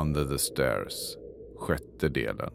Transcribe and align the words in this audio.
Under 0.00 0.24
the 0.24 0.38
Stairs 0.38 1.16
Sjätte 1.58 2.08
delen 2.08 2.50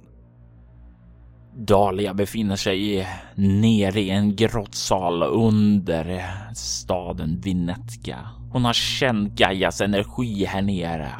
Dahlia 1.57 2.13
befinner 2.13 2.55
sig 2.55 3.07
nere 3.35 3.99
i 3.99 4.09
en 4.09 4.35
grottsal 4.35 5.23
under 5.23 6.23
staden 6.53 7.41
Vinetka. 7.41 8.17
Hon 8.51 8.65
har 8.65 8.73
känt 8.73 9.39
Gaias 9.39 9.81
energi 9.81 10.45
här 10.45 10.61
nere 10.61 11.11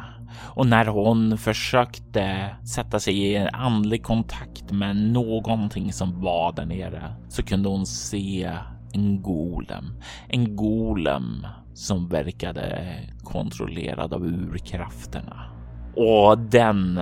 och 0.54 0.66
när 0.66 0.86
hon 0.86 1.38
försökte 1.38 2.56
sätta 2.74 3.00
sig 3.00 3.18
i 3.18 3.36
en 3.36 3.48
andlig 3.48 4.02
kontakt 4.02 4.72
med 4.72 4.96
någonting 4.96 5.92
som 5.92 6.20
var 6.20 6.52
där 6.52 6.66
nere 6.66 7.14
så 7.28 7.42
kunde 7.42 7.68
hon 7.68 7.86
se 7.86 8.52
en 8.92 9.22
golem. 9.22 9.84
En 10.28 10.56
golem 10.56 11.46
som 11.74 12.08
verkade 12.08 12.96
kontrollerad 13.24 14.12
av 14.12 14.24
urkrafterna. 14.26 15.55
Och 15.96 16.38
den 16.38 17.00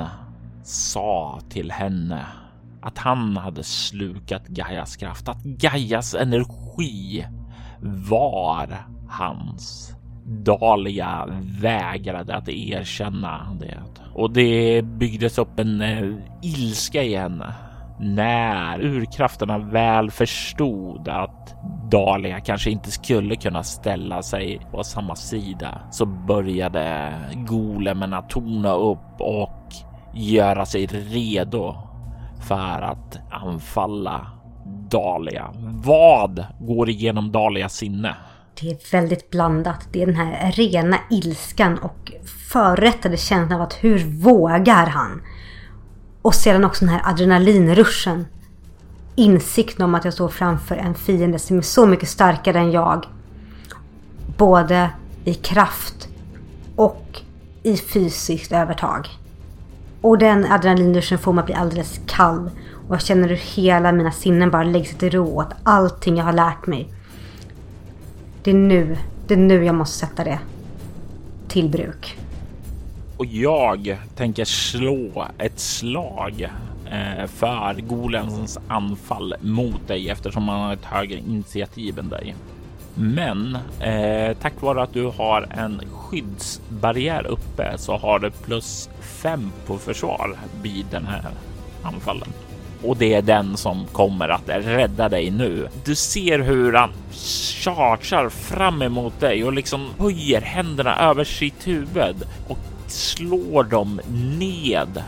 sa 0.62 1.40
till 1.48 1.70
henne 1.70 2.26
att 2.82 2.98
han 2.98 3.36
hade 3.36 3.62
slukat 3.62 4.46
Gaias 4.46 4.96
kraft, 4.96 5.28
att 5.28 5.42
Gaias 5.42 6.14
energi 6.14 7.26
var 8.08 8.86
hans. 9.08 9.90
Dalia 10.26 11.28
vägrade 11.60 12.34
att 12.34 12.48
erkänna 12.48 13.56
det 13.60 13.82
och 14.14 14.30
det 14.30 14.82
byggdes 14.82 15.38
upp 15.38 15.58
en 15.58 15.80
eh, 15.80 16.14
ilska 16.42 17.02
i 17.02 17.16
henne 17.16 17.54
när 17.98 18.80
urkrafterna 18.80 19.58
väl 19.58 20.10
förstod 20.10 21.08
att 21.08 21.54
Dahlia 21.90 22.40
kanske 22.40 22.70
inte 22.70 22.90
skulle 22.90 23.36
kunna 23.36 23.62
ställa 23.62 24.22
sig 24.22 24.66
på 24.70 24.84
samma 24.84 25.16
sida 25.16 25.80
så 25.90 26.06
började 26.06 27.14
Golemen 27.34 28.14
att 28.14 28.30
tona 28.30 28.74
upp 28.74 29.20
och 29.20 29.72
göra 30.14 30.66
sig 30.66 30.86
redo 30.86 31.76
för 32.48 32.82
att 32.82 33.18
anfalla 33.30 34.26
Dahlia. 34.90 35.50
Vad 35.84 36.46
går 36.60 36.90
igenom 36.90 37.32
Dahlias 37.32 37.74
sinne? 37.74 38.16
Det 38.60 38.70
är 38.70 38.92
väldigt 38.92 39.30
blandat. 39.30 39.88
Det 39.92 40.02
är 40.02 40.06
den 40.06 40.16
här 40.16 40.52
rena 40.52 40.98
ilskan 41.10 41.78
och 41.78 42.12
förrättade 42.52 43.16
känslan 43.16 43.60
av 43.60 43.66
att 43.66 43.84
hur 43.84 43.98
vågar 44.22 44.86
han? 44.86 45.22
Och 46.25 46.34
sedan 46.34 46.64
också 46.64 46.84
den 46.84 46.94
här 46.94 47.11
adrenalinruschen. 47.11 48.27
Insikten 49.14 49.85
om 49.85 49.95
att 49.95 50.05
jag 50.05 50.14
står 50.14 50.29
framför 50.29 50.77
en 50.77 50.95
fiende 50.95 51.39
som 51.39 51.58
är 51.58 51.62
så 51.62 51.86
mycket 51.86 52.08
starkare 52.08 52.58
än 52.58 52.73
jag. 52.73 53.07
Både 54.36 54.90
i 55.24 55.34
kraft 55.34 56.08
och 56.77 57.20
i 57.63 57.77
fysiskt 57.77 58.52
övertag. 58.52 59.08
Och 60.01 60.18
den 60.18 60.52
adrenalinruschen 60.52 61.18
får 61.18 61.33
mig 61.33 61.42
att 61.42 61.46
bli 61.46 61.55
alldeles 61.55 62.01
kall. 62.07 62.51
Och 62.89 62.95
jag 62.95 63.02
känner 63.02 63.29
hur 63.29 63.36
hela 63.36 63.92
mina 63.92 64.13
sinnen 64.13 64.51
bara 64.51 64.64
lägger 64.64 64.86
sig 64.86 64.98
till 64.98 65.11
ro 65.11 65.36
åt 65.36 65.55
allting 65.63 66.17
jag 66.17 66.24
har 66.24 66.33
lärt 66.33 66.67
mig. 66.67 66.89
Det 68.42 68.51
är 68.51 68.55
nu, 68.55 68.96
det 69.27 69.34
är 69.34 69.39
nu 69.39 69.64
jag 69.64 69.74
måste 69.74 69.98
sätta 69.98 70.24
det 70.24 70.39
till 71.48 71.68
bruk. 71.68 72.18
Och 73.17 73.27
jag 73.27 73.97
tänker 74.17 74.45
slå 74.45 75.27
ett 75.39 75.61
slag 75.61 76.48
eh, 76.91 77.27
för 77.27 77.80
Golems 77.80 78.58
anfall 78.69 79.35
mot 79.41 79.89
dig 79.89 80.11
eftersom 80.11 80.48
han 80.48 80.61
har 80.61 80.73
ett 80.73 80.85
högre 80.85 81.19
initiativ 81.19 81.98
än 81.98 82.08
dig. 82.08 82.35
Men 82.95 83.58
eh, 83.80 84.36
tack 84.41 84.63
vare 84.63 84.83
att 84.83 84.92
du 84.92 85.05
har 85.05 85.47
en 85.51 85.80
skyddsbarriär 85.92 87.27
uppe 87.27 87.79
så 87.79 87.97
har 87.97 88.19
du 88.19 88.30
plus 88.30 88.91
fem 89.01 89.52
på 89.67 89.79
försvar 89.79 90.36
vid 90.63 90.86
den 90.91 91.07
här 91.07 91.23
anfallen. 91.83 92.29
Och 92.83 92.96
det 92.96 93.14
är 93.14 93.23
den 93.23 93.57
som 93.57 93.86
kommer 93.92 94.29
att 94.29 94.48
rädda 94.48 95.08
dig 95.08 95.31
nu. 95.31 95.69
Du 95.85 95.95
ser 95.95 96.39
hur 96.39 96.73
han 96.73 96.91
chargear 97.61 98.29
fram 98.29 98.83
emot 98.83 99.20
dig 99.20 99.45
och 99.45 99.52
liksom 99.52 99.86
höjer 99.98 100.41
händerna 100.41 100.96
över 100.96 101.25
sitt 101.25 101.67
huvud 101.67 102.17
och 102.48 102.58
slår 102.90 103.64
dem 103.64 104.00
ned 104.39 105.02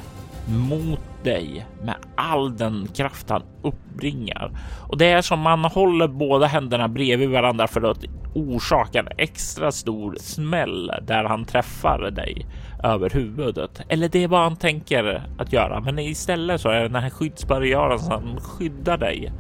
mot 0.49 1.01
dig 1.23 1.67
med 1.83 1.95
all 2.15 2.57
den 2.57 2.89
kraft 2.95 3.31
han 3.31 3.43
uppbringar. 3.63 4.51
Och 4.89 4.99
det 4.99 5.07
är 5.07 5.23
som 5.23 5.41
man 5.41 5.65
håller 5.65 6.09
båda 6.09 6.47
händerna 6.47 6.89
bredvid 6.89 7.31
varandra 7.31 7.67
för 7.67 7.91
att 7.91 8.05
orsaka 8.35 8.99
en 8.99 9.09
extra 9.19 9.73
stor 9.73 10.17
smäll 10.21 10.93
där 11.03 11.25
han 11.25 11.45
träffar 11.45 12.11
dig 12.11 12.47
över 12.83 13.11
huvudet. 13.11 13.81
Eller 13.89 14.09
det 14.09 14.25
är 14.25 14.29
vad 14.29 14.41
han 14.41 14.57
tänker 14.57 15.23
att 15.39 15.53
göra. 15.53 15.81
Men 15.81 15.99
istället 15.99 16.61
så 16.61 16.69
är 16.69 16.83
det 16.83 16.89
den 16.89 17.03
här 17.03 17.11
skyddsbarriären 17.11 17.99
som 17.99 18.41
skyddar 18.41 18.99
dig. 18.99 19.33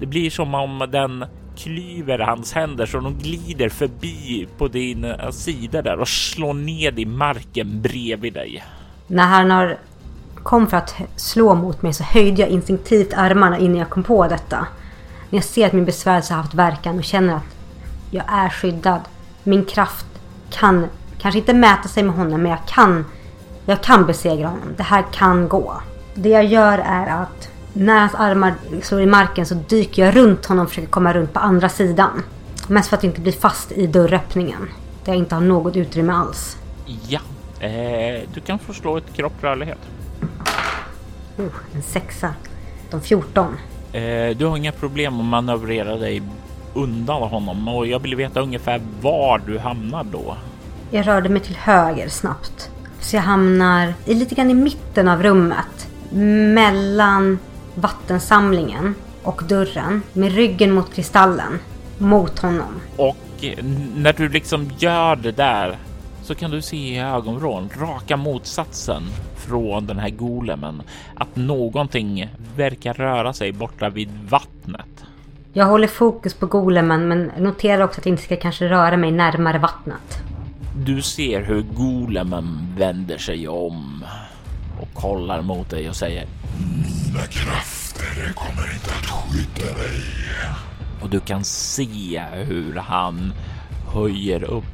Det 0.00 0.06
blir 0.06 0.30
som 0.30 0.54
om 0.54 0.88
den 0.92 1.24
klyver 1.62 2.18
hans 2.18 2.52
händer 2.52 2.86
så 2.86 3.00
de 3.00 3.18
glider 3.18 3.68
förbi 3.68 4.48
på 4.58 4.68
din 4.68 5.04
eh, 5.04 5.30
sida 5.30 5.82
där 5.82 6.00
och 6.00 6.08
slår 6.08 6.54
ned 6.54 6.98
i 6.98 7.06
marken 7.06 7.82
bredvid 7.82 8.32
dig. 8.32 8.64
När 9.06 9.26
han 9.26 9.50
har 9.50 9.78
kom 10.42 10.66
för 10.66 10.76
att 10.76 10.94
slå 11.16 11.54
mot 11.54 11.82
mig 11.82 11.92
så 11.92 12.04
höjde 12.04 12.42
jag 12.42 12.50
instinktivt 12.50 13.12
armarna 13.14 13.58
innan 13.58 13.76
jag 13.76 13.90
kom 13.90 14.02
på 14.02 14.28
detta. 14.28 14.66
När 15.30 15.36
jag 15.36 15.44
ser 15.44 15.66
att 15.66 15.72
min 15.72 15.84
besvärjelse 15.84 16.34
har 16.34 16.42
haft 16.42 16.54
verkan 16.54 16.98
och 16.98 17.04
känner 17.04 17.34
att 17.34 17.56
jag 18.10 18.24
är 18.28 18.48
skyddad. 18.48 19.00
Min 19.42 19.64
kraft 19.64 20.06
kan 20.50 20.86
kanske 21.18 21.38
inte 21.38 21.54
mäta 21.54 21.88
sig 21.88 22.02
med 22.02 22.14
honom 22.14 22.42
men 22.42 22.50
jag 22.50 22.66
kan, 22.66 23.06
jag 23.66 23.82
kan 23.82 24.06
besegra 24.06 24.48
honom. 24.48 24.74
Det 24.76 24.82
här 24.82 25.04
kan 25.12 25.48
gå. 25.48 25.82
Det 26.14 26.28
jag 26.28 26.44
gör 26.44 26.78
är 26.78 27.22
att 27.22 27.49
när 27.72 28.00
hans 28.00 28.14
armar 28.14 28.54
slår 28.82 29.00
i 29.00 29.06
marken 29.06 29.46
så 29.46 29.54
dyker 29.54 30.04
jag 30.04 30.16
runt 30.16 30.46
honom 30.46 30.64
och 30.64 30.68
försöker 30.68 30.88
komma 30.88 31.12
runt 31.12 31.32
på 31.32 31.40
andra 31.40 31.68
sidan. 31.68 32.22
Mest 32.68 32.88
för 32.88 32.96
att 32.96 33.04
inte 33.04 33.20
bli 33.20 33.32
fast 33.32 33.72
i 33.72 33.86
dörröppningen. 33.86 34.68
Där 35.04 35.12
jag 35.12 35.18
inte 35.18 35.34
har 35.34 35.42
något 35.42 35.76
utrymme 35.76 36.12
alls. 36.12 36.56
Ja, 37.08 37.20
eh, 37.60 38.20
du 38.34 38.40
kan 38.40 38.58
få 38.58 38.72
slå 38.72 38.96
ett 38.96 39.12
kropprörlighet. 39.12 39.78
Oh, 41.36 41.74
en 41.74 41.82
sexa. 41.82 42.34
De 42.90 43.00
14. 43.00 43.56
Eh, 43.92 44.36
du 44.36 44.46
har 44.46 44.56
inga 44.56 44.72
problem 44.72 45.20
att 45.20 45.26
manövrera 45.26 45.96
dig 45.96 46.22
undan 46.74 47.22
honom 47.22 47.68
och 47.68 47.86
jag 47.86 47.98
vill 47.98 48.14
veta 48.14 48.40
ungefär 48.40 48.80
var 49.00 49.42
du 49.46 49.58
hamnar 49.58 50.04
då. 50.04 50.36
Jag 50.90 51.06
rörde 51.06 51.28
mig 51.28 51.42
till 51.42 51.56
höger 51.56 52.08
snabbt. 52.08 52.70
Så 53.00 53.16
jag 53.16 53.22
hamnar 53.22 53.94
i 54.04 54.14
lite 54.14 54.34
grann 54.34 54.50
i 54.50 54.54
mitten 54.54 55.08
av 55.08 55.22
rummet. 55.22 55.88
Mellan 56.54 57.38
vattensamlingen 57.80 58.94
och 59.22 59.42
dörren. 59.48 60.02
Med 60.12 60.32
ryggen 60.32 60.72
mot 60.72 60.94
kristallen. 60.94 61.58
Mot 61.98 62.38
honom. 62.38 62.80
Och 62.96 63.16
när 63.96 64.12
du 64.12 64.28
liksom 64.28 64.70
gör 64.78 65.16
det 65.16 65.32
där 65.32 65.78
så 66.22 66.34
kan 66.34 66.50
du 66.50 66.62
se 66.62 66.76
i 66.76 66.98
ögonvrån 66.98 67.70
raka 67.80 68.16
motsatsen 68.16 69.02
från 69.36 69.86
den 69.86 69.98
här 69.98 70.10
golemen. 70.10 70.82
Att 71.14 71.36
någonting 71.36 72.28
verkar 72.56 72.94
röra 72.94 73.32
sig 73.32 73.52
borta 73.52 73.88
vid 73.88 74.10
vattnet. 74.28 75.04
Jag 75.52 75.66
håller 75.66 75.88
fokus 75.88 76.34
på 76.34 76.46
golemen 76.46 77.08
men 77.08 77.32
noterar 77.38 77.84
också 77.84 78.00
att 78.00 78.06
jag 78.06 78.12
inte 78.12 78.22
ska 78.22 78.36
kanske 78.36 78.68
röra 78.68 78.96
mig 78.96 79.10
närmare 79.10 79.58
vattnet. 79.58 80.22
Du 80.76 81.02
ser 81.02 81.42
hur 81.42 81.62
golemen 81.62 82.74
vänder 82.76 83.18
sig 83.18 83.48
om 83.48 84.04
och 84.80 84.94
kollar 84.94 85.42
mot 85.42 85.70
dig 85.70 85.88
och 85.88 85.96
säger 85.96 86.26
mina 86.60 87.26
krafter 87.26 88.32
kommer 88.34 88.72
inte 88.74 88.90
att 88.90 89.06
skydda 89.06 89.78
dig. 89.78 90.02
Och 91.02 91.10
du 91.10 91.20
kan 91.20 91.44
se 91.44 92.22
hur 92.32 92.76
han 92.76 93.32
höjer 93.94 94.42
upp 94.44 94.64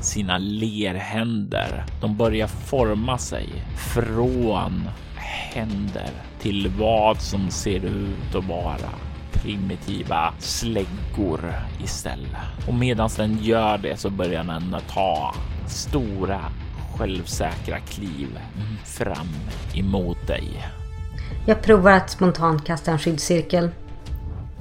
sina 0.00 0.38
lerhänder. 0.38 1.84
De 2.00 2.16
börjar 2.16 2.46
forma 2.46 3.18
sig 3.18 3.48
från 3.94 4.88
händer 5.54 6.10
till 6.40 6.68
vad 6.78 7.20
som 7.20 7.50
ser 7.50 7.84
ut 7.84 8.34
att 8.34 8.44
vara 8.44 8.90
primitiva 9.32 10.32
släggor 10.38 11.54
istället. 11.84 12.36
Och 12.68 12.74
medan 12.74 13.10
den 13.16 13.38
gör 13.42 13.78
det 13.78 13.96
så 13.96 14.10
börjar 14.10 14.44
den 14.44 14.76
ta 14.88 15.34
stora 15.66 16.40
självsäkra 16.96 17.78
kliv 17.78 18.38
fram 18.84 19.28
emot 19.74 20.26
dig. 20.26 20.48
Jag 21.50 21.62
provar 21.62 21.92
att 21.92 22.10
spontant 22.10 22.66
kasta 22.66 22.90
en 22.90 22.98
skyddscirkel. 22.98 23.68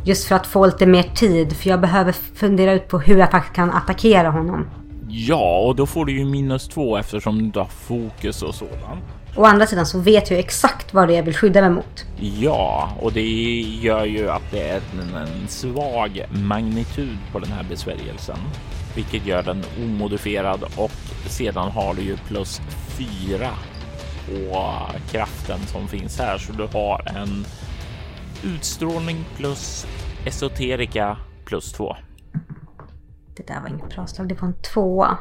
Just 0.04 0.28
för 0.28 0.36
att 0.36 0.48
få 0.48 0.66
lite 0.66 0.86
mer 0.86 1.04
tid, 1.04 1.54
för 1.58 1.70
jag 1.70 1.82
behöver 1.82 2.12
fundera 2.12 2.74
ut 2.74 2.88
på 2.88 3.00
hur 3.00 3.18
jag 3.18 3.32
faktiskt 3.32 3.56
kan 3.56 3.72
attackera 3.72 4.30
honom. 4.30 4.70
Ja, 5.10 5.60
och 5.60 5.76
då 5.76 5.86
får 5.86 6.06
du 6.06 6.18
ju 6.18 6.26
minus 6.26 6.68
två 6.68 6.98
eftersom 6.98 7.38
du 7.38 7.46
inte 7.46 7.60
har 7.60 7.66
fokus 7.66 8.42
och 8.42 8.56
sådant. 8.56 9.04
Å 9.36 9.46
andra 9.46 9.68
sidan 9.68 9.86
så 9.86 10.00
vet 10.00 10.32
jag 10.32 10.40
exakt 10.40 10.94
vad 10.94 11.08
det 11.08 11.14
är 11.14 11.16
jag 11.16 11.24
vill 11.24 11.36
skydda 11.36 11.62
mig 11.62 11.70
mot. 11.70 12.06
Ja, 12.40 12.90
och 13.02 13.14
det 13.14 13.62
gör 13.62 14.06
ju 14.06 14.30
att 14.30 14.52
det 14.52 14.70
är 14.70 14.82
en, 15.16 15.48
svag 15.48 16.26
magnitud 16.32 17.18
på 17.32 17.40
den 17.40 17.52
här 17.52 17.66
besvärjelsen, 17.70 18.38
vilket 18.96 19.26
gör 19.26 19.44
den 19.44 19.64
omodifierad 19.84 20.64
och 20.76 20.92
sedan 21.28 21.72
har 21.72 21.94
du 21.94 22.02
ju 22.02 22.18
plus 22.18 22.62
fyra 22.98 23.50
på 24.26 24.62
kraften 25.12 25.60
som 25.60 25.88
finns 25.88 26.20
här, 26.20 26.38
så 26.38 26.54
du 26.54 26.64
har 26.64 27.18
en 27.18 27.46
utstrålning 28.44 29.26
plus 29.38 29.88
esoterika 30.26 31.18
plus 31.46 31.72
två. 31.72 31.96
Det 33.38 33.48
där 33.48 33.62
var 33.62 33.70
inget 33.70 33.90
bra 33.90 34.08
slag. 34.08 34.30
Det 34.30 34.42
var 34.42 34.48
en 34.48 34.62
tvåa. 34.74 35.18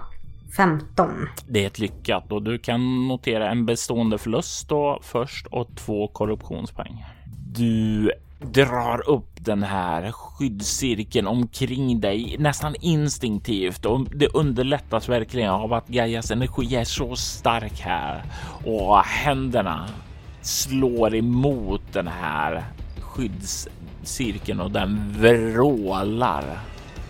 15. 0.56 1.28
Det 1.48 1.62
är 1.62 1.66
ett 1.66 1.78
lyckat 1.78 2.32
och 2.32 2.42
du 2.42 2.58
kan 2.58 3.08
notera 3.08 3.50
en 3.50 3.66
bestående 3.66 4.18
förlust 4.18 4.68
då 4.68 4.98
först 5.02 5.46
och 5.46 5.76
två 5.76 6.08
korruptionspoäng. 6.08 7.04
Du 7.54 8.12
drar 8.40 9.08
upp 9.08 9.28
den 9.40 9.62
här 9.62 10.12
skyddscirkeln 10.12 11.26
omkring 11.26 12.00
dig 12.00 12.36
nästan 12.38 12.74
instinktivt. 12.80 13.84
Och 13.84 14.06
det 14.14 14.28
underlättas 14.28 15.08
verkligen 15.08 15.50
av 15.50 15.72
att 15.72 15.88
Gaias 15.88 16.30
energi 16.30 16.76
är 16.76 16.84
så 16.84 17.16
stark 17.16 17.80
här. 17.80 18.22
Och 18.64 18.98
händerna 18.98 19.88
slår 20.42 21.14
emot 21.14 21.82
den 21.92 22.08
här 22.08 22.64
skyddscirkeln 23.00 24.60
och 24.60 24.70
den 24.70 25.12
vrålar. 25.20 26.44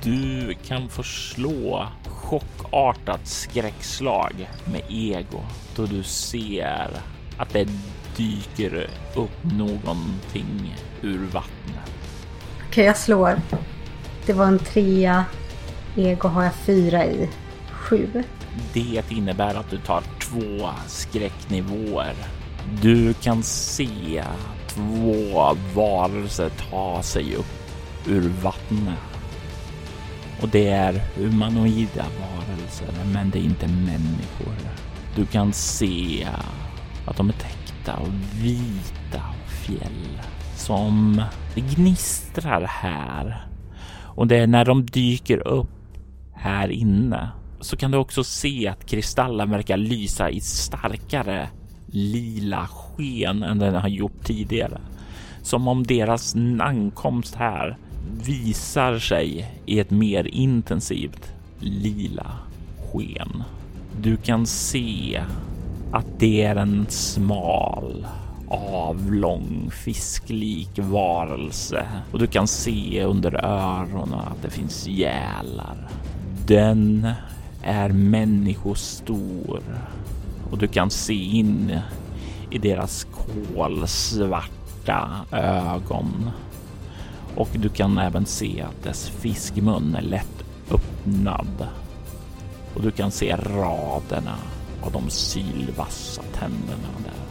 Du 0.03 0.55
kan 0.67 0.89
få 0.89 1.03
slå 1.03 1.87
chockartat 2.05 3.27
skräckslag 3.27 4.49
med 4.73 4.83
ego 4.89 5.41
då 5.77 5.87
du 5.87 6.03
ser 6.03 6.91
att 7.39 7.53
det 7.53 7.69
dyker 8.17 8.91
upp 9.15 9.45
någonting 9.45 10.75
ur 11.03 11.19
vattnet. 11.19 11.91
Okej, 12.57 12.69
okay, 12.69 12.85
jag 12.85 12.97
slår. 12.97 13.41
Det 14.27 14.33
var 14.33 14.47
en 14.47 14.59
trea. 14.59 15.25
Ego 15.97 16.29
har 16.29 16.45
jag 16.45 16.55
fyra 16.55 17.05
i. 17.05 17.29
Sju. 17.71 18.25
Det 18.73 19.03
innebär 19.09 19.55
att 19.55 19.71
du 19.71 19.79
tar 19.79 20.03
två 20.21 20.71
skräcknivåer. 20.87 22.15
Du 22.83 23.15
kan 23.15 23.43
se 23.43 24.25
två 24.67 25.57
varelser 25.75 26.51
ta 26.71 27.03
sig 27.03 27.35
upp 27.35 27.47
ur 28.07 28.29
vattnet 28.43 28.99
och 30.41 30.49
det 30.49 30.69
är 30.69 31.03
humanoida 31.15 32.07
varelser, 32.21 32.89
men 33.13 33.31
det 33.31 33.39
är 33.39 33.43
inte 33.43 33.69
människor. 33.69 34.55
Du 35.17 35.27
kan 35.27 35.53
se 35.53 36.27
att 37.07 37.17
de 37.17 37.29
är 37.29 37.33
täckta 37.33 37.93
av 37.93 38.25
vita 38.35 39.23
fjäll 39.49 40.21
som 40.69 41.23
gnistrar 41.55 42.65
här. 42.67 43.47
Och 44.03 44.27
det 44.27 44.37
är 44.37 44.47
när 44.47 44.65
de 44.65 44.87
dyker 44.87 45.49
upp 45.49 45.71
här 46.35 46.69
inne 46.69 47.29
så 47.61 47.77
kan 47.77 47.91
du 47.91 47.99
också 47.99 48.25
se 48.25 48.69
att 48.69 48.87
kristallen 48.87 49.51
verkar 49.51 49.77
lysa 49.77 50.31
i 50.31 50.41
starkare 50.41 51.49
lila 51.87 52.67
sken 52.67 53.43
än 53.43 53.59
den 53.59 53.75
har 53.75 53.89
gjort 53.89 54.25
tidigare. 54.25 54.81
Som 55.43 55.69
om 55.69 55.83
deras 55.83 56.37
ankomst 56.61 57.35
här 57.35 57.77
visar 58.25 58.99
sig 58.99 59.55
i 59.67 59.81
ett 59.81 59.91
mer 59.91 60.27
intensivt 60.27 61.33
lila 61.59 62.27
sken. 62.93 63.43
Du 64.01 64.17
kan 64.17 64.47
se 64.47 65.23
att 65.93 66.07
det 66.19 66.43
är 66.43 66.57
en 66.57 66.87
smal 66.89 68.07
avlång 68.51 69.71
fisklik 69.71 70.79
varelse 70.79 71.87
och 72.13 72.19
du 72.19 72.27
kan 72.27 72.49
se 72.49 73.05
under 73.05 73.45
öronen 73.45 74.21
att 74.21 74.43
det 74.43 74.51
finns 74.51 74.87
gälar. 74.87 75.89
Den 76.47 77.09
är 77.63 77.89
människostor 77.89 79.63
och 80.51 80.59
du 80.59 80.67
kan 80.67 80.91
se 80.91 81.15
in 81.15 81.79
i 82.51 82.59
deras 82.59 83.07
kolsvarta 83.55 85.11
ögon 85.33 86.31
och 87.37 87.49
du 87.53 87.69
kan 87.69 87.99
även 87.99 88.27
se 88.27 88.63
att 88.63 88.85
dess 88.85 89.09
fiskmun 89.09 89.95
är 89.95 90.03
lätt 90.03 90.45
öppnad 90.71 91.67
och 92.75 92.83
du 92.83 92.91
kan 92.91 93.11
se 93.11 93.37
raderna 93.37 94.37
av 94.83 94.93
de 94.93 95.11
sylvassa 95.11 96.23
tänderna 96.23 96.89
där. 97.05 97.28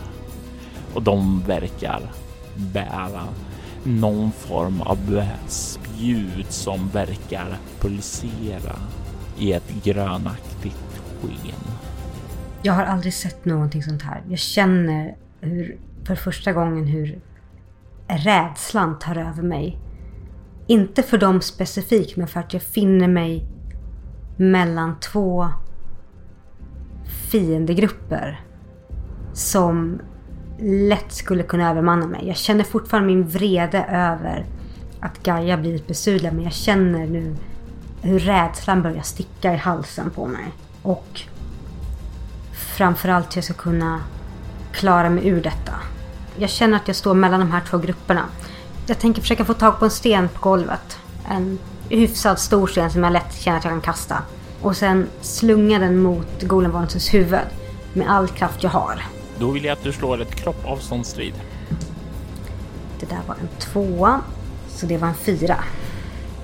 Och 0.98 1.04
de 1.04 1.44
verkar 1.48 2.02
bära 2.74 3.24
någon 3.84 4.32
form 4.32 4.82
av 4.82 5.24
spjut 5.48 6.52
som 6.52 6.90
verkar 6.90 7.58
pulsera 7.80 8.76
i 9.38 9.54
ett 9.54 9.84
grönaktigt 9.84 11.02
sken. 11.22 11.74
Jag 12.64 12.74
har 12.74 12.84
aldrig 12.84 13.14
sett 13.14 13.46
någonting 13.46 13.84
sånt 13.84 14.02
här. 14.02 14.24
Jag 14.30 14.40
känner 14.40 15.16
hur, 15.42 15.78
för 16.04 16.16
första 16.16 16.54
gången 16.54 16.86
hur 16.86 17.20
rädslan 18.08 19.00
tar 19.00 19.16
över 19.16 19.44
mig. 19.44 19.80
Inte 20.68 21.04
för 21.04 21.18
dem 21.18 21.42
specifikt, 21.42 22.18
men 22.18 22.28
för 22.28 22.40
att 22.40 22.54
jag 22.54 22.62
finner 22.62 23.08
mig 23.08 23.46
mellan 24.38 25.00
två 25.00 25.48
fiendegrupper 27.32 28.42
som 29.34 30.02
lätt 30.60 31.12
skulle 31.14 31.44
kunna 31.44 31.70
övermanna 31.70 32.08
mig. 32.08 32.28
Jag 32.28 32.38
känner 32.38 32.64
fortfarande 32.64 33.08
min 33.08 33.28
vrede 33.28 33.84
över 33.84 34.46
att 35.00 35.24
Gaia 35.24 35.58
blivit 35.58 35.88
besudlad 35.88 36.34
men 36.34 36.44
jag 36.44 36.54
känner 36.54 37.08
nu 37.08 37.36
hur 38.02 38.20
rädslan 38.20 38.82
börjar 38.82 39.02
sticka 39.02 39.54
i 39.54 39.58
halsen 39.58 40.10
på 40.10 40.26
mig. 40.26 40.46
Och 40.82 41.22
framförallt 42.54 43.36
hur 43.36 43.38
jag 43.38 43.44
ska 43.44 43.54
kunna 43.54 44.02
klara 44.72 45.10
mig 45.10 45.28
ur 45.28 45.42
detta. 45.42 45.74
Jag 46.38 46.50
känner 46.50 46.78
att 46.78 46.88
jag 46.88 46.96
står 46.96 47.14
mellan 47.14 47.40
de 47.40 47.52
här 47.52 47.62
två 47.70 47.78
grupperna. 47.78 48.26
Jag 48.86 49.00
tänker 49.00 49.22
försöka 49.22 49.46
få 49.46 49.54
tag 49.54 49.80
på 49.80 49.86
en 49.86 49.92
sten 49.92 50.30
på 50.30 50.50
golvet. 50.50 51.00
En 51.30 51.60
hyfsat 51.90 52.40
stor 52.40 52.68
sten 52.68 52.92
som 52.92 53.04
jag 53.04 53.14
lätt 53.14 53.34
känner 53.34 53.58
att 53.58 53.64
jag 53.64 53.74
kan 53.74 53.82
kasta. 53.82 54.18
Och 54.62 54.78
sen 54.78 55.08
slunga 55.22 55.80
den 55.80 55.98
mot 55.98 56.44
Golemvarelsens 56.44 57.14
huvud 57.14 57.40
med 57.94 58.10
all 58.10 58.28
kraft 58.28 58.64
jag 58.64 58.70
har. 58.70 59.17
Då 59.40 59.52
vill 59.52 59.66
jag 59.66 59.74
att 59.74 59.84
du 59.84 59.92
slår 59.92 60.22
ett 60.22 60.36
kroppavståndsstrid. 60.36 61.34
Det 63.00 63.06
där 63.06 63.22
var 63.28 63.36
en 63.36 63.48
tvåa, 63.60 64.22
så 64.68 64.86
det 64.86 64.98
var 64.98 65.08
en 65.08 65.16
fyra. 65.16 65.58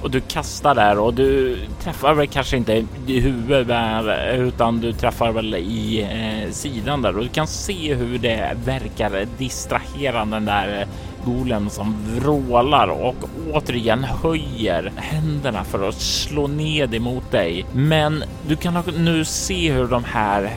Och 0.02 0.12
du 0.12 0.22
kastar 0.22 0.76
där 0.76 1.00
och 1.00 1.14
du 1.14 1.58
träffar 1.80 2.14
väl 2.14 2.28
kanske 2.28 2.58
inte 2.58 2.86
i 3.08 3.20
huvudet 3.20 3.68
där, 3.68 4.34
utan 4.34 4.82
du 4.82 4.94
träffar 4.94 5.32
väl 5.32 5.56
i 5.56 6.02
eh, 6.02 6.52
sidan 6.52 7.02
där 7.02 7.18
och 7.18 7.24
du 7.24 7.30
kan 7.30 7.48
se 7.48 7.94
hur 7.94 8.18
det 8.18 8.58
verkar 8.66 9.28
distrahera 9.38 10.26
den 10.26 10.46
där 10.46 10.88
golem 11.26 11.70
som 11.70 11.96
vrålar 12.16 12.88
och 12.88 13.16
återigen 13.54 14.04
höjer 14.04 14.92
händerna 14.96 15.64
för 15.64 15.90
att 15.90 16.02
slå 16.02 16.48
ned 16.48 16.96
emot 16.96 17.32
dig. 17.32 17.66
Men 17.74 18.24
du 18.48 18.56
kan 18.56 18.84
nu 18.98 19.26
se 19.26 19.72
hur 19.72 19.88
de 19.88 20.04
här 20.04 20.52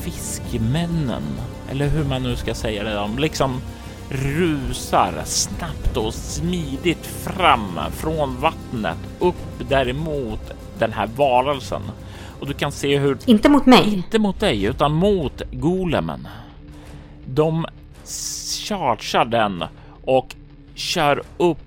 fiskmännen, 0.00 1.22
eller 1.74 1.88
hur 1.88 2.04
man 2.04 2.22
nu 2.22 2.36
ska 2.36 2.54
säga 2.54 2.84
det, 2.84 2.94
de 2.94 3.18
liksom 3.18 3.60
rusar 4.08 5.22
snabbt 5.24 5.96
och 5.96 6.14
smidigt 6.14 7.06
fram 7.06 7.80
från 7.92 8.40
vattnet 8.40 8.98
upp 9.18 9.68
däremot 9.68 10.40
den 10.78 10.92
här 10.92 11.06
varelsen. 11.16 11.82
Och 12.40 12.46
du 12.46 12.52
kan 12.52 12.72
se 12.72 12.98
hur... 12.98 13.18
Inte 13.26 13.48
mot 13.48 13.66
mig. 13.66 13.94
Inte 13.94 14.18
mot 14.18 14.40
dig, 14.40 14.64
utan 14.64 14.92
mot 14.92 15.42
golemen. 15.52 16.28
De 17.26 17.66
chargear 18.68 19.24
den 19.24 19.64
och 20.04 20.34
kör 20.74 21.22
upp 21.36 21.58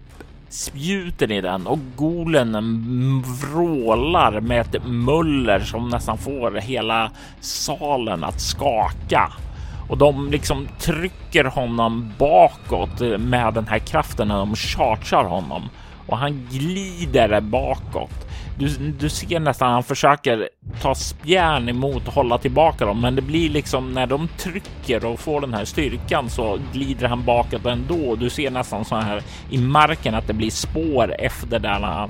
spjuten 0.50 1.32
i 1.32 1.42
den 1.42 1.68
och 1.68 1.80
golen 1.96 3.22
vrålar 3.22 4.40
med 4.40 4.62
ett 4.62 4.86
muller 4.86 5.60
som 5.60 5.90
nästan 5.90 6.18
får 6.18 6.52
hela 6.52 7.12
salen 7.42 8.24
att 8.24 8.42
skaka. 8.42 9.32
Och 9.90 9.98
de 9.98 10.32
liksom 10.32 10.68
trycker 10.80 11.44
honom 11.44 12.14
bakåt 12.18 13.00
med 13.20 13.54
den 13.54 13.68
här 13.68 13.80
kraften 13.80 14.28
när 14.28 14.38
de 14.38 14.56
chargear 14.56 15.24
honom 15.24 15.70
och 16.08 16.18
han 16.18 16.48
glider 16.52 17.42
bakåt. 17.42 18.28
Du, 18.58 18.68
du 19.00 19.10
ser 19.10 19.40
nästan 19.40 19.72
han 19.72 19.84
försöker 19.84 20.50
ta 20.82 20.96
spjärn 20.96 21.70
emot 21.70 22.08
och 22.08 22.14
hålla 22.14 22.38
tillbaka 22.38 22.86
dem, 22.86 23.02
men 23.02 23.16
det 23.16 23.22
blir 23.22 23.50
liksom 23.50 23.94
när 23.94 24.08
de 24.08 24.28
trycker 24.28 25.06
och 25.06 25.20
får 25.20 25.42
den 25.42 25.54
här 25.54 25.66
styrkan 25.66 26.30
så 26.30 26.60
glider 26.74 27.08
han 27.08 27.26
bakåt 27.26 27.66
ändå. 27.66 28.16
Du 28.16 28.30
ser 28.30 28.52
nästan 28.52 28.86
så 28.86 28.96
här 28.96 29.24
i 29.50 29.58
marken 29.58 30.16
att 30.16 30.28
det 30.28 30.34
blir 30.34 30.52
spår 30.52 31.16
efter 31.20 31.60
där 31.60 31.80
han 31.80 32.10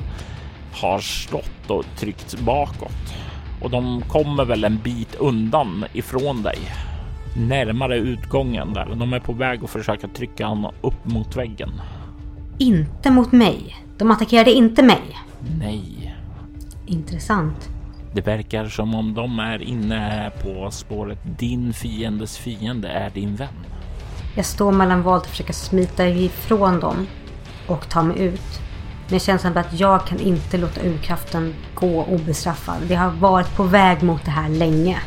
har 0.74 1.00
stått 1.00 1.70
och 1.70 1.86
tryckt 1.98 2.40
bakåt 2.40 3.14
och 3.62 3.70
de 3.70 4.02
kommer 4.02 4.46
väl 4.46 4.64
en 4.64 4.80
bit 4.84 5.16
undan 5.16 5.86
ifrån 5.94 6.44
dig 6.44 6.58
närmare 7.38 7.98
utgången 7.98 8.74
där. 8.74 8.96
De 8.96 9.14
är 9.14 9.20
på 9.20 9.34
väg 9.34 9.64
att 9.64 9.70
försöka 9.70 10.08
trycka 10.08 10.48
honom 10.48 10.74
upp 10.82 11.06
mot 11.06 11.36
väggen. 11.36 11.72
Inte 12.58 13.12
mot 13.12 13.32
mig. 13.32 13.76
De 13.98 14.12
attackerade 14.12 14.52
inte 14.52 14.84
mig. 14.84 15.18
Nej, 15.60 16.16
Intressant. 16.86 17.70
det 18.14 18.22
verkar 18.22 18.66
som 18.66 18.96
om 18.96 19.14
de 19.14 19.40
är 19.40 19.62
inne 19.62 20.32
på 20.44 20.72
spåret. 20.72 21.20
Din 21.40 21.74
fiendes 21.74 22.38
fiende 22.38 22.88
är 22.88 23.10
din 23.10 23.36
vän. 23.36 23.66
Jag 24.36 24.46
står 24.46 24.72
mellan 24.72 25.02
valet 25.04 25.24
att 25.24 25.30
försöka 25.30 25.54
smita 25.54 26.08
ifrån 26.08 26.80
dem 26.80 27.08
och 27.68 27.90
ta 27.90 28.04
mig 28.04 28.20
ut. 28.20 28.60
Men 29.06 29.14
jag 29.14 29.22
känner 29.22 29.40
som 29.40 29.58
att 29.58 29.80
jag 29.80 30.08
kan 30.08 30.20
inte 30.20 30.58
låta 30.58 30.82
urkraften 30.82 31.54
gå 31.76 32.04
obestraffad. 32.04 32.78
Vi 32.88 32.96
har 32.96 33.10
varit 33.10 33.56
på 33.56 33.64
väg 33.64 34.04
mot 34.04 34.26
det 34.26 34.32
här 34.32 34.50
länge. 34.50 34.98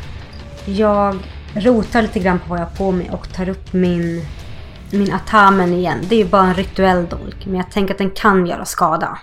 Jag 0.65 1.17
rotar 1.55 2.01
lite 2.01 2.19
grann 2.19 2.39
på 2.39 2.49
vad 2.49 2.59
jag 2.59 2.65
har 2.65 2.75
på 2.75 2.91
mig 2.91 3.09
och 3.11 3.33
tar 3.33 3.49
upp 3.49 3.73
min, 3.73 4.25
min 4.91 5.13
atamen 5.13 5.73
igen. 5.73 5.97
Det 6.09 6.15
är 6.15 6.23
ju 6.23 6.29
bara 6.29 6.47
en 6.47 6.53
rituell 6.53 7.07
dolk, 7.07 7.45
men 7.45 7.55
jag 7.55 7.71
tänker 7.71 7.93
att 7.93 7.97
den 7.97 8.11
kan 8.11 8.45
göra 8.45 8.65
skada. 8.65 9.19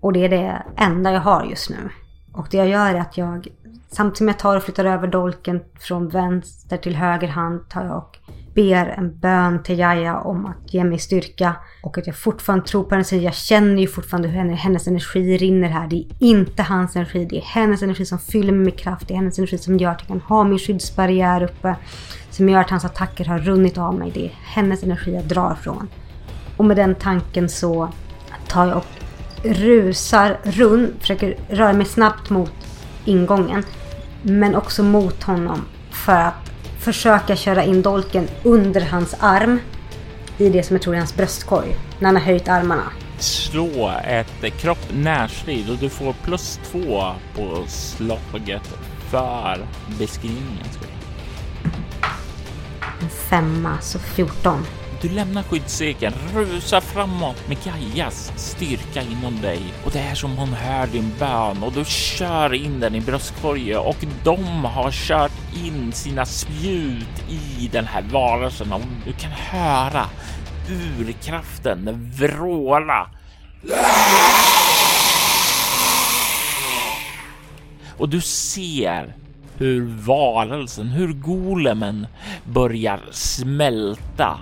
Och 0.00 0.12
det 0.12 0.24
är 0.24 0.28
det 0.28 0.62
enda 0.76 1.12
jag 1.12 1.20
har 1.20 1.44
just 1.44 1.70
nu. 1.70 1.90
Och 2.32 2.46
det 2.50 2.56
jag 2.56 2.68
gör 2.68 2.94
är 2.94 3.00
att 3.00 3.16
jag, 3.16 3.48
samtidigt 3.90 4.18
som 4.18 4.28
jag 4.28 4.38
tar 4.38 4.56
och 4.56 4.62
flyttar 4.62 4.84
över 4.84 5.08
dolken 5.08 5.60
från 5.78 6.08
vänster 6.08 6.76
till 6.76 6.96
höger 6.96 7.28
hand, 7.28 7.68
tar 7.68 7.84
jag 7.84 7.96
och 7.96 8.18
ber 8.56 8.86
en 8.86 9.18
bön 9.18 9.62
till 9.62 9.78
Jaja 9.78 10.20
om 10.20 10.46
att 10.46 10.74
ge 10.74 10.84
mig 10.84 10.98
styrka 10.98 11.56
och 11.82 11.98
att 11.98 12.06
jag 12.06 12.16
fortfarande 12.16 12.66
tror 12.66 12.84
på 12.84 12.90
henne. 12.90 13.04
Så 13.04 13.16
Jag 13.16 13.34
känner 13.34 13.82
ju 13.82 13.88
fortfarande 13.88 14.28
hur 14.28 14.38
hennes, 14.38 14.60
hennes 14.60 14.86
energi 14.88 15.36
rinner 15.36 15.68
här. 15.68 15.86
Det 15.86 15.96
är 15.96 16.06
inte 16.18 16.62
hans 16.62 16.96
energi, 16.96 17.26
det 17.30 17.36
är 17.36 17.42
hennes 17.42 17.82
energi 17.82 18.06
som 18.06 18.18
fyller 18.18 18.52
mig 18.52 18.64
med 18.64 18.78
kraft. 18.78 19.08
Det 19.08 19.14
är 19.14 19.16
hennes 19.16 19.38
energi 19.38 19.58
som 19.58 19.76
gör 19.76 19.90
att 19.90 20.00
jag 20.00 20.08
kan 20.08 20.20
ha 20.20 20.44
min 20.44 20.58
skyddsbarriär 20.58 21.42
uppe. 21.42 21.76
Som 22.30 22.48
gör 22.48 22.60
att 22.60 22.70
hans 22.70 22.84
attacker 22.84 23.24
har 23.24 23.38
runnit 23.38 23.78
av 23.78 23.94
mig. 23.94 24.10
Det 24.14 24.26
är 24.26 24.32
hennes 24.44 24.82
energi 24.82 25.14
jag 25.14 25.24
drar 25.24 25.54
från. 25.54 25.88
Och 26.56 26.64
med 26.64 26.76
den 26.76 26.94
tanken 26.94 27.48
så 27.48 27.88
tar 28.48 28.66
jag 28.66 28.76
och 28.76 28.86
rusar 29.42 30.38
runt, 30.42 31.00
försöker 31.00 31.36
röra 31.48 31.72
mig 31.72 31.86
snabbt 31.86 32.30
mot 32.30 32.52
ingången. 33.04 33.62
Men 34.22 34.54
också 34.54 34.82
mot 34.82 35.22
honom 35.22 35.64
för 35.90 36.20
att 36.20 36.52
försöka 36.86 37.36
köra 37.36 37.64
in 37.64 37.82
dolken 37.82 38.28
under 38.42 38.80
hans 38.80 39.14
arm. 39.20 39.60
I 40.38 40.48
det 40.48 40.62
som 40.62 40.76
jag 40.76 40.82
tror 40.82 40.94
är 40.94 40.98
hans 40.98 41.16
bröstkorg. 41.16 41.76
När 41.98 42.06
han 42.06 42.16
har 42.16 42.22
höjt 42.22 42.48
armarna. 42.48 42.92
Slå 43.18 43.92
ett 44.04 44.60
kropp 44.60 44.78
närstrid 44.92 45.70
och 45.70 45.76
du 45.76 45.88
får 45.88 46.12
plus 46.12 46.60
två 46.70 47.12
på 47.36 47.64
slaget 47.66 48.62
för 49.10 49.66
beskrivningen. 49.98 50.66
En 53.00 53.08
femma, 53.08 53.80
så 53.80 53.98
14. 53.98 54.66
Du 55.02 55.08
lämnar 55.08 55.42
skyddscirkeln, 55.42 56.14
rusar 56.34 56.80
framåt 56.80 57.48
med 57.48 57.56
Gajas 57.64 58.32
styrka 58.36 59.02
inom 59.02 59.40
dig. 59.40 59.60
Och 59.84 59.90
det 59.92 59.98
är 59.98 60.14
som 60.14 60.36
hon 60.36 60.48
hör 60.48 60.86
din 60.86 61.12
bön 61.18 61.62
och 61.62 61.72
du 61.72 61.84
kör 61.84 62.54
in 62.54 62.80
den 62.80 62.94
i 62.94 63.00
bröstkorgen. 63.00 63.78
Och 63.78 63.96
de 64.24 64.64
har 64.64 64.90
kört 64.90 65.32
in 65.64 65.92
sina 65.92 66.26
spjut 66.26 67.24
i 67.28 67.68
den 67.72 67.84
här 67.84 68.02
varelsen. 68.12 68.72
Och 68.72 68.80
du 69.04 69.12
kan 69.12 69.30
höra 69.30 70.06
urkraften 70.70 72.10
vråla. 72.14 73.10
Och 77.98 78.08
du 78.08 78.20
ser 78.20 79.14
hur 79.58 79.86
varelsen, 79.86 80.88
hur 80.88 81.12
golemen 81.12 82.06
börjar 82.44 83.00
smälta 83.10 84.38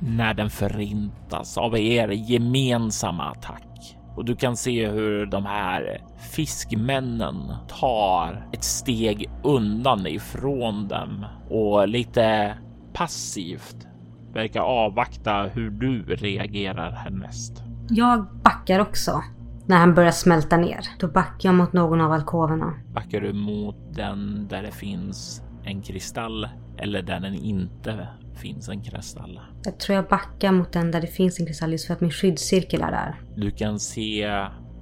när 0.00 0.34
den 0.34 0.50
förintas 0.50 1.58
av 1.58 1.78
er 1.78 2.08
gemensamma 2.08 3.30
attack. 3.30 3.96
Och 4.16 4.24
du 4.24 4.36
kan 4.36 4.56
se 4.56 4.88
hur 4.88 5.26
de 5.26 5.46
här 5.46 6.00
fiskmännen 6.32 7.36
tar 7.68 8.48
ett 8.52 8.64
steg 8.64 9.30
undan 9.44 10.06
ifrån 10.06 10.88
dem 10.88 11.26
och 11.50 11.88
lite 11.88 12.54
passivt 12.92 13.86
verkar 14.32 14.60
avvakta 14.60 15.42
hur 15.42 15.70
du 15.70 16.02
reagerar 16.02 16.92
härnäst. 16.92 17.62
Jag 17.88 18.26
backar 18.44 18.80
också. 18.80 19.22
När 19.66 19.76
han 19.76 19.94
börjar 19.94 20.10
smälta 20.10 20.56
ner. 20.56 20.80
Då 20.98 21.08
backar 21.08 21.48
jag 21.48 21.54
mot 21.54 21.72
någon 21.72 22.00
av 22.00 22.12
alkoverna. 22.12 22.74
Backar 22.94 23.20
du 23.20 23.32
mot 23.32 23.76
den 23.94 24.48
där 24.48 24.62
det 24.62 24.70
finns 24.70 25.42
en 25.64 25.82
kristall 25.82 26.48
eller 26.78 27.02
där 27.02 27.20
den 27.20 27.34
inte 27.34 28.08
finns 28.36 28.68
en 28.68 28.82
kristall? 28.82 29.40
Jag 29.64 29.78
tror 29.78 29.96
jag 29.96 30.08
backar 30.08 30.52
mot 30.52 30.72
den 30.72 30.90
där 30.90 31.00
det 31.00 31.06
finns 31.06 31.40
en 31.40 31.46
kristall 31.46 31.72
just 31.72 31.86
för 31.86 31.94
att 31.94 32.00
min 32.00 32.10
skyddscirkel 32.10 32.82
är 32.82 32.90
där. 32.90 33.20
Du 33.36 33.50
kan 33.50 33.80
se 33.80 34.26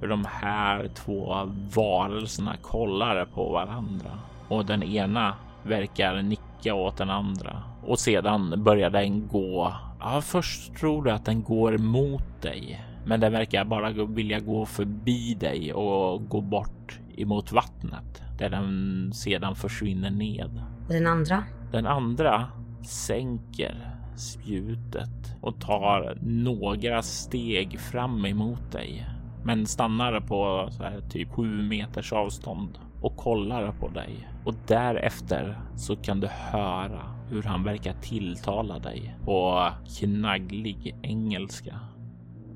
hur 0.01 0.07
de 0.07 0.25
här 0.25 0.87
två 0.87 1.35
varelserna 1.75 2.57
kollar 2.61 3.25
på 3.25 3.51
varandra 3.51 4.19
och 4.47 4.65
den 4.65 4.83
ena 4.83 5.35
verkar 5.63 6.21
nicka 6.21 6.73
åt 6.73 6.97
den 6.97 7.09
andra 7.09 7.63
och 7.83 7.99
sedan 7.99 8.63
börjar 8.63 8.89
den 8.89 9.27
gå. 9.27 9.73
Ja, 9.99 10.21
först 10.21 10.75
tror 10.75 11.03
du 11.03 11.11
att 11.11 11.25
den 11.25 11.43
går 11.43 11.77
mot 11.77 12.41
dig, 12.41 12.85
men 13.05 13.19
den 13.19 13.31
verkar 13.31 13.65
bara 13.65 13.89
vilja 14.05 14.39
gå 14.39 14.65
förbi 14.65 15.33
dig 15.33 15.73
och 15.73 16.29
gå 16.29 16.41
bort 16.41 16.99
emot 17.17 17.51
vattnet 17.51 18.21
där 18.37 18.49
den 18.49 19.11
sedan 19.13 19.55
försvinner 19.55 20.11
ned. 20.11 20.61
Och 20.87 20.93
den 20.93 21.07
andra? 21.07 21.43
Den 21.71 21.87
andra 21.87 22.47
sänker 22.87 23.95
spjutet 24.15 25.35
och 25.41 25.61
tar 25.61 26.17
några 26.21 27.01
steg 27.01 27.79
fram 27.79 28.25
emot 28.25 28.71
dig, 28.71 29.05
men 29.43 29.65
stannar 29.65 30.19
på 30.19 30.67
så 30.71 30.83
här 30.83 31.01
typ 31.09 31.31
sju 31.31 31.63
meters 31.63 32.13
avstånd 32.13 32.77
och 33.01 33.17
kollar 33.17 33.71
på 33.71 33.87
dig. 33.87 34.29
Och 34.45 34.55
därefter 34.67 35.59
så 35.75 35.95
kan 35.95 36.19
du 36.19 36.27
höra 36.27 37.01
hur 37.29 37.43
han 37.43 37.63
verkar 37.63 37.93
tilltala 37.93 38.79
dig 38.79 39.15
på 39.25 39.69
knagglig 39.99 40.95
engelska. 41.01 41.79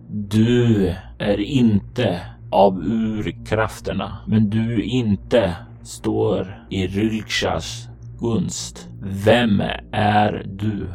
Du 0.10 0.96
är 1.20 1.40
inte 1.40 2.22
av 2.52 2.80
urkrafterna, 2.80 4.18
men 4.28 4.50
du 4.50 4.84
inte 4.84 5.56
står 5.84 6.66
i 6.70 6.88
Rylkshas 6.88 7.90
gunst. 8.20 8.88
Vem 9.02 9.62
är 9.92 10.46
du? 10.48 10.88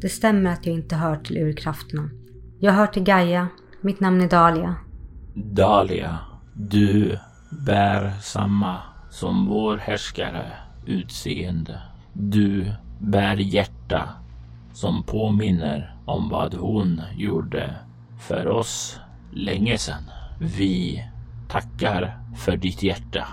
Det 0.00 0.08
stämmer 0.08 0.52
att 0.52 0.66
jag 0.66 0.74
inte 0.74 0.96
hör 0.96 1.16
till 1.16 1.36
urkrafterna. 1.36 2.10
Jag 2.60 2.72
hör 2.72 2.86
till 2.86 3.02
Gaia. 3.02 3.48
Mitt 3.80 4.00
namn 4.00 4.20
är 4.20 4.28
Dahlia. 4.28 4.74
Dahlia, 5.34 6.18
du 6.54 7.18
bär 7.66 8.12
samma 8.22 8.76
som 9.10 9.46
vår 9.46 9.76
härskare 9.76 10.52
utseende. 10.86 11.80
Du 12.12 12.72
bär 12.98 13.36
hjärta 13.36 14.08
som 14.72 15.02
påminner 15.02 15.96
om 16.04 16.28
vad 16.28 16.54
hon 16.54 17.02
gjorde 17.16 17.74
för 18.28 18.48
oss 18.48 19.00
länge 19.32 19.78
sedan. 19.78 20.02
Vi 20.40 21.04
tackar 21.48 22.18
för 22.36 22.56
ditt 22.56 22.82
hjärta 22.82 23.26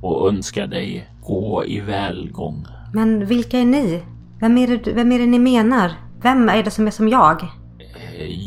och 0.00 0.28
önskar 0.28 0.66
dig 0.66 1.10
gå 1.30 1.64
i 1.64 1.80
välgång. 1.80 2.66
Men 2.92 3.26
vilka 3.26 3.58
är 3.58 3.64
ni? 3.64 4.02
Vem 4.40 4.58
är 4.58 4.66
det, 4.66 4.92
vem 4.92 5.12
är 5.12 5.18
det 5.18 5.26
ni 5.26 5.38
menar? 5.38 5.92
Vem 6.22 6.48
är 6.48 6.62
det 6.62 6.70
som 6.70 6.86
är 6.86 6.90
som 6.90 7.08
jag? 7.08 7.48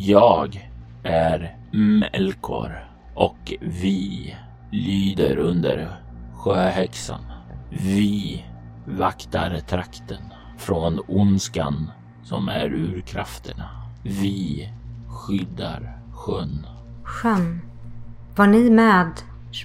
Jag 0.08 0.70
är 1.04 1.58
Melkor 1.72 2.90
och 3.16 3.54
vi 3.62 4.36
lyder 4.72 5.38
under 5.38 6.02
sjöhäxan. 6.34 7.22
Vi 7.70 8.46
vaktar 8.86 9.60
trakten 9.60 10.24
från 10.58 11.00
ondskan 11.08 11.92
som 12.24 12.50
är 12.50 12.74
urkrafterna. 12.74 13.70
Vi 14.04 14.70
skyddar 15.08 15.98
sjön 16.14 16.66
Sjön. 17.04 17.62
Var 18.36 18.48
ni 18.48 18.70
med 18.70 19.12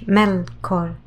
Melkor? 0.07 1.01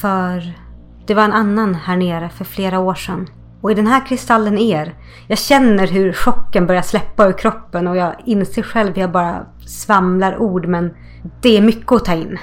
För 0.00 0.63
det 1.06 1.14
var 1.14 1.24
en 1.24 1.32
annan 1.32 1.74
här 1.74 1.96
nere 1.96 2.28
för 2.28 2.44
flera 2.44 2.80
år 2.80 2.94
sedan. 2.94 3.26
Och 3.60 3.70
i 3.70 3.74
den 3.74 3.86
här 3.86 4.06
kristallen 4.06 4.58
er? 4.58 4.94
Jag 5.28 5.38
känner 5.38 5.86
hur 5.86 6.12
chocken 6.12 6.66
börjar 6.66 6.82
släppa 6.82 7.26
ur 7.26 7.38
kroppen 7.38 7.86
och 7.86 7.96
jag 7.96 8.14
inser 8.24 8.62
själv 8.62 8.90
att 8.90 8.96
jag 8.96 9.12
bara 9.12 9.46
svamlar 9.66 10.38
ord 10.38 10.66
men 10.66 10.94
det 11.42 11.56
är 11.56 11.62
mycket 11.62 11.92
att 11.92 12.04
ta 12.04 12.14
in. 12.14 12.38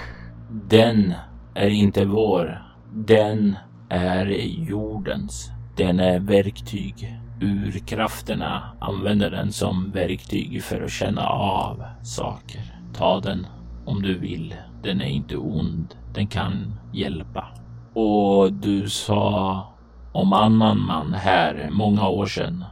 Den 0.49 1.13
är 1.53 1.69
inte 1.69 2.05
vår. 2.05 2.61
Den 2.93 3.55
är 3.89 4.25
jordens. 4.69 5.51
Den 5.77 5.99
är 5.99 6.19
verktyg. 6.19 7.17
Urkrafterna 7.41 8.63
använder 8.79 9.31
den 9.31 9.51
som 9.51 9.91
verktyg 9.91 10.63
för 10.63 10.81
att 10.81 10.91
känna 10.91 11.27
av 11.27 11.83
saker. 12.03 12.61
Ta 12.93 13.19
den 13.19 13.47
om 13.85 14.01
du 14.01 14.17
vill. 14.17 14.55
Den 14.83 15.01
är 15.01 15.09
inte 15.09 15.37
ond. 15.37 15.95
Den 16.13 16.27
kan 16.27 16.75
hjälpa. 16.93 17.47
Och 17.93 18.53
du 18.53 18.89
sa 18.89 19.67
om 20.12 20.33
annan 20.33 20.79
man 20.79 21.13
här 21.13 21.69
många 21.71 22.07
år 22.07 22.25
sedan. 22.25 22.65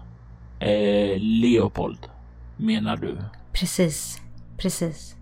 Eh, 0.60 1.18
Leopold, 1.20 2.00
menar 2.58 2.98
du? 2.98 3.18
Precis, 3.54 4.22
precis. 4.58 5.16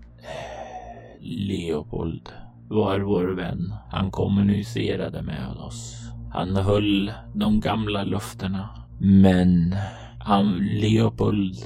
Leopold 1.20 2.28
var 2.68 3.00
vår 3.00 3.24
vän. 3.24 3.74
Han 3.90 4.10
kommunicerade 4.10 5.22
med 5.22 5.48
oss. 5.48 5.94
Han 6.32 6.56
höll 6.56 7.12
de 7.34 7.60
gamla 7.60 8.04
löftena. 8.04 8.68
Men 9.00 9.76
han, 10.18 10.58
Leopold 10.58 11.56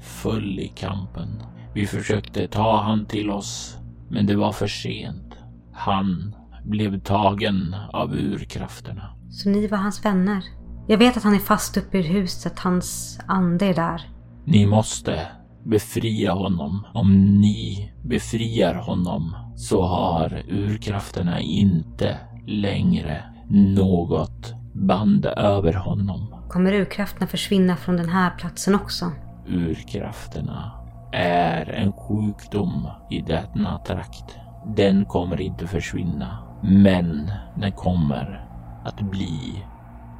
föll 0.00 0.58
i 0.58 0.68
kampen. 0.68 1.42
Vi 1.74 1.86
försökte 1.86 2.48
ta 2.48 2.82
han 2.82 3.06
till 3.06 3.30
oss, 3.30 3.76
men 4.08 4.26
det 4.26 4.36
var 4.36 4.52
för 4.52 4.66
sent. 4.66 5.34
Han 5.72 6.34
blev 6.64 7.00
tagen 7.00 7.76
av 7.92 8.14
urkrafterna. 8.14 9.16
Så 9.30 9.48
ni 9.48 9.66
var 9.66 9.78
hans 9.78 10.04
vänner? 10.04 10.44
Jag 10.88 10.98
vet 10.98 11.16
att 11.16 11.22
han 11.22 11.34
är 11.34 11.38
fast 11.38 11.76
uppe 11.76 11.98
i 11.98 12.02
huset. 12.02 12.58
Hans 12.58 13.20
ande 13.26 13.66
är 13.66 13.74
där. 13.74 14.02
Ni 14.44 14.66
måste 14.66 15.26
befria 15.64 16.32
honom. 16.32 16.86
Om 16.94 17.40
ni 17.40 17.92
befriar 18.04 18.74
honom 18.74 19.36
så 19.56 19.82
har 19.82 20.42
urkrafterna 20.48 21.40
inte 21.40 22.18
längre 22.46 23.24
något 23.48 24.54
band 24.74 25.26
över 25.26 25.72
honom. 25.72 26.34
Kommer 26.48 26.72
urkrafterna 26.72 27.26
försvinna 27.26 27.76
från 27.76 27.96
den 27.96 28.08
här 28.08 28.30
platsen 28.30 28.74
också? 28.74 29.12
Urkrafterna 29.48 30.72
är 31.12 31.70
en 31.70 31.92
sjukdom 31.92 32.88
i 33.10 33.20
denna 33.20 33.78
trakt. 33.78 34.36
Den 34.76 35.04
kommer 35.04 35.40
inte 35.40 35.66
försvinna, 35.66 36.38
men 36.62 37.30
den 37.54 37.72
kommer 37.72 38.46
att 38.84 39.00
bli 39.00 39.64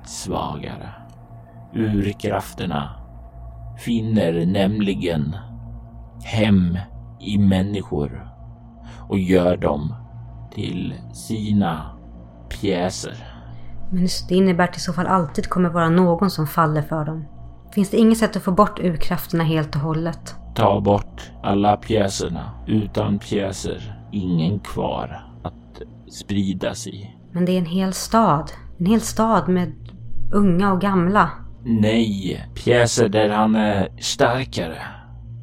svagare. 0.04 0.88
Urkrafterna 1.74 2.90
finner 3.78 4.46
nämligen 4.46 5.36
hem 6.24 6.78
i 7.20 7.38
människor 7.38 8.30
och 9.08 9.18
gör 9.18 9.56
dem 9.56 9.94
till 10.54 10.94
sina 11.12 11.82
pjäser. 12.48 13.14
Men 13.90 14.08
det 14.28 14.34
innebär 14.34 14.64
att 14.64 14.72
det 14.72 14.76
i 14.76 14.80
så 14.80 14.92
fall 14.92 15.06
alltid 15.06 15.48
kommer 15.48 15.68
vara 15.68 15.88
någon 15.88 16.30
som 16.30 16.46
faller 16.46 16.82
för 16.82 17.04
dem. 17.04 17.24
Finns 17.74 17.90
det 17.90 17.96
inget 17.96 18.18
sätt 18.18 18.36
att 18.36 18.42
få 18.42 18.52
bort 18.52 18.80
urkrafterna 18.80 19.44
helt 19.44 19.74
och 19.74 19.80
hållet? 19.80 20.34
Ta 20.54 20.80
bort 20.80 21.30
alla 21.42 21.76
pjäserna. 21.76 22.50
Utan 22.66 23.18
pjäser, 23.18 23.94
ingen 24.10 24.60
kvar 24.60 25.29
spridas 26.10 26.86
i. 26.86 27.10
Men 27.32 27.44
det 27.44 27.52
är 27.52 27.58
en 27.58 27.66
hel 27.66 27.92
stad. 27.92 28.50
En 28.78 28.86
hel 28.86 29.00
stad 29.00 29.48
med 29.48 29.72
unga 30.32 30.72
och 30.72 30.80
gamla. 30.80 31.30
Nej, 31.64 32.46
pjäser 32.54 33.08
där 33.08 33.28
han 33.28 33.54
är 33.54 33.88
starkare. 34.00 34.82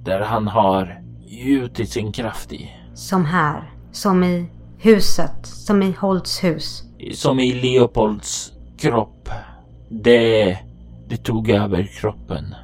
Där 0.03 0.21
han 0.21 0.47
har 0.47 1.01
gjutit 1.27 1.89
sin 1.89 2.12
kraft 2.12 2.53
i. 2.53 2.69
Som 2.93 3.25
här. 3.25 3.71
Som 3.91 4.23
i 4.23 4.49
huset. 4.77 5.45
Som 5.45 5.84
i 5.84 5.91
Holts 5.91 6.43
hus. 6.43 6.84
Som 7.13 7.39
i 7.39 7.53
Leopolds 7.53 8.53
kropp. 8.77 9.30
Det, 9.89 10.58
det 11.08 11.17
tog 11.17 11.49
över 11.49 11.84
kroppen. 11.84 12.56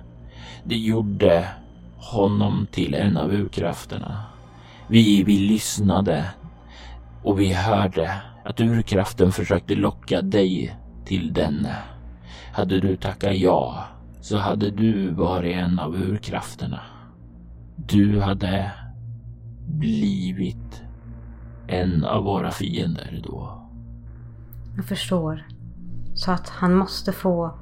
Det 0.63 0.77
gjorde 0.77 1.47
honom 1.97 2.67
till 2.71 2.93
en 2.93 3.17
av 3.17 3.33
urkrafterna. 3.33 4.23
Vi, 4.87 5.23
vi 5.23 5.39
lyssnade 5.39 6.25
och 7.23 7.39
vi 7.39 7.53
hörde 7.53 8.21
att 8.45 8.61
urkraften 8.61 9.31
försökte 9.31 9.75
locka 9.75 10.21
dig 10.21 10.77
till 11.05 11.33
denne. 11.33 11.75
Hade 12.53 12.79
du 12.79 12.95
tackat 12.95 13.35
ja 13.35 13.85
så 14.21 14.37
hade 14.37 14.71
du 14.71 15.13
varit 15.13 15.55
en 15.55 15.79
av 15.79 15.95
urkrafterna. 15.95 16.79
Du 17.75 18.19
hade 18.19 18.71
blivit 19.67 20.83
en 21.67 22.05
av 22.05 22.23
våra 22.23 22.51
fiender 22.51 23.21
då. 23.23 23.69
Jag 24.75 24.85
förstår. 24.85 25.47
Så 26.13 26.31
att 26.31 26.49
han 26.49 26.75
måste 26.75 27.11
få... 27.11 27.59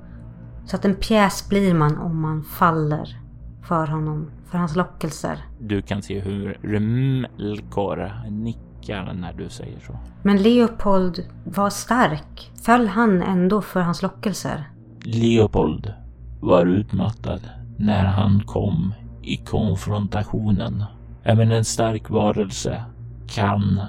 Så 0.65 0.75
att 0.75 0.85
en 0.85 0.95
pjäs 0.95 1.49
blir 1.49 1.73
man 1.73 1.97
om 1.97 2.21
man 2.21 2.43
faller 2.43 3.19
för 3.63 3.87
honom, 3.87 4.31
för 4.45 4.57
hans 4.57 4.75
lockelser. 4.75 5.45
Du 5.59 5.81
kan 5.81 6.01
se 6.01 6.19
hur 6.19 6.59
Remelkor 6.61 8.29
nickar 8.29 8.70
när 8.89 9.33
du 9.33 9.49
säger 9.49 9.79
så. 9.79 9.99
Men 10.23 10.41
Leopold 10.41 11.27
var 11.43 11.69
stark. 11.69 12.51
Föll 12.65 12.87
han 12.87 13.21
ändå 13.21 13.61
för 13.61 13.79
hans 13.81 14.01
lockelser? 14.01 14.69
Leopold 15.03 15.93
var 16.41 16.65
utmattad 16.65 17.41
när 17.77 18.05
han 18.05 18.43
kom 18.45 18.93
i 19.21 19.37
konfrontationen. 19.37 20.83
Även 21.23 21.51
en 21.51 21.65
stark 21.65 22.09
varelse 22.09 22.83
kan 23.27 23.81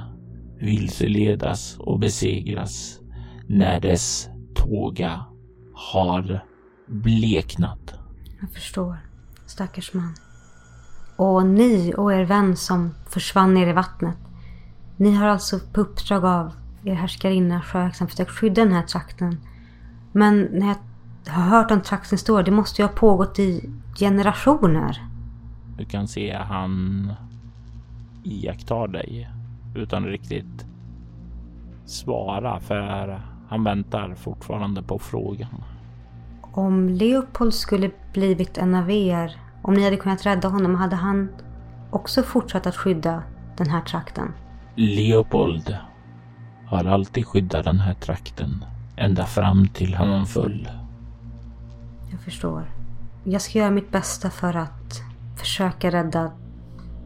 vilseledas 0.61 1.77
och 1.79 1.99
besegras 1.99 3.01
när 3.47 3.81
dess 3.81 4.29
tåga 4.55 5.25
har 5.75 6.45
bleknat. 6.87 7.95
Jag 8.41 8.51
förstår. 8.51 8.97
Stackars 9.47 9.95
man. 9.95 10.15
Och 11.17 11.47
ni 11.47 11.95
och 11.97 12.13
er 12.13 12.25
vän 12.25 12.57
som 12.57 12.95
försvann 13.09 13.55
ner 13.55 13.67
i 13.67 13.73
vattnet. 13.73 14.17
Ni 14.97 15.15
har 15.15 15.27
alltså 15.27 15.59
på 15.73 15.81
uppdrag 15.81 16.25
av 16.25 16.53
er 16.85 16.95
härskarinna 16.95 17.61
Sjöaxan 17.61 18.09
försökt 18.09 18.31
skydda 18.31 18.65
den 18.65 18.73
här 18.73 18.83
trakten. 18.83 19.41
Men 20.13 20.49
när 20.53 20.67
jag 21.25 21.33
har 21.33 21.43
hört 21.43 21.71
om 21.71 21.81
traktens 21.81 22.13
historia, 22.13 22.45
det 22.45 22.51
måste 22.51 22.83
ju 22.83 22.89
ha 22.89 22.95
pågått 22.95 23.39
i 23.39 23.71
generationer. 23.99 25.03
Du 25.79 25.85
kan 25.85 26.09
se 26.09 26.37
han 26.37 27.13
iakttar 28.25 28.89
dig 28.89 29.31
utan 29.75 30.05
riktigt 30.05 30.67
svara 31.85 32.61
för 32.61 33.23
han 33.49 33.65
väntar 33.65 34.15
fortfarande 34.15 34.83
på 34.83 34.99
frågan. 34.99 35.65
Om 36.53 36.89
Leopold 36.89 37.55
skulle 37.55 37.91
blivit 38.13 38.59
en 38.59 38.75
av 38.75 38.91
er, 38.91 39.37
om 39.63 39.75
ni 39.75 39.85
hade 39.85 39.97
kunnat 39.97 40.27
rädda 40.27 40.49
honom, 40.49 40.75
hade 40.75 40.97
han 40.97 41.29
också 41.91 42.23
fortsatt 42.23 42.67
att 42.67 42.77
skydda 42.77 43.23
den 43.57 43.71
här 43.71 43.81
trakten? 43.81 44.33
Leopold 44.75 45.77
har 46.67 46.85
alltid 46.85 47.27
skyddat 47.27 47.65
den 47.65 47.81
här 47.81 47.95
trakten 47.95 48.65
ända 48.97 49.27
fram 49.27 49.69
till 49.69 49.95
han 49.95 50.27
föll. 50.27 50.69
Jag 52.11 52.21
förstår. 52.21 52.71
Jag 53.25 53.43
ska 53.43 53.59
göra 53.59 53.71
mitt 53.71 53.91
bästa 53.91 54.31
för 54.31 54.57
att 54.57 55.03
försöka 55.37 55.91
rädda 55.91 56.33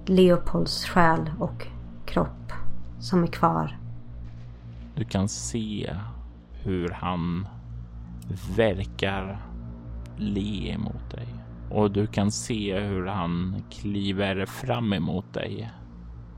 Leopolds 0.07 0.85
själ 0.85 1.31
och 1.39 1.67
kropp 2.07 2.53
som 2.99 3.23
är 3.23 3.27
kvar. 3.27 3.79
Du 4.95 5.05
kan 5.05 5.29
se 5.29 5.97
hur 6.53 6.89
han 6.89 7.49
verkar 8.57 9.39
le 10.17 10.73
emot 10.73 11.11
dig. 11.11 11.29
Och 11.71 11.91
du 11.91 12.07
kan 12.07 12.31
se 12.31 12.81
hur 12.81 13.07
han 13.07 13.63
kliver 13.71 14.47
fram 14.47 14.93
emot 14.93 15.35
dig. 15.35 15.71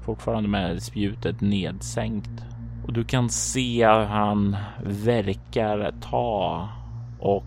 Fortfarande 0.09 0.49
med 0.49 0.83
spjutet 0.83 1.41
nedsänkt. 1.41 2.45
Och 2.87 2.93
du 2.93 3.05
kan 3.05 3.31
se 3.31 3.87
hur 3.87 4.05
han 4.05 4.57
verkar 4.83 5.95
ta 6.01 6.69
och 7.21 7.45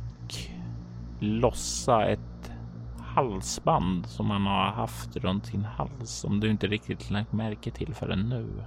lossa 1.19 2.05
ett 2.05 2.51
halsband 2.99 4.05
som 4.05 4.29
han 4.29 4.45
har 4.45 4.71
haft 4.71 5.17
runt 5.17 5.45
sin 5.45 5.63
hals 5.63 6.09
som 6.09 6.39
du 6.39 6.49
inte 6.49 6.67
riktigt 6.67 7.09
lagt 7.09 7.33
märke 7.33 7.71
till 7.71 7.93
förrän 7.93 8.29
nu. 8.29 8.63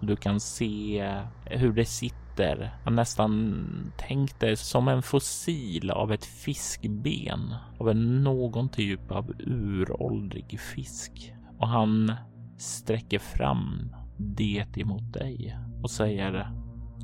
Och 0.00 0.06
Du 0.06 0.16
kan 0.16 0.40
se 0.40 1.14
hur 1.44 1.72
det 1.72 1.84
sitter. 1.84 2.78
Han 2.84 2.94
nästan 2.94 3.92
tänkte 3.98 4.56
som 4.56 4.88
en 4.88 5.02
fossil 5.02 5.90
av 5.90 6.12
ett 6.12 6.24
fiskben 6.24 7.54
av 7.78 7.90
en 7.90 8.24
någon 8.24 8.68
typ 8.68 9.10
av 9.10 9.34
uråldrig 9.38 10.60
fisk 10.60 11.34
och 11.58 11.68
han 11.68 12.12
sträcker 12.60 13.18
fram 13.18 13.94
det 14.16 14.76
emot 14.76 15.12
dig 15.12 15.58
och 15.82 15.90
säger 15.90 16.50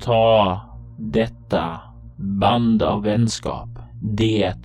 Ta 0.01 0.61
detta 0.99 1.79
band 2.17 2.83
av 2.83 3.03
vänskap. 3.03 3.69
Det 4.01 4.55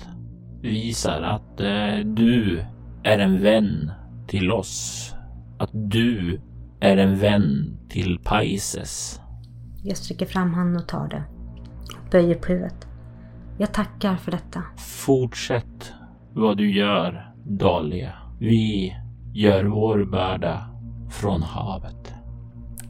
visar 0.61 1.23
att 1.23 1.61
eh, 1.61 1.97
du 2.05 2.65
är 3.03 3.19
en 3.19 3.43
vän 3.43 3.93
till 4.27 4.53
oss. 4.53 5.15
Att 5.59 5.71
du 5.73 6.41
är 6.81 6.97
en 6.97 7.19
vän 7.19 7.79
till 7.89 8.19
Paises. 8.25 9.21
Jag 9.83 9.97
sträcker 9.97 10.27
fram 10.27 10.55
handen 10.55 10.83
och 10.83 10.89
tar 10.89 11.09
det. 11.09 11.23
Böjer 12.11 12.35
på 12.35 12.53
huvudet. 12.53 12.89
Jag 13.59 13.75
tackar 13.75 14.17
för 14.17 14.31
detta. 14.31 14.63
Fortsätt 14.77 15.93
vad 16.33 16.57
du 16.57 16.73
gör, 16.73 17.33
Dahlia. 17.45 18.13
Vi 18.39 18.97
gör 19.35 19.65
vår 19.65 20.05
börda 20.05 20.72
från 21.13 21.43
havet. 21.43 22.15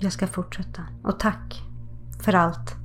Jag 0.01 0.13
ska 0.13 0.27
fortsätta. 0.27 0.83
Och 1.05 1.21
tack 1.21 1.63
för 2.25 2.35
allt. 2.35 2.77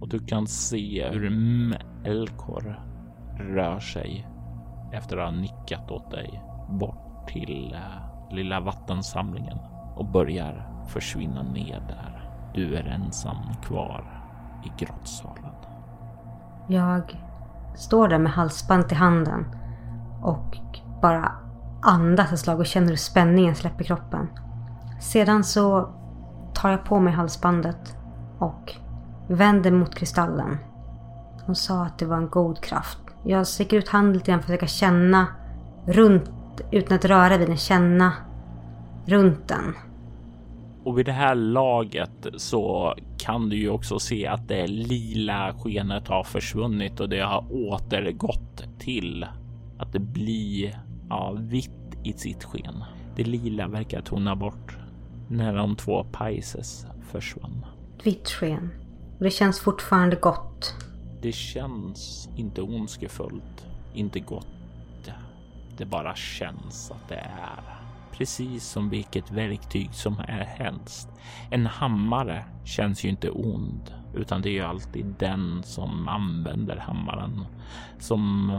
Och 0.00 0.08
du 0.08 0.18
kan 0.18 0.46
se 0.46 1.08
hur 1.12 1.30
Melkor 1.30 2.80
rör 3.38 3.80
sig 3.80 4.28
efter 4.92 5.16
att 5.16 5.32
ha 5.32 5.40
nickat 5.40 5.90
åt 5.90 6.10
dig 6.10 6.42
bort 6.70 7.28
till 7.28 7.74
uh, 7.74 8.34
lilla 8.34 8.60
vattensamlingen 8.60 9.58
och 9.96 10.06
börjar 10.06 10.84
försvinna 10.88 11.42
ner 11.42 11.80
där. 11.88 12.30
Du 12.54 12.74
är 12.74 12.84
ensam 12.84 13.36
kvar 13.62 14.24
i 14.64 14.84
grottsalen. 14.84 15.54
Jag 16.68 17.20
står 17.74 18.08
där 18.08 18.18
med 18.18 18.32
halsbandet 18.32 18.92
i 18.92 18.94
handen 18.94 19.46
och 20.22 20.56
bara 21.02 21.32
andas 21.82 22.32
ett 22.32 22.38
slag 22.38 22.58
och 22.58 22.66
känner 22.66 22.88
hur 22.88 22.96
spänningen 22.96 23.54
släpper 23.54 23.84
kroppen. 23.84 24.28
Sedan 25.02 25.44
så 25.44 25.88
tar 26.54 26.70
jag 26.70 26.84
på 26.84 27.00
mig 27.00 27.12
halsbandet 27.12 27.96
och 28.38 28.74
vänder 29.28 29.70
mot 29.70 29.94
kristallen. 29.94 30.58
Hon 31.46 31.54
sa 31.54 31.84
att 31.84 31.98
det 31.98 32.06
var 32.06 32.16
en 32.16 32.28
god 32.28 32.60
kraft. 32.60 32.98
Jag 33.24 33.46
sträcker 33.46 33.76
ut 33.76 33.88
handen 33.88 34.12
lite 34.12 34.30
grann 34.30 34.40
för 34.40 34.44
att 34.44 34.60
försöka 34.60 34.66
känna 34.66 35.26
runt, 35.86 36.30
utan 36.70 36.96
att 36.96 37.04
röra 37.04 37.38
vid 37.38 37.48
den, 37.48 37.56
känna 37.56 38.12
runt 39.06 39.48
den. 39.48 39.74
Och 40.84 40.98
vid 40.98 41.06
det 41.06 41.12
här 41.12 41.34
laget 41.34 42.26
så 42.36 42.94
kan 43.18 43.48
du 43.48 43.56
ju 43.56 43.70
också 43.70 43.98
se 43.98 44.26
att 44.26 44.48
det 44.48 44.66
lila 44.66 45.54
skenet 45.58 46.08
har 46.08 46.24
försvunnit 46.24 47.00
och 47.00 47.08
det 47.08 47.20
har 47.20 47.44
återgått 47.50 48.64
till 48.78 49.26
att 49.78 49.92
det 49.92 50.00
blir 50.00 50.80
ja, 51.08 51.36
vitt 51.38 51.96
i 52.04 52.12
sitt 52.12 52.44
sken. 52.44 52.84
Det 53.16 53.24
lila 53.24 53.68
verkar 53.68 54.00
tona 54.00 54.36
bort 54.36 54.78
när 55.32 55.54
de 55.54 55.76
två 55.76 56.04
Paises 56.04 56.86
försvann. 57.10 57.66
Vitt 58.04 58.28
sken. 58.28 58.70
Och 59.18 59.24
det 59.24 59.30
känns 59.30 59.60
fortfarande 59.60 60.16
gott. 60.16 60.74
Det 61.22 61.32
känns 61.32 62.28
inte 62.36 62.62
ondskefullt, 62.62 63.66
inte 63.94 64.20
gott. 64.20 64.46
Det 65.76 65.86
bara 65.86 66.14
känns 66.14 66.90
att 66.90 67.08
det 67.08 67.14
är 67.14 67.82
precis 68.12 68.64
som 68.64 68.90
vilket 68.90 69.30
verktyg 69.30 69.94
som 69.94 70.18
är 70.18 70.44
helst. 70.44 71.08
En 71.50 71.66
hammare 71.66 72.44
känns 72.64 73.04
ju 73.04 73.08
inte 73.08 73.30
ond, 73.30 73.94
utan 74.14 74.42
det 74.42 74.48
är 74.48 74.52
ju 74.52 74.62
alltid 74.62 75.06
den 75.18 75.62
som 75.62 76.08
använder 76.08 76.76
hammaren 76.76 77.46
som 77.98 78.52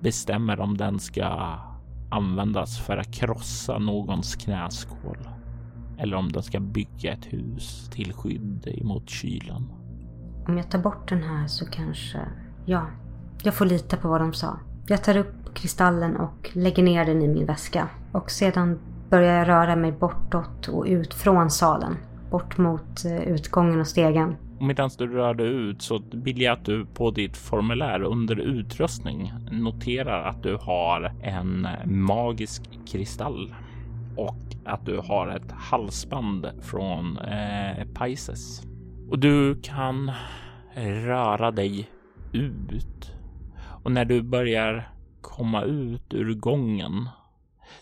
bestämmer 0.00 0.60
om 0.60 0.76
den 0.76 0.98
ska 0.98 1.58
användas 2.10 2.78
för 2.78 2.96
att 2.96 3.14
krossa 3.14 3.78
någons 3.78 4.36
knäskål 4.36 5.28
eller 5.98 6.16
om 6.16 6.32
den 6.32 6.42
ska 6.42 6.60
bygga 6.60 7.12
ett 7.12 7.32
hus 7.32 7.90
till 7.92 8.12
skydd 8.12 8.68
emot 8.80 9.10
kylan. 9.10 9.72
Om 10.48 10.56
jag 10.56 10.70
tar 10.70 10.78
bort 10.78 11.08
den 11.08 11.22
här 11.22 11.46
så 11.46 11.66
kanske... 11.66 12.18
Ja, 12.66 12.86
jag 13.42 13.54
får 13.54 13.66
lita 13.66 13.96
på 13.96 14.08
vad 14.08 14.20
de 14.20 14.32
sa. 14.32 14.58
Jag 14.86 15.04
tar 15.04 15.16
upp 15.16 15.54
kristallen 15.54 16.16
och 16.16 16.50
lägger 16.52 16.82
ner 16.82 17.04
den 17.04 17.22
i 17.22 17.28
min 17.28 17.46
väska. 17.46 17.88
Och 18.12 18.30
sedan 18.30 18.78
börjar 19.10 19.38
jag 19.38 19.48
röra 19.48 19.76
mig 19.76 19.92
bortåt 19.92 20.68
och 20.68 20.84
ut 20.84 21.14
från 21.14 21.50
salen. 21.50 21.96
Bort 22.30 22.58
mot 22.58 23.04
eh, 23.04 23.22
utgången 23.22 23.80
och 23.80 23.86
stegen. 23.86 24.36
Medan 24.60 24.90
du 24.98 25.06
rör 25.06 25.34
dig 25.34 25.46
ut 25.46 25.82
så 25.82 26.02
vill 26.12 26.40
jag 26.40 26.52
att 26.52 26.64
du 26.64 26.86
på 26.86 27.10
ditt 27.10 27.36
formulär 27.36 28.02
under 28.02 28.40
utrustning 28.40 29.32
noterar 29.50 30.28
att 30.28 30.42
du 30.42 30.56
har 30.56 31.12
en 31.22 31.68
magisk 31.84 32.62
kristall 32.86 33.54
och 34.18 34.36
att 34.64 34.86
du 34.86 34.98
har 34.98 35.28
ett 35.28 35.52
halsband 35.52 36.46
från 36.62 37.18
eh, 37.18 37.84
Pisces. 37.84 38.62
Och 39.10 39.18
du 39.18 39.60
kan 39.60 40.12
röra 40.74 41.50
dig 41.50 41.90
ut. 42.32 43.12
Och 43.84 43.92
när 43.92 44.04
du 44.04 44.22
börjar 44.22 44.92
komma 45.20 45.62
ut 45.62 46.14
ur 46.14 46.34
gången 46.34 47.08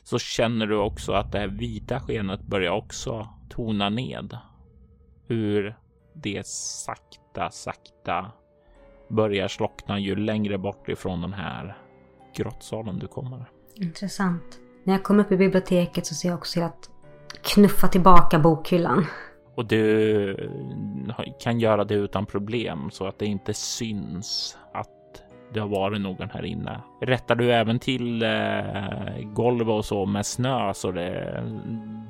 så 0.03 0.19
känner 0.19 0.67
du 0.67 0.77
också 0.77 1.13
att 1.13 1.33
det 1.33 1.39
här 1.39 1.49
vita 1.49 2.01
skenet 2.01 2.43
börjar 2.43 2.73
också 2.73 3.29
tona 3.49 3.89
ned. 3.89 4.39
Hur 5.27 5.77
det 6.15 6.47
sakta, 6.47 7.51
sakta 7.51 8.31
börjar 9.09 9.49
slockna 9.49 9.99
ju 9.99 10.17
längre 10.17 10.59
bort 10.59 10.89
ifrån 10.89 11.21
den 11.21 11.33
här 11.33 11.77
grottsalen 12.37 12.99
du 12.99 13.07
kommer. 13.07 13.51
Intressant. 13.75 14.61
När 14.87 14.95
jag 14.95 15.03
kommer 15.03 15.25
upp 15.25 15.33
i 15.33 15.37
biblioteket 15.37 16.07
så 16.07 16.15
ser 16.15 16.29
jag 16.29 16.39
också 16.39 16.53
till 16.53 16.63
att 16.63 16.91
knuffa 17.43 17.89
tillbaka 17.89 18.39
bokhyllan. 18.39 19.07
Och 19.55 19.67
du 19.67 20.51
kan 21.41 21.61
göra 21.61 21.85
det 21.85 21.95
utan 21.95 22.27
problem 22.27 22.91
så 22.91 23.07
att 23.07 23.19
det 23.19 23.27
inte 23.27 23.55
syns 23.55 24.59
att 24.73 24.89
det 25.53 25.61
har 25.61 25.69
varit 25.69 26.01
någon 26.01 26.31
här 26.31 26.45
inne. 26.45 26.81
Rättar 27.01 27.35
du 27.35 27.53
även 27.53 27.79
till 27.79 28.23
eh, 28.23 28.31
golv 29.25 29.71
och 29.71 29.85
så 29.85 30.07
med 30.07 30.27
snö 30.27 30.75
så 30.75 30.91
det 30.91 31.43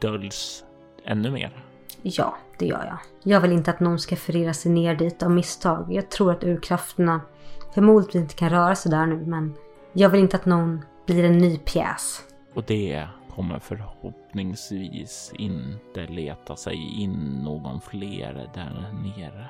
döljs 0.01 0.65
ännu 1.05 1.31
mer? 1.31 1.65
Ja, 2.03 2.37
det 2.59 2.67
gör 2.67 2.85
jag. 2.85 2.99
Jag 3.33 3.41
vill 3.41 3.53
inte 3.53 3.71
att 3.71 3.81
någon 3.81 3.99
ska 3.99 4.17
förirra 4.17 4.55
sig 4.55 4.73
ner 4.73 4.95
dit 4.95 5.23
av 5.23 5.31
misstag. 5.31 5.93
Jag 5.93 6.11
tror 6.11 6.33
att 6.33 6.45
urkrafterna 6.45 7.21
förmodligen 7.75 8.23
inte 8.23 8.35
kan 8.35 8.51
röra 8.51 8.75
sig 8.75 8.91
där 8.91 9.07
nu, 9.07 9.17
men 9.27 9.55
jag 9.93 10.09
vill 10.09 10.21
inte 10.21 10.37
att 10.37 10.47
någon 10.47 10.85
blir 11.07 11.25
en 11.25 11.39
ny 11.39 11.59
pjäs. 11.59 12.23
Och 12.57 12.64
det 12.66 13.09
kommer 13.35 13.59
förhoppningsvis 13.59 15.33
inte 15.38 16.07
leta 16.07 16.57
sig 16.57 17.03
in 17.03 17.40
någon 17.45 17.81
fler 17.81 18.51
där 18.55 18.92
nere. 18.92 19.47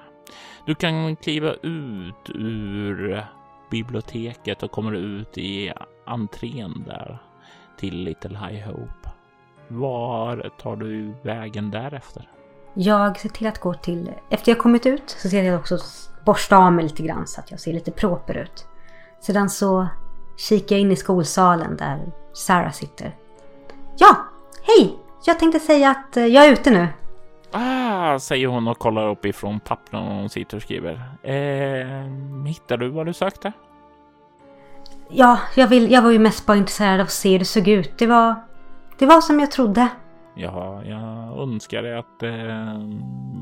Du 0.66 0.74
kan 0.74 1.16
kliva 1.16 1.52
ut 1.62 2.30
ur 2.34 3.26
biblioteket 3.70 4.62
och 4.62 4.70
kommer 4.70 4.92
ut 4.92 5.38
i 5.38 5.72
entrén 6.06 6.84
där 6.86 7.18
till 7.78 7.96
Little 7.96 8.38
High 8.38 8.68
Hope. 8.68 9.10
Var 9.68 10.50
tar 10.58 10.76
du 10.76 11.14
vägen 11.22 11.70
därefter? 11.70 12.30
Jag 12.74 13.18
ser 13.18 13.28
till 13.28 13.46
att 13.46 13.60
gå 13.60 13.74
till... 13.74 14.10
Efter 14.30 14.52
jag 14.52 14.58
kommit 14.58 14.86
ut 14.86 15.10
så 15.10 15.28
ser 15.28 15.42
jag 15.42 15.60
också 15.60 15.78
borsta 16.24 16.56
av 16.56 16.72
mig 16.72 16.84
lite 16.84 17.02
grann 17.02 17.26
så 17.26 17.40
att 17.40 17.50
jag 17.50 17.60
ser 17.60 17.72
lite 17.72 17.90
proper 17.90 18.34
ut. 18.34 18.66
Sedan 19.20 19.50
så 19.50 19.88
kikar 20.36 20.76
jag 20.76 20.80
in 20.80 20.92
i 20.92 20.96
skolsalen 20.96 21.76
där 21.76 22.12
Sarah 22.32 22.72
sitter. 22.72 23.16
Ja, 23.98 24.16
hej! 24.62 24.98
Jag 25.26 25.38
tänkte 25.38 25.60
säga 25.60 25.90
att 25.90 26.16
eh, 26.16 26.26
jag 26.26 26.46
är 26.46 26.52
ute 26.52 26.70
nu. 26.70 26.88
Ah, 27.50 28.18
säger 28.18 28.46
hon 28.46 28.68
och 28.68 28.78
kollar 28.78 29.08
upp 29.08 29.24
ifrån 29.24 29.60
pappren 29.60 30.02
hon 30.02 30.28
sitter 30.28 30.56
och 30.56 30.62
skriver. 30.62 30.92
Eh, 31.22 32.46
hittar 32.46 32.76
du 32.76 32.88
vad 32.88 33.06
du 33.06 33.12
sökte? 33.12 33.52
Ja, 35.08 35.38
jag, 35.56 35.68
vill, 35.68 35.90
jag 35.90 36.02
var 36.02 36.10
ju 36.10 36.18
mest 36.18 36.46
bara 36.46 36.56
intresserad 36.56 37.00
av 37.00 37.04
att 37.04 37.10
se 37.10 37.32
hur 37.32 37.38
det 37.38 37.44
såg 37.44 37.68
ut. 37.68 37.98
Det 37.98 38.06
var, 38.06 38.34
det 38.98 39.06
var 39.06 39.20
som 39.20 39.40
jag 39.40 39.50
trodde. 39.50 39.88
Ja, 40.34 40.84
jag 40.84 41.38
önskar 41.38 41.84
att 41.84 42.22
eh, 42.22 42.80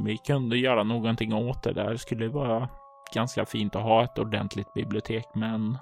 vi 0.04 0.18
kunde 0.26 0.58
göra 0.58 0.82
någonting 0.82 1.34
åt 1.34 1.62
det 1.62 1.72
där. 1.72 1.90
Det 1.90 1.98
skulle 1.98 2.28
vara 2.28 2.68
ganska 3.14 3.46
fint 3.46 3.76
att 3.76 3.82
ha 3.82 4.04
ett 4.04 4.18
ordentligt 4.18 4.74
bibliotek, 4.74 5.26
men 5.34 5.78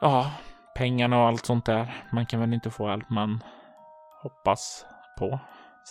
ja, 0.00 0.30
pengarna 0.74 1.18
och 1.18 1.28
allt 1.28 1.46
sånt 1.46 1.66
där. 1.66 2.04
Man 2.12 2.26
kan 2.26 2.40
väl 2.40 2.54
inte 2.54 2.70
få 2.70 2.88
allt 2.88 3.10
man 3.10 3.42
hoppas 4.22 4.86
på, 5.18 5.40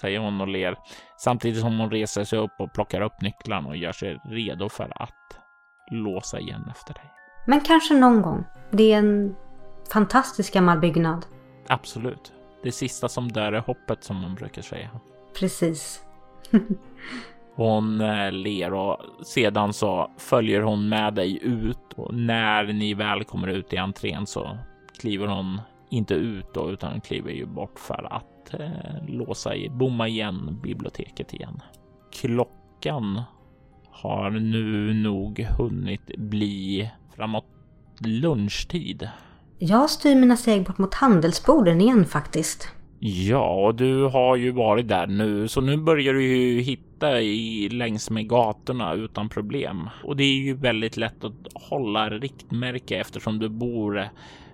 säger 0.01 0.19
hon 0.19 0.41
och 0.41 0.47
ler 0.47 0.77
samtidigt 1.17 1.61
som 1.61 1.79
hon 1.79 1.91
reser 1.91 2.23
sig 2.23 2.39
upp 2.39 2.51
och 2.59 2.73
plockar 2.73 3.01
upp 3.01 3.21
nycklarna 3.21 3.69
och 3.69 3.77
gör 3.77 3.91
sig 3.91 4.19
redo 4.23 4.69
för 4.69 5.01
att 5.03 5.39
låsa 5.91 6.39
igen 6.39 6.71
efter 6.71 6.93
dig. 6.93 7.11
Men 7.45 7.61
kanske 7.61 7.93
någon 7.93 8.21
gång. 8.21 8.45
Det 8.71 8.93
är 8.93 8.97
en 8.97 9.35
fantastisk 9.91 10.53
gammal 10.53 10.79
byggnad. 10.79 11.25
Absolut. 11.67 12.33
Det 12.63 12.71
sista 12.71 13.09
som 13.09 13.31
dör 13.31 13.53
är 13.53 13.59
hoppet 13.59 14.03
som 14.03 14.21
man 14.21 14.35
brukar 14.35 14.61
säga. 14.61 14.89
Precis. 15.39 16.03
hon 17.57 18.01
eh, 18.01 18.31
ler 18.31 18.73
och 18.73 18.97
sedan 19.23 19.73
så 19.73 20.11
följer 20.17 20.61
hon 20.61 20.89
med 20.89 21.13
dig 21.13 21.39
ut 21.43 21.93
och 21.95 22.13
när 22.13 22.73
ni 22.73 22.93
väl 22.93 23.23
kommer 23.23 23.47
ut 23.47 23.73
i 23.73 23.77
entrén 23.77 24.27
så 24.27 24.57
kliver 24.99 25.27
hon 25.27 25.61
inte 25.89 26.13
ut 26.13 26.53
då, 26.53 26.71
utan 26.71 27.01
kliver 27.01 27.31
ju 27.31 27.45
bort 27.45 27.79
för 27.79 28.13
att 28.13 28.37
att 28.47 28.59
eh, 28.59 29.07
låsa 29.07 29.55
i, 29.55 29.69
bomma 29.69 30.07
igen 30.07 30.59
biblioteket 30.63 31.33
igen. 31.33 31.61
Klockan 32.11 33.21
har 33.89 34.29
nu 34.29 34.93
nog 34.93 35.39
hunnit 35.39 36.17
bli 36.17 36.91
framåt 37.15 37.45
lunchtid. 37.99 39.09
Jag 39.59 39.89
styr 39.89 40.15
mina 40.15 40.37
steg 40.37 40.65
bort 40.65 40.77
mot 40.77 40.93
handelsborden 40.93 41.81
igen 41.81 42.05
faktiskt. 42.05 42.69
Ja, 42.99 43.73
du 43.77 44.03
har 44.03 44.35
ju 44.35 44.51
varit 44.51 44.87
där 44.87 45.07
nu, 45.07 45.47
så 45.47 45.61
nu 45.61 45.77
börjar 45.77 46.13
du 46.13 46.23
ju 46.23 46.61
hitta 46.61 47.21
i 47.21 47.69
längs 47.69 48.09
med 48.09 48.29
gatorna 48.29 48.93
utan 48.93 49.29
problem. 49.29 49.89
Och 50.03 50.15
det 50.15 50.23
är 50.23 50.37
ju 50.37 50.53
väldigt 50.53 50.97
lätt 50.97 51.23
att 51.23 51.33
hålla 51.53 52.09
riktmärke 52.09 52.97
eftersom 52.97 53.39
du 53.39 53.49
bor 53.49 54.09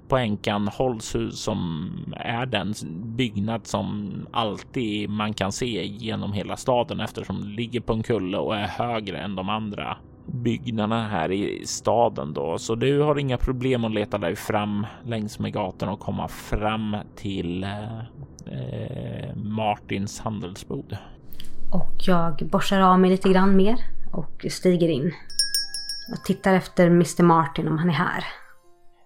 på 0.08 0.18
Änkan 0.18 0.68
Hållshus 0.68 1.40
som 1.40 1.90
är 2.18 2.46
den 2.46 2.74
byggnad 3.16 3.68
som 3.68 4.12
alltid 4.32 5.10
man 5.10 5.34
kan 5.34 5.52
se 5.52 5.86
genom 5.86 6.34
hela 6.34 6.58
staden 6.58 7.00
eftersom 7.00 7.42
det 7.42 7.56
ligger 7.56 7.80
på 7.80 7.94
en 7.94 8.04
kulle 8.04 8.38
och 8.38 8.56
är 8.56 8.68
högre 8.68 9.18
än 9.18 9.36
de 9.36 9.50
andra 9.50 9.98
byggnaderna 10.26 11.08
här 11.08 11.32
i 11.32 11.66
staden 11.66 12.34
då. 12.34 12.58
Så 12.58 12.76
du 12.76 13.00
har 13.00 13.20
inga 13.20 13.38
problem 13.38 13.86
att 13.86 13.94
leta 13.94 14.18
dig 14.18 14.36
fram 14.36 14.88
längs 15.06 15.40
med 15.40 15.54
gatan 15.54 15.90
och 15.90 16.00
komma 16.00 16.28
fram 16.28 16.98
till 17.16 17.64
eh, 17.64 19.36
Martins 19.36 20.20
handelsbod. 20.20 20.98
Och 21.72 21.94
jag 22.08 22.50
borstar 22.52 22.80
av 22.80 23.00
mig 23.00 23.10
lite 23.10 23.30
grann 23.30 23.56
mer 23.56 23.76
och 24.12 24.46
stiger 24.50 24.90
in. 24.90 25.14
Och 26.12 26.26
tittar 26.26 26.54
efter 26.54 26.88
Mr 26.88 27.24
Martin 27.24 27.68
om 27.68 27.78
han 27.78 27.90
är 27.90 27.94
här. 27.94 28.24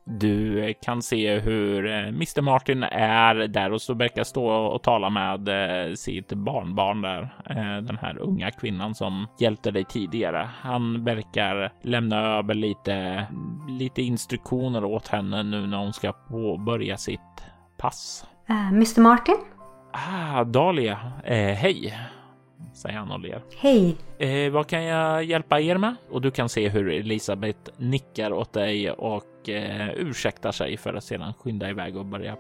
Du 0.10 0.74
kan 0.82 1.02
se 1.02 1.40
hur 1.40 1.86
eh, 1.86 2.08
Mr 2.08 2.42
Martin 2.42 2.84
är 2.84 3.36
där 3.36 3.72
och 3.72 3.82
så 3.82 3.94
verkar 3.94 4.24
stå 4.24 4.48
och 4.48 4.84
tala 4.84 5.10
med 5.10 5.48
eh, 5.48 5.94
sitt 5.94 6.34
barnbarn 6.34 7.02
där. 7.02 7.22
Eh, 7.50 7.84
den 7.84 7.98
här 8.02 8.18
unga 8.18 8.52
kvinnan 8.52 8.96
som 8.96 9.28
hjälpte 9.40 9.72
dig 9.72 9.86
tidigare. 9.86 10.50
Han 10.62 11.04
verkar 11.04 11.72
lämna 11.82 12.38
över 12.38 12.54
lite, 12.54 13.26
lite 13.68 14.02
instruktioner 14.02 14.84
åt 14.86 15.08
henne 15.08 15.44
nu 15.44 15.68
när 15.68 15.78
hon 15.78 15.94
ska 15.94 16.12
påbörja 16.12 16.98
sitt 16.98 17.44
pass. 17.78 18.26
Mr 18.50 19.02
Martin? 19.02 19.38
Ah, 19.92 20.44
Dahlia. 20.44 21.00
Eh, 21.24 21.54
hej 21.54 21.98
säger 22.74 22.98
han 22.98 23.12
och 23.12 23.20
ler. 23.20 23.42
Hej! 23.58 23.96
Eh, 24.20 24.52
vad 24.52 24.68
kan 24.68 24.84
jag 24.84 25.24
hjälpa 25.24 25.60
er 25.60 25.78
med? 25.78 25.96
Och 26.10 26.22
du 26.22 26.32
kan 26.32 26.50
se 26.50 26.70
hur 26.70 26.90
Elisabeth 26.90 27.72
nickar 27.78 28.34
åt 28.34 28.54
dig 28.54 28.92
och 28.92 29.50
eh, 29.50 29.90
ursäktar 29.96 30.52
sig 30.52 30.78
för 30.78 30.94
att 30.94 31.04
sedan 31.04 31.34
skynda 31.34 31.70
iväg 31.70 31.98
och 31.98 32.06
börja 32.06 32.38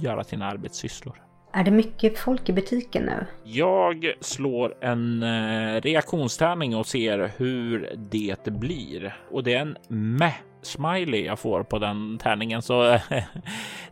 göra 0.00 0.24
sina 0.24 0.46
arbetssysslor. 0.46 1.22
Är 1.54 1.64
det 1.64 1.70
mycket 1.70 2.18
folk 2.18 2.48
i 2.48 2.52
butiken 2.52 3.04
nu? 3.04 3.26
Jag 3.44 4.12
slår 4.20 4.74
en 4.80 5.22
eh, 5.22 5.80
reaktionstärning 5.80 6.76
och 6.76 6.86
ser 6.86 7.30
hur 7.36 7.96
det 7.96 8.46
blir. 8.46 9.16
Och 9.30 9.44
det 9.44 9.54
är 9.54 9.60
en 9.60 9.76
meh 9.88 10.34
smiley 10.62 11.24
jag 11.24 11.38
får 11.38 11.62
på 11.62 11.78
den 11.78 12.18
tärningen. 12.18 12.62
Så 12.62 12.82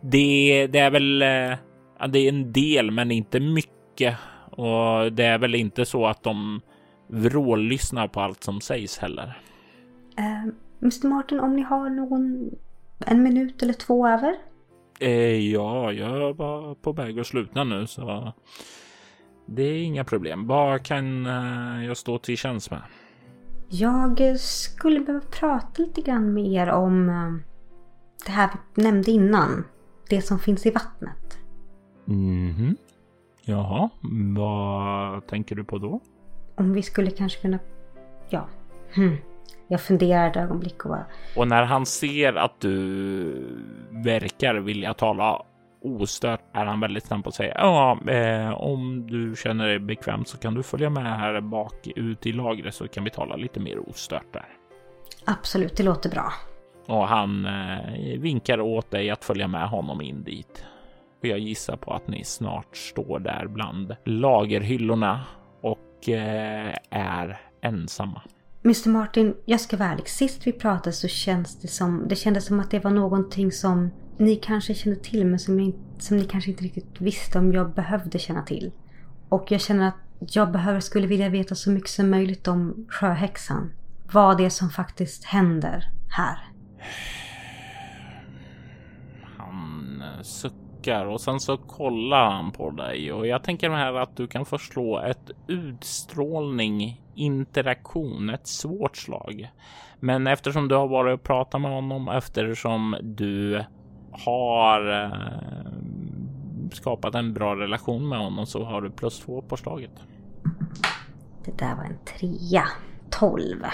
det, 0.00 0.66
det 0.66 0.78
är 0.78 0.90
väl 0.90 1.22
eh, 1.22 2.08
det 2.08 2.18
är 2.18 2.28
en 2.28 2.52
del, 2.52 2.90
men 2.90 3.10
inte 3.10 3.40
mycket 3.40 4.16
och 4.60 5.12
det 5.12 5.24
är 5.24 5.38
väl 5.38 5.54
inte 5.54 5.84
så 5.84 6.06
att 6.06 6.22
de 6.22 6.60
vrållyssnar 7.06 8.08
på 8.08 8.20
allt 8.20 8.44
som 8.44 8.60
sägs 8.60 8.98
heller. 8.98 9.42
Uh, 10.18 10.26
eh, 10.26 10.42
Mr 10.82 11.08
Martin, 11.08 11.40
om 11.40 11.56
ni 11.56 11.62
har 11.62 11.90
någon 11.90 12.50
en 13.06 13.22
minut 13.22 13.62
eller 13.62 13.72
två 13.72 14.08
över? 14.08 14.34
Eh, 15.00 15.50
ja, 15.52 15.92
jag 15.92 16.34
var 16.34 16.74
på 16.74 16.92
väg 16.92 17.20
att 17.20 17.26
sluta 17.26 17.64
nu 17.64 17.86
så 17.86 18.32
det 19.46 19.62
är 19.62 19.82
inga 19.82 20.04
problem. 20.04 20.46
Vad 20.46 20.82
kan 20.82 21.26
uh, 21.26 21.86
jag 21.86 21.96
stå 21.96 22.18
till 22.18 22.36
tjänst 22.36 22.70
med? 22.70 22.82
Jag 23.68 24.40
skulle 24.40 25.00
behöva 25.00 25.26
prata 25.26 25.82
lite 25.82 26.00
grann 26.00 26.34
med 26.34 26.46
er 26.46 26.70
om 26.70 27.08
uh, 27.08 27.36
det 28.26 28.32
här 28.32 28.50
vi 28.74 28.82
nämnde 28.82 29.10
innan. 29.10 29.64
Det 30.08 30.22
som 30.22 30.38
finns 30.38 30.66
i 30.66 30.70
vattnet. 30.70 31.38
Mhm. 32.04 32.58
Mm 32.58 32.76
Jaha, 33.50 33.88
vad 34.36 35.26
tänker 35.26 35.56
du 35.56 35.64
på 35.64 35.78
då? 35.78 36.00
Om 36.56 36.72
vi 36.72 36.82
skulle 36.82 37.10
kanske 37.10 37.40
kunna... 37.40 37.58
Ja. 38.28 38.48
Hm. 38.94 39.16
Jag 39.68 39.80
funderar 39.80 40.30
ett 40.30 40.36
ögonblick 40.36 40.84
och 40.84 40.90
bara... 40.90 41.06
Och 41.36 41.48
när 41.48 41.62
han 41.62 41.86
ser 41.86 42.34
att 42.34 42.60
du 42.60 43.58
verkar 43.90 44.54
vilja 44.54 44.94
tala 44.94 45.42
ostört 45.82 46.40
är 46.52 46.66
han 46.66 46.80
väldigt 46.80 47.06
snabb 47.06 47.22
på 47.22 47.28
att 47.28 47.34
säga 47.34 47.54
ja, 47.54 47.98
eh, 48.08 48.50
om 48.50 49.06
du 49.06 49.36
känner 49.36 49.66
dig 49.66 49.78
bekväm 49.78 50.24
så 50.24 50.38
kan 50.38 50.54
du 50.54 50.62
följa 50.62 50.90
med 50.90 51.18
här 51.18 51.40
bak 51.40 51.88
ut 51.96 52.26
i 52.26 52.32
lagret 52.32 52.74
så 52.74 52.88
kan 52.88 53.04
vi 53.04 53.10
tala 53.10 53.36
lite 53.36 53.60
mer 53.60 53.88
ostört 53.88 54.32
där. 54.32 54.48
Absolut, 55.24 55.76
det 55.76 55.82
låter 55.82 56.10
bra. 56.10 56.32
Och 56.86 57.08
han 57.08 57.46
eh, 57.46 58.18
vinkar 58.18 58.60
åt 58.60 58.90
dig 58.90 59.10
att 59.10 59.24
följa 59.24 59.48
med 59.48 59.68
honom 59.68 60.00
in 60.00 60.22
dit. 60.22 60.64
Och 61.20 61.26
jag 61.26 61.38
gissar 61.38 61.76
på 61.76 61.92
att 61.92 62.08
ni 62.08 62.24
snart 62.24 62.76
står 62.76 63.18
där 63.18 63.46
bland 63.46 63.96
lagerhyllorna 64.04 65.24
och 65.60 66.08
eh, 66.08 66.74
är 66.90 67.40
ensamma. 67.62 68.22
Mr 68.64 68.88
Martin, 68.88 69.34
jag 69.44 69.60
ska 69.60 69.76
vara 69.76 69.88
ärlig. 69.88 70.08
Sist 70.08 70.46
vi 70.46 70.52
pratade 70.52 70.92
så 70.92 71.08
känns 71.08 71.60
det 71.60 71.68
som, 71.68 72.08
det 72.08 72.16
kändes 72.16 72.46
som 72.46 72.60
att 72.60 72.70
det 72.70 72.84
var 72.84 72.90
någonting 72.90 73.52
som 73.52 73.90
ni 74.18 74.36
kanske 74.36 74.74
kände 74.74 75.00
till 75.00 75.26
men 75.26 75.38
som, 75.38 75.60
jag, 75.60 75.72
som 75.98 76.16
ni 76.16 76.24
kanske 76.24 76.50
inte 76.50 76.64
riktigt 76.64 77.00
visste 77.00 77.38
om 77.38 77.52
jag 77.52 77.74
behövde 77.74 78.18
känna 78.18 78.42
till. 78.42 78.72
Och 79.28 79.52
jag 79.52 79.60
känner 79.60 79.88
att 79.88 80.36
jag 80.36 80.52
behöver, 80.52 80.80
skulle 80.80 81.06
vilja 81.06 81.28
veta 81.28 81.54
så 81.54 81.70
mycket 81.70 81.90
som 81.90 82.10
möjligt 82.10 82.48
om 82.48 82.86
sjöhäxan. 82.88 83.72
Vad 84.12 84.38
det 84.38 84.44
är 84.44 84.50
som 84.50 84.70
faktiskt 84.70 85.24
händer 85.24 85.90
här. 86.08 86.38
Han 89.36 90.02
suckar 90.22 90.59
suckar 90.80 91.06
och 91.06 91.20
sen 91.20 91.40
så 91.40 91.56
kollar 91.56 92.30
han 92.30 92.52
på 92.52 92.70
dig 92.70 93.12
och 93.12 93.26
jag 93.26 93.42
tänker 93.42 93.70
här 93.70 93.94
att 93.94 94.16
du 94.16 94.26
kan 94.26 94.44
förslå 94.44 94.98
ett 94.98 95.30
utstrålning 95.46 97.00
interaktion, 97.14 98.30
ett 98.30 98.46
svårt 98.46 98.96
slag. 98.96 99.50
Men 100.00 100.26
eftersom 100.26 100.68
du 100.68 100.74
har 100.74 100.88
varit 100.88 101.14
och 101.14 101.22
pratat 101.22 101.60
med 101.60 101.70
honom, 101.70 102.08
eftersom 102.08 102.96
du 103.02 103.64
har 104.12 105.02
eh, 105.04 105.10
skapat 106.72 107.14
en 107.14 107.34
bra 107.34 107.56
relation 107.56 108.08
med 108.08 108.18
honom 108.18 108.46
så 108.46 108.64
har 108.64 108.80
du 108.80 108.90
plus 108.90 109.20
två 109.20 109.42
på 109.42 109.56
slaget. 109.56 109.90
Det 111.44 111.58
där 111.58 111.74
var 111.76 111.84
en 111.84 111.98
trea. 112.04 112.64
Tolv 113.10 113.64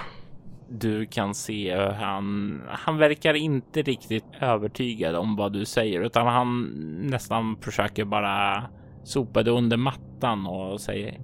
du 0.68 1.06
kan 1.06 1.34
se 1.34 1.76
hur 1.76 1.90
han, 1.90 2.60
han 2.68 2.98
verkar 2.98 3.34
inte 3.34 3.82
riktigt 3.82 4.24
övertygad 4.40 5.16
om 5.16 5.36
vad 5.36 5.52
du 5.52 5.64
säger 5.64 6.00
utan 6.00 6.26
han 6.26 6.62
nästan 7.10 7.56
försöker 7.60 8.04
bara 8.04 8.64
sopa 9.04 9.42
det 9.42 9.50
under 9.50 9.76
mattan 9.76 10.46
och 10.46 10.80
säger 10.80 11.20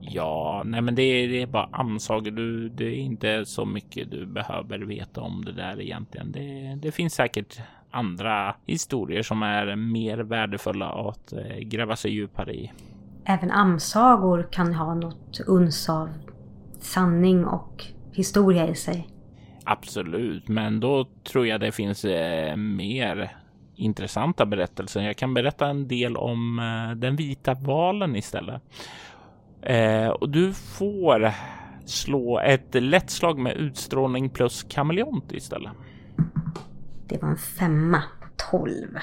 ja, 0.00 0.62
nej, 0.64 0.80
men 0.80 0.94
det 0.94 1.02
är, 1.02 1.28
det 1.28 1.42
är 1.42 1.46
bara 1.46 1.68
amsagor. 1.72 2.30
Du, 2.30 2.68
det 2.68 2.84
är 2.84 2.94
inte 2.94 3.44
så 3.44 3.64
mycket 3.64 4.10
du 4.10 4.26
behöver 4.26 4.78
veta 4.78 5.20
om 5.20 5.44
det 5.44 5.52
där 5.52 5.80
egentligen. 5.80 6.32
Det, 6.32 6.78
det 6.82 6.92
finns 6.92 7.14
säkert 7.14 7.60
andra 7.90 8.54
historier 8.66 9.22
som 9.22 9.42
är 9.42 9.76
mer 9.76 10.18
värdefulla 10.18 10.86
att 10.86 11.32
eh, 11.32 11.58
gräva 11.58 11.96
sig 11.96 12.10
djupare 12.10 12.54
i. 12.54 12.72
Även 13.24 13.50
amsagor 13.50 14.48
kan 14.52 14.74
ha 14.74 14.94
något 14.94 15.40
uns 15.46 15.88
av 15.88 16.08
sanning 16.80 17.44
och 17.44 17.84
historia 18.14 18.68
i 18.68 18.74
sig. 18.74 19.08
Absolut, 19.64 20.48
men 20.48 20.80
då 20.80 21.06
tror 21.24 21.46
jag 21.46 21.60
det 21.60 21.72
finns 21.72 22.04
eh, 22.04 22.56
mer 22.56 23.36
intressanta 23.76 24.46
berättelser. 24.46 25.00
Jag 25.00 25.16
kan 25.16 25.34
berätta 25.34 25.66
en 25.66 25.88
del 25.88 26.16
om 26.16 26.58
eh, 26.58 26.96
den 26.96 27.16
vita 27.16 27.54
valen 27.54 28.16
istället. 28.16 28.62
Eh, 29.62 30.08
och 30.08 30.28
du 30.30 30.52
får 30.52 31.32
slå 31.84 32.38
ett 32.38 32.74
lätt 32.74 33.10
slag 33.10 33.38
med 33.38 33.56
utstrålning 33.56 34.30
plus 34.30 34.62
kameleont 34.62 35.32
istället. 35.32 35.72
Det 37.08 37.22
var 37.22 37.28
en 37.28 37.36
femma, 37.36 38.02
tolv. 38.50 38.98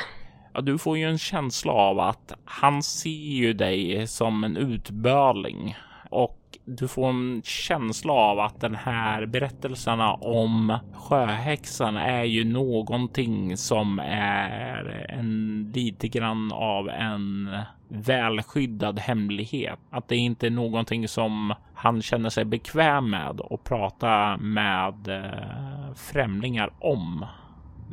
Ja, 0.54 0.62
du 0.62 0.78
får 0.78 0.98
ju 0.98 1.04
en 1.04 1.18
känsla 1.18 1.72
av 1.72 2.00
att 2.00 2.34
han 2.46 2.84
ser 2.84 3.10
ju 3.10 3.54
dig 3.54 4.08
som 4.08 4.44
en 4.44 4.58
utbörling 4.58 5.76
och 6.10 6.41
du 6.66 6.88
får 6.88 7.10
en 7.10 7.42
känsla 7.44 8.14
av 8.14 8.40
att 8.40 8.62
den 8.62 8.76
här 8.76 9.26
berättelserna 9.26 10.14
om 10.14 10.78
sjöhäxan 10.94 11.98
är 11.98 12.24
ju 12.24 12.46
någonting 12.46 13.58
som 13.58 14.00
är 14.00 15.06
en 15.10 15.72
lite 15.76 16.08
grann 16.08 16.52
av 16.52 16.90
en 16.90 17.50
välskyddad 17.88 19.00
hemlighet. 19.00 19.80
Att 19.90 20.08
det 20.08 20.16
inte 20.16 20.48
är 20.48 20.52
någonting 20.52 21.08
som 21.08 21.54
han 21.74 22.02
känner 22.02 22.30
sig 22.30 22.46
bekväm 22.46 23.10
med 23.10 23.42
att 23.50 23.64
prata 23.64 24.38
med 24.38 25.08
eh, 25.08 25.94
främlingar 25.96 26.74
om. 26.80 27.26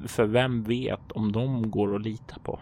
För 0.06 0.26
vem 0.26 0.62
vet 0.62 1.12
om 1.12 1.32
de 1.32 1.70
går 1.70 1.96
att 1.96 2.02
lita 2.02 2.36
på? 2.42 2.58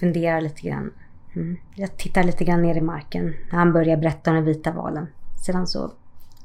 Funderar 0.00 0.40
lite 0.40 0.68
grann. 0.68 0.92
Mm. 1.36 1.56
Jag 1.74 1.96
tittar 1.96 2.22
lite 2.24 2.44
grann 2.44 2.62
ner 2.62 2.74
i 2.74 2.80
marken 2.80 3.34
när 3.50 3.58
han 3.58 3.72
börjar 3.72 3.96
berätta 3.96 4.30
om 4.30 4.36
den 4.36 4.44
vita 4.44 4.72
valen. 4.72 5.06
Sedan 5.46 5.66
så 5.66 5.92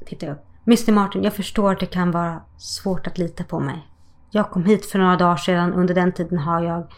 tittar 0.06 0.26
jag 0.26 0.34
upp. 0.34 0.44
Mr 0.66 0.92
Martin, 0.92 1.22
jag 1.22 1.34
förstår 1.34 1.72
att 1.72 1.80
det 1.80 1.86
kan 1.86 2.10
vara 2.10 2.40
svårt 2.56 3.06
att 3.06 3.18
lita 3.18 3.44
på 3.44 3.60
mig. 3.60 3.86
Jag 4.30 4.50
kom 4.50 4.64
hit 4.64 4.86
för 4.86 4.98
några 4.98 5.16
dagar 5.16 5.36
sedan. 5.36 5.72
Under 5.72 5.94
den 5.94 6.12
tiden 6.12 6.38
har 6.38 6.62
jag 6.62 6.92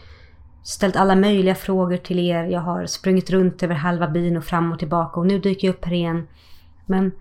ställt 0.63 0.95
alla 0.95 1.15
möjliga 1.15 1.55
frågor 1.55 1.97
till 1.97 2.19
er. 2.19 2.43
Jag 2.43 2.59
har 2.59 2.85
sprungit 2.85 3.29
runt 3.29 3.63
över 3.63 3.75
halva 3.75 4.07
byn 4.07 4.37
och 4.37 4.43
fram 4.43 4.71
och 4.71 4.79
tillbaka 4.79 5.19
och 5.19 5.27
nu 5.27 5.39
dyker 5.39 5.67
jag 5.67 5.75
upp 5.75 5.85
här 5.85 5.93
igen. 5.93 6.27
Men 6.85 7.11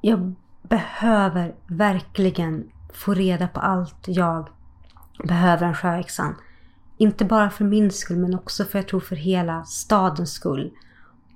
jag 0.00 0.34
behöver 0.62 1.54
verkligen 1.66 2.70
få 2.92 3.14
reda 3.14 3.48
på 3.48 3.60
allt 3.60 4.08
jag 4.08 4.48
behöver 5.24 5.66
en 5.66 5.74
sjöhäxan. 5.74 6.34
Inte 6.96 7.24
bara 7.24 7.50
för 7.50 7.64
min 7.64 7.90
skull 7.90 8.18
men 8.18 8.34
också 8.34 8.64
för 8.64 8.78
jag 8.78 8.88
tror 8.88 9.00
för 9.00 9.16
hela 9.16 9.64
stadens 9.64 10.32
skull. 10.32 10.70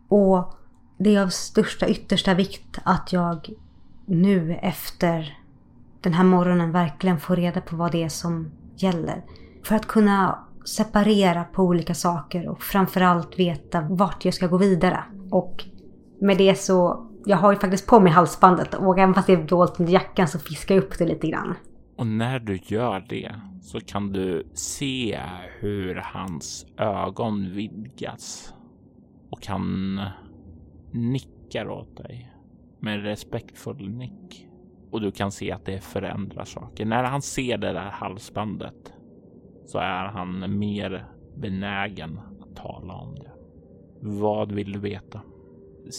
Och 0.09 0.55
det 0.99 1.15
är 1.15 1.23
av 1.23 1.29
största 1.29 1.89
yttersta 1.89 2.35
vikt 2.35 2.79
att 2.85 3.13
jag 3.13 3.51
nu 4.07 4.55
efter 4.63 5.39
den 6.01 6.13
här 6.13 6.25
morgonen 6.25 6.73
verkligen 6.73 7.21
får 7.21 7.37
reda 7.37 7.61
på 7.61 7.77
vad 7.77 7.93
det 7.93 8.05
är 8.05 8.09
som 8.09 8.51
gäller. 8.77 9.25
För 9.63 9.75
att 9.75 9.87
kunna 9.87 10.45
separera 10.65 11.45
på 11.45 11.63
olika 11.63 11.95
saker 11.95 12.49
och 12.49 12.63
framförallt 12.63 13.39
veta 13.39 13.81
vart 13.81 14.25
jag 14.25 14.35
ska 14.35 14.47
gå 14.47 14.59
vidare. 14.59 15.05
Och 15.31 15.65
med 16.21 16.39
det 16.39 16.55
så, 16.55 17.09
jag 17.25 17.37
har 17.37 17.53
ju 17.53 17.59
faktiskt 17.59 17.87
på 17.87 18.01
mig 18.01 18.13
halsbandet 18.13 18.75
och 18.75 18.99
även 18.99 19.15
fast 19.15 19.27
det 19.27 19.33
är 19.33 19.43
dolt 19.43 19.81
under 19.81 19.93
jackan 19.93 20.29
så 20.29 20.39
fiskar 20.39 20.75
jag 20.75 20.85
upp 20.85 20.99
det 20.99 21.07
lite 21.07 21.27
grann. 21.27 21.55
Och 21.97 22.07
när 22.07 22.39
du 22.39 22.59
gör 22.63 23.07
det 23.09 23.35
så 23.63 23.81
kan 23.81 24.13
du 24.13 24.47
se 24.55 25.21
hur 25.61 25.95
hans 25.95 26.67
ögon 26.77 27.51
vidgas 27.51 28.55
och 29.31 29.47
han 29.47 30.01
nickar 30.93 31.69
åt 31.69 31.97
dig 31.97 32.33
med 32.81 32.95
en 32.95 33.03
respektfull 33.03 33.89
nick. 33.89 34.49
Och 34.91 35.01
du 35.01 35.11
kan 35.11 35.33
se 35.33 35.53
att 35.53 35.65
det 35.65 35.81
förändrar 35.81 36.45
saker. 36.45 36.87
När 36.87 37.05
han 37.05 37.23
ser 37.23 37.59
det 37.59 37.73
där 37.73 37.91
halsbandet 37.91 38.93
så 39.67 39.79
är 39.79 40.05
han 40.05 40.59
mer 40.59 41.07
benägen 41.37 42.21
att 42.41 42.57
tala 42.57 42.95
om 42.95 43.15
det. 43.15 43.31
Vad 44.01 44.53
vill 44.53 44.73
du 44.73 44.79
veta? 44.79 45.21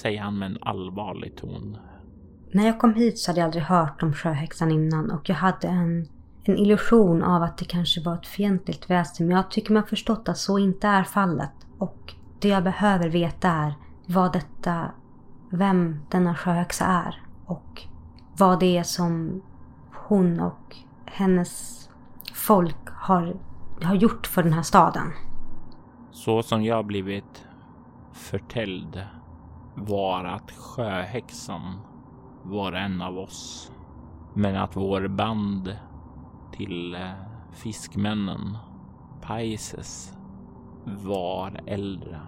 Säger 0.02 0.22
han 0.22 0.40
med 0.40 0.52
en 0.52 0.58
allvarlig 0.62 1.36
ton. 1.36 1.78
När 2.52 2.66
jag 2.66 2.80
kom 2.80 2.94
hit 2.94 3.20
så 3.20 3.32
hade 3.32 3.40
jag 3.40 3.46
aldrig 3.46 3.64
hört 3.64 4.04
om 4.04 4.14
sjöhäxan 4.14 4.72
innan 4.72 5.12
och 5.12 5.30
jag 5.30 5.36
hade 5.36 5.68
en, 5.68 6.08
en 6.44 6.58
illusion 6.58 7.24
av 7.24 7.44
att 7.44 7.58
det 7.58 7.66
kanske 7.66 8.02
var 8.02 8.16
ett 8.16 8.28
fientligt 8.28 8.90
väsen. 8.90 9.28
Men 9.28 9.36
jag 9.36 9.52
tycker 9.52 9.74
man 9.74 9.88
förstått 9.88 10.30
att 10.30 10.38
så 10.38 10.60
inte 10.60 10.88
är 10.88 11.04
fallet. 11.04 11.52
Och 11.78 12.14
det 12.42 12.48
jag 12.48 12.64
behöver 12.64 13.10
veta 13.10 13.50
är 13.50 13.74
vad 14.10 14.34
detta, 14.34 14.92
vem 15.50 16.00
denna 16.10 16.36
sjöhäxa 16.36 16.86
är 16.86 17.22
och 17.46 17.82
vad 18.38 18.60
det 18.60 18.78
är 18.78 18.84
som 18.84 19.42
hon 20.08 20.40
och 20.40 20.76
hennes 21.06 21.90
folk 22.34 22.90
har, 22.90 23.36
har 23.84 23.96
gjort 23.96 24.28
för 24.28 24.44
den 24.44 24.54
här 24.54 24.62
staden. 24.62 25.12
Så 26.12 26.44
som 26.44 26.64
jag 26.64 26.86
blivit 26.86 27.48
förtälld 28.14 29.04
var 29.76 30.26
att 30.26 30.52
sjöhäxan 30.52 31.80
var 32.44 32.74
en 32.74 33.02
av 33.02 33.18
oss. 33.18 33.72
Men 34.34 34.56
att 34.56 34.76
vår 34.76 35.08
band 35.08 35.78
till 36.52 36.96
eh, 36.96 37.10
fiskmännen, 37.54 38.58
Paises, 39.22 40.14
var 40.86 41.62
äldre. 41.66 42.20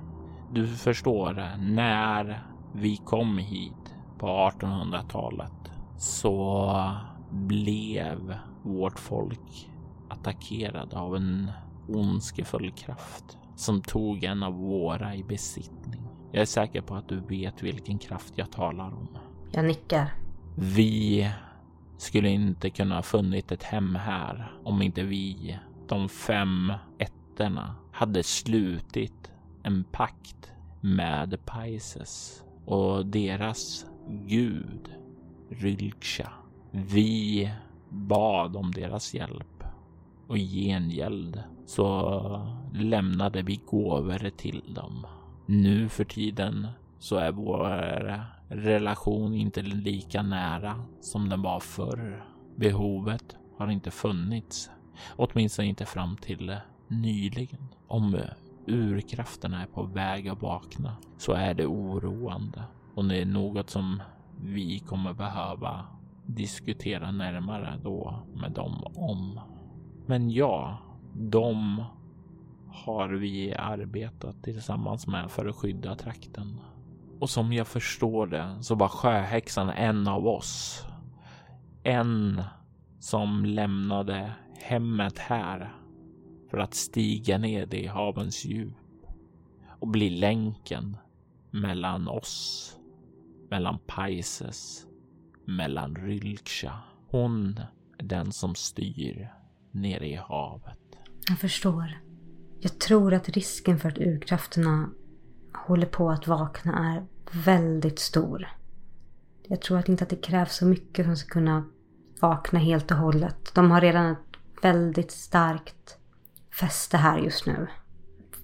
Du 0.54 0.68
förstår, 0.68 1.58
när 1.60 2.44
vi 2.74 2.98
kom 2.98 3.38
hit 3.38 3.96
på 4.18 4.28
1800-talet 4.28 5.72
så 5.98 6.96
blev 7.30 8.36
vårt 8.64 9.00
folk 9.00 9.70
attackerad 10.10 10.94
av 10.94 11.16
en 11.16 11.52
ondskefull 11.88 12.72
kraft 12.72 13.38
som 13.56 13.82
tog 13.82 14.24
en 14.24 14.44
av 14.44 14.54
våra 14.54 15.16
i 15.16 15.24
besittning. 15.24 16.02
Jag 16.32 16.42
är 16.42 16.46
säker 16.46 16.82
på 16.82 16.96
att 16.96 17.10
du 17.10 17.20
vet 17.20 17.64
vilken 17.64 18.00
kraft 18.00 18.34
jag 18.36 18.52
talar 18.52 18.86
om. 18.86 19.08
Jag 19.52 19.66
nickar. 19.66 20.14
Vi 20.58 21.32
skulle 21.98 22.30
inte 22.30 22.70
kunna 22.70 22.96
ha 22.96 23.02
funnit 23.02 23.52
ett 23.52 23.64
hem 23.64 23.96
här 23.96 24.52
om 24.64 24.82
inte 24.82 25.04
vi, 25.04 25.60
de 25.88 26.10
fem 26.10 26.74
ettorna, 26.98 27.76
hade 27.92 28.24
slutit 28.24 29.31
en 29.64 29.84
pakt 29.84 30.54
med 30.82 31.46
Paises 31.46 32.44
och 32.66 33.06
deras 33.06 33.86
gud 34.10 34.90
Rylksha. 35.50 36.32
Vi 36.72 37.52
bad 37.90 38.56
om 38.56 38.72
deras 38.72 39.14
hjälp 39.14 39.64
och 40.28 40.38
i 40.38 40.48
gengäld 40.48 41.44
så 41.66 42.48
lämnade 42.74 43.42
vi 43.42 43.62
gåvor 43.66 44.30
till 44.38 44.74
dem. 44.74 45.06
Nu 45.46 45.90
för 45.90 46.04
tiden 46.04 46.68
så 47.00 47.16
är 47.16 47.32
vår 47.32 48.22
relation 48.48 49.34
inte 49.34 49.62
lika 49.62 50.22
nära 50.22 50.84
som 51.02 51.30
den 51.30 51.42
var 51.42 51.60
förr. 51.60 52.26
Behovet 52.56 53.36
har 53.58 53.72
inte 53.72 53.92
funnits, 53.92 54.70
åtminstone 55.16 55.68
inte 55.68 55.86
fram 55.86 56.18
till 56.18 56.58
nyligen. 56.88 57.68
Om 57.88 58.12
urkrafterna 58.68 59.62
är 59.62 59.68
på 59.68 59.84
väg 59.84 60.28
att 60.28 60.42
vakna 60.42 60.98
så 61.18 61.34
är 61.34 61.54
det 61.54 61.66
oroande 61.66 62.64
och 62.96 63.06
det 63.06 63.22
är 63.22 63.26
något 63.26 63.70
som 63.70 64.02
vi 64.42 64.80
kommer 64.80 65.14
behöva 65.14 65.86
diskutera 66.26 67.12
närmare 67.12 67.80
då 67.84 68.24
med 68.34 68.52
dem 68.52 68.84
om. 68.96 69.40
Men 70.06 70.30
ja, 70.30 70.78
de 71.14 71.84
har 72.68 73.10
vi 73.10 73.54
arbetat 73.54 74.44
tillsammans 74.44 75.08
med 75.08 75.32
för 75.32 75.46
att 75.46 75.56
skydda 75.56 75.96
trakten. 75.96 76.60
Och 77.20 77.30
som 77.30 77.54
jag 77.54 77.68
förstår 77.68 78.28
det 78.28 78.58
så 78.62 78.76
var 78.76 78.88
sjöhäxan 78.88 79.70
en 79.70 80.08
av 80.08 80.28
oss. 80.28 80.86
En 81.84 82.44
som 83.00 83.46
lämnade 83.46 84.32
hemmet 84.62 85.20
här 85.20 85.74
för 86.52 86.58
att 86.58 86.74
stiga 86.74 87.38
ned 87.38 87.74
i 87.74 87.88
havens 87.88 88.46
djup 88.46 88.74
och 89.80 89.88
bli 89.88 90.10
länken 90.10 90.98
mellan 91.52 92.08
oss, 92.08 92.78
mellan 93.50 93.80
Paises, 93.88 94.86
mellan 95.46 95.96
Rylksha. 95.96 96.80
Hon 97.08 97.60
är 97.98 98.04
den 98.04 98.32
som 98.32 98.56
styr 98.56 99.34
nere 99.72 100.08
i 100.08 100.16
havet. 100.16 100.78
Jag 101.30 101.40
förstår. 101.40 102.02
Jag 102.60 102.80
tror 102.80 103.14
att 103.14 103.30
risken 103.30 103.80
för 103.80 103.90
att 103.90 103.98
urkrafterna 103.98 104.90
håller 105.54 105.88
på 105.88 106.10
att 106.10 106.28
vakna 106.28 106.96
är 106.96 107.06
väldigt 107.46 108.00
stor. 108.00 108.48
Jag 109.48 109.62
tror 109.62 109.78
att 109.78 109.90
inte 109.90 110.04
att 110.04 110.10
det 110.10 110.16
krävs 110.16 110.56
så 110.56 110.66
mycket 110.66 111.06
för 111.06 111.12
att 111.12 111.18
de 111.18 111.22
ska 111.22 111.30
kunna 111.30 111.66
vakna 112.22 112.60
helt 112.60 112.92
och 112.92 112.98
hållet. 112.98 113.52
De 113.56 113.72
har 113.72 113.82
redan 113.82 114.12
ett 114.12 114.64
väldigt 114.64 115.12
starkt 115.12 115.98
fäste 116.60 116.98
här 116.98 117.18
just 117.18 117.46
nu. 117.46 117.68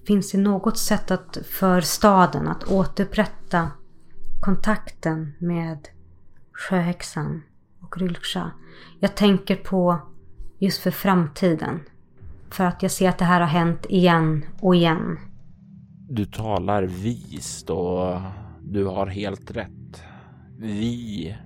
Finns 0.06 0.32
det 0.32 0.38
något 0.38 0.78
sätt 0.78 1.10
att, 1.10 1.38
för 1.50 1.80
staden 1.80 2.48
att 2.48 2.64
återupprätta 2.64 3.70
kontakten 4.40 5.32
med 5.38 5.88
sjöhäxan 6.52 7.42
och 7.82 7.98
Rylksha? 7.98 8.50
Jag 9.00 9.16
tänker 9.16 9.56
på 9.56 9.98
just 10.58 10.82
för 10.82 10.90
framtiden. 10.90 11.80
För 12.50 12.64
att 12.64 12.82
jag 12.82 12.90
ser 12.90 13.08
att 13.08 13.18
det 13.18 13.24
här 13.24 13.40
har 13.40 13.48
hänt 13.48 13.86
igen 13.88 14.44
och 14.60 14.76
igen. 14.76 15.18
Du 16.10 16.24
talar 16.24 16.82
vist 16.82 17.70
och 17.70 18.20
du 18.62 18.84
har 18.84 19.06
helt 19.06 19.50
rätt. 19.50 20.02
Vi 20.58 21.36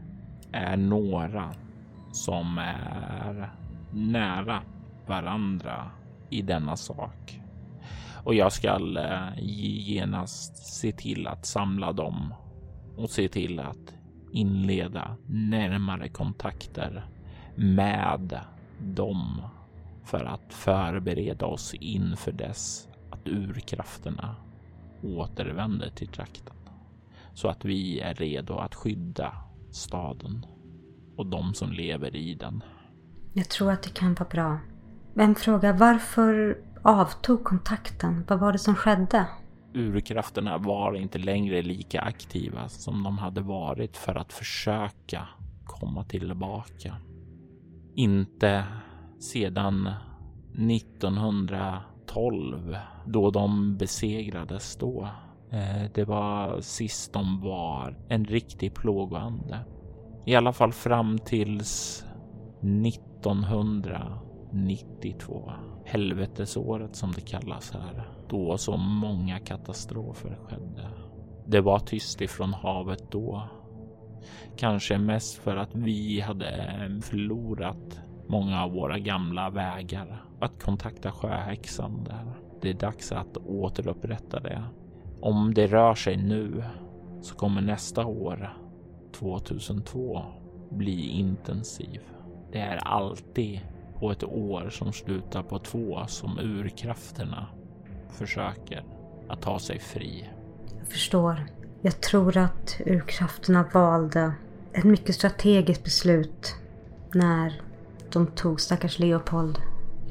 är 0.52 0.76
några 0.76 1.54
som 2.12 2.58
är 2.58 3.52
nära 3.92 4.62
varandra 5.06 5.90
i 6.32 6.42
denna 6.42 6.76
sak. 6.76 7.40
Och 8.24 8.34
jag 8.34 8.52
ska 8.52 8.68
eh, 8.98 9.28
genast 9.38 10.56
se 10.56 10.92
till 10.92 11.26
att 11.26 11.46
samla 11.46 11.92
dem 11.92 12.34
och 12.96 13.10
se 13.10 13.28
till 13.28 13.60
att 13.60 13.94
inleda 14.32 15.16
närmare 15.26 16.08
kontakter 16.08 17.06
med 17.56 18.40
dem 18.78 19.42
för 20.04 20.24
att 20.24 20.54
förbereda 20.54 21.46
oss 21.46 21.74
inför 21.74 22.32
dess 22.32 22.88
att 23.10 23.28
urkrafterna 23.28 24.36
återvänder 25.02 25.90
till 25.90 26.08
trakten 26.08 26.56
så 27.34 27.48
att 27.48 27.64
vi 27.64 28.00
är 28.00 28.14
redo 28.14 28.54
att 28.54 28.74
skydda 28.74 29.32
staden 29.70 30.46
och 31.16 31.26
de 31.26 31.54
som 31.54 31.72
lever 31.72 32.16
i 32.16 32.34
den. 32.34 32.62
Jag 33.32 33.48
tror 33.48 33.72
att 33.72 33.82
det 33.82 33.94
kan 33.94 34.14
vara 34.14 34.28
bra. 34.28 34.58
Vem 35.14 35.34
frågar 35.34 35.72
varför 35.72 36.58
avtog 36.82 37.44
kontakten? 37.44 38.24
Vad 38.28 38.40
var 38.40 38.52
det 38.52 38.58
som 38.58 38.74
skedde? 38.74 39.26
Urkrafterna 39.74 40.58
var 40.58 40.94
inte 40.94 41.18
längre 41.18 41.62
lika 41.62 42.00
aktiva 42.00 42.68
som 42.68 43.02
de 43.02 43.18
hade 43.18 43.40
varit 43.40 43.96
för 43.96 44.14
att 44.14 44.32
försöka 44.32 45.28
komma 45.64 46.04
tillbaka. 46.04 46.96
Inte 47.94 48.64
sedan 49.20 49.90
1912 50.70 52.76
då 53.06 53.30
de 53.30 53.76
besegrades 53.76 54.76
då. 54.76 55.08
Eh, 55.50 55.90
det 55.94 56.04
var 56.04 56.60
sist 56.60 57.12
de 57.12 57.40
var 57.40 57.98
en 58.08 58.24
riktig 58.24 58.74
plågoande. 58.74 59.58
I 60.26 60.34
alla 60.34 60.52
fall 60.52 60.72
fram 60.72 61.18
tills 61.18 62.04
92 64.52 65.52
Helvetesåret 65.84 66.96
som 66.96 67.12
det 67.12 67.20
kallas 67.20 67.72
här. 67.72 68.08
Då 68.28 68.58
så 68.58 68.76
många 68.76 69.38
katastrofer 69.38 70.38
skedde. 70.44 70.88
Det 71.46 71.60
var 71.60 71.78
tyst 71.78 72.20
ifrån 72.20 72.54
havet 72.54 73.10
då. 73.10 73.42
Kanske 74.56 74.98
mest 74.98 75.34
för 75.34 75.56
att 75.56 75.74
vi 75.74 76.20
hade 76.20 77.00
förlorat 77.02 78.00
många 78.26 78.62
av 78.64 78.72
våra 78.72 78.98
gamla 78.98 79.50
vägar. 79.50 80.24
Att 80.40 80.62
kontakta 80.62 81.12
sjöhäxan 81.12 82.04
där. 82.04 82.32
Det 82.60 82.70
är 82.70 82.74
dags 82.74 83.12
att 83.12 83.36
återupprätta 83.36 84.40
det. 84.40 84.64
Om 85.20 85.54
det 85.54 85.66
rör 85.66 85.94
sig 85.94 86.16
nu 86.16 86.64
så 87.20 87.34
kommer 87.34 87.60
nästa 87.60 88.06
år, 88.06 88.56
2002, 89.12 90.22
bli 90.70 91.08
intensiv. 91.08 92.00
Det 92.52 92.58
är 92.58 92.76
alltid 92.76 93.60
på 94.02 94.10
ett 94.10 94.24
år 94.24 94.70
som 94.70 94.92
slutar 94.92 95.42
på 95.42 95.58
två 95.58 96.06
som 96.06 96.38
urkrafterna 96.38 97.46
försöker 98.10 98.84
att 99.28 99.42
ta 99.42 99.58
sig 99.58 99.78
fri. 99.78 100.30
Jag 100.78 100.88
förstår. 100.88 101.46
Jag 101.82 102.00
tror 102.00 102.36
att 102.36 102.80
urkrafterna 102.86 103.64
valde 103.74 104.32
ett 104.72 104.84
mycket 104.84 105.14
strategiskt 105.14 105.84
beslut 105.84 106.54
när 107.14 107.60
de 108.12 108.26
tog 108.26 108.60
stackars 108.60 108.98
Leopold. 108.98 109.58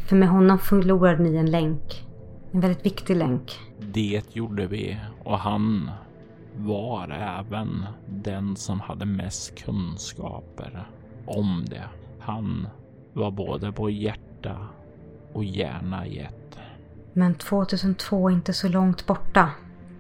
För 0.08 0.16
med 0.16 0.30
honom 0.30 0.60
förlorade 0.60 1.24
ni 1.24 1.36
en 1.36 1.52
länk. 1.52 2.08
En 2.52 2.60
väldigt 2.60 2.86
viktig 2.86 3.16
länk. 3.16 3.60
Det 3.80 4.22
gjorde 4.36 4.68
vi 4.68 4.98
och 5.24 5.40
han 5.40 5.92
var 6.58 7.10
även 7.10 7.86
den 8.08 8.56
som 8.56 8.80
hade 8.80 9.06
mest 9.06 9.56
kunskaper 9.56 10.88
om 11.26 11.66
det. 11.70 11.86
Han 12.20 12.68
var 13.14 13.32
både 13.32 13.72
på 13.72 13.90
hjärta 13.90 14.58
och 15.34 15.44
hjärna 15.44 16.08
i 16.08 16.20
ett. 16.20 16.60
Men 17.14 17.36
2002 17.36 18.30
är 18.30 18.34
inte 18.34 18.54
så 18.54 18.68
långt 18.68 19.06
borta. 19.06 19.50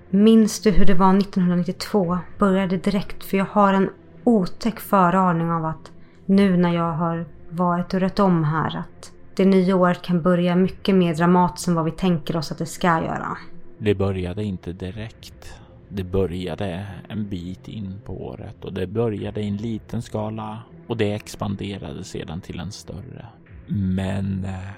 Minns 0.09 0.61
du 0.61 0.71
hur 0.71 0.85
det 0.85 0.93
var 0.93 1.17
1992? 1.17 2.17
Började 2.37 2.77
direkt 2.77 3.23
för 3.23 3.37
jag 3.37 3.45
har 3.45 3.73
en 3.73 3.89
otäck 4.23 4.79
föraning 4.79 5.51
av 5.51 5.65
att 5.65 5.91
nu 6.25 6.57
när 6.57 6.73
jag 6.75 6.93
har 6.93 7.25
varit 7.49 7.93
och 7.93 7.99
rött 7.99 8.19
om 8.19 8.43
här 8.43 8.77
att 8.77 9.11
det 9.35 9.45
nya 9.45 9.75
året 9.75 10.01
kan 10.01 10.21
börja 10.21 10.55
mycket 10.55 10.95
mer 10.95 11.15
dramatiskt 11.15 11.67
än 11.67 11.75
vad 11.75 11.85
vi 11.85 11.91
tänker 11.91 12.37
oss 12.37 12.51
att 12.51 12.57
det 12.57 12.65
ska 12.65 12.87
göra. 12.87 13.37
Det 13.77 13.95
började 13.95 14.43
inte 14.43 14.73
direkt. 14.73 15.53
Det 15.93 16.03
började 16.03 16.87
en 17.09 17.29
bit 17.29 17.67
in 17.67 18.01
på 18.05 18.25
året 18.25 18.65
och 18.65 18.73
det 18.73 18.87
började 18.87 19.41
i 19.41 19.47
en 19.47 19.57
liten 19.57 20.01
skala 20.01 20.63
och 20.87 20.97
det 20.97 21.13
expanderade 21.13 22.03
sedan 22.03 22.41
till 22.41 22.59
en 22.59 22.71
större. 22.71 23.25
Men 23.67 24.45
eh, 24.45 24.69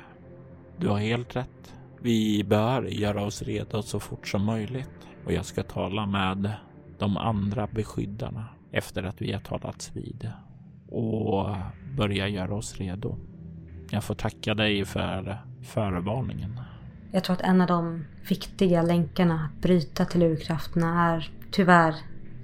du 0.77 0.87
har 0.87 0.97
helt 0.97 1.35
rätt. 1.35 1.75
Vi 2.01 2.43
bör 2.43 2.83
göra 2.83 3.25
oss 3.25 3.41
redo 3.41 3.81
så 3.81 3.99
fort 3.99 4.27
som 4.27 4.45
möjligt 4.45 5.07
och 5.25 5.33
jag 5.33 5.45
ska 5.45 5.63
tala 5.63 6.05
med 6.05 6.51
de 6.99 7.17
andra 7.17 7.67
beskyddarna 7.67 8.45
efter 8.71 9.03
att 9.03 9.21
vi 9.21 9.31
har 9.31 9.39
talats 9.39 9.95
vid 9.95 10.29
och 10.87 11.55
börja 11.97 12.27
göra 12.27 12.55
oss 12.55 12.77
redo. 12.77 13.17
Jag 13.89 14.03
får 14.03 14.15
tacka 14.15 14.53
dig 14.53 14.85
för 14.85 15.37
förvarningen. 15.61 16.59
Jag 17.15 17.23
tror 17.23 17.35
att 17.35 17.41
en 17.41 17.61
av 17.61 17.67
de 17.67 18.05
viktiga 18.29 18.81
länkarna 18.81 19.45
att 19.45 19.61
bryta 19.61 20.05
till 20.05 20.23
urkrafterna 20.23 21.13
är 21.13 21.31
tyvärr 21.51 21.95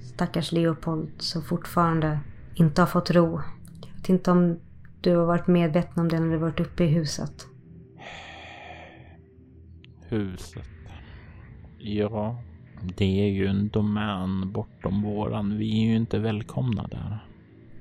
stackars 0.01 0.51
Leopold 0.51 1.09
som 1.17 1.41
fortfarande 1.41 2.19
inte 2.55 2.81
har 2.81 2.87
fått 2.87 3.11
ro. 3.11 3.41
Jag 3.81 3.95
vet 3.95 4.09
inte 4.09 4.31
om 4.31 4.59
du 5.01 5.15
har 5.15 5.25
varit 5.25 5.47
medveten 5.47 5.99
om 5.99 6.09
det 6.09 6.19
när 6.19 6.31
du 6.31 6.37
varit 6.37 6.59
uppe 6.59 6.83
i 6.83 6.87
huset. 6.87 7.47
Huset. 10.07 10.69
Ja, 11.77 12.41
det 12.97 13.21
är 13.21 13.29
ju 13.29 13.47
en 13.47 13.69
domän 13.69 14.51
bortom 14.51 15.01
våran. 15.01 15.57
Vi 15.57 15.83
är 15.83 15.89
ju 15.89 15.95
inte 15.95 16.19
välkomna 16.19 16.87
där. 16.87 17.25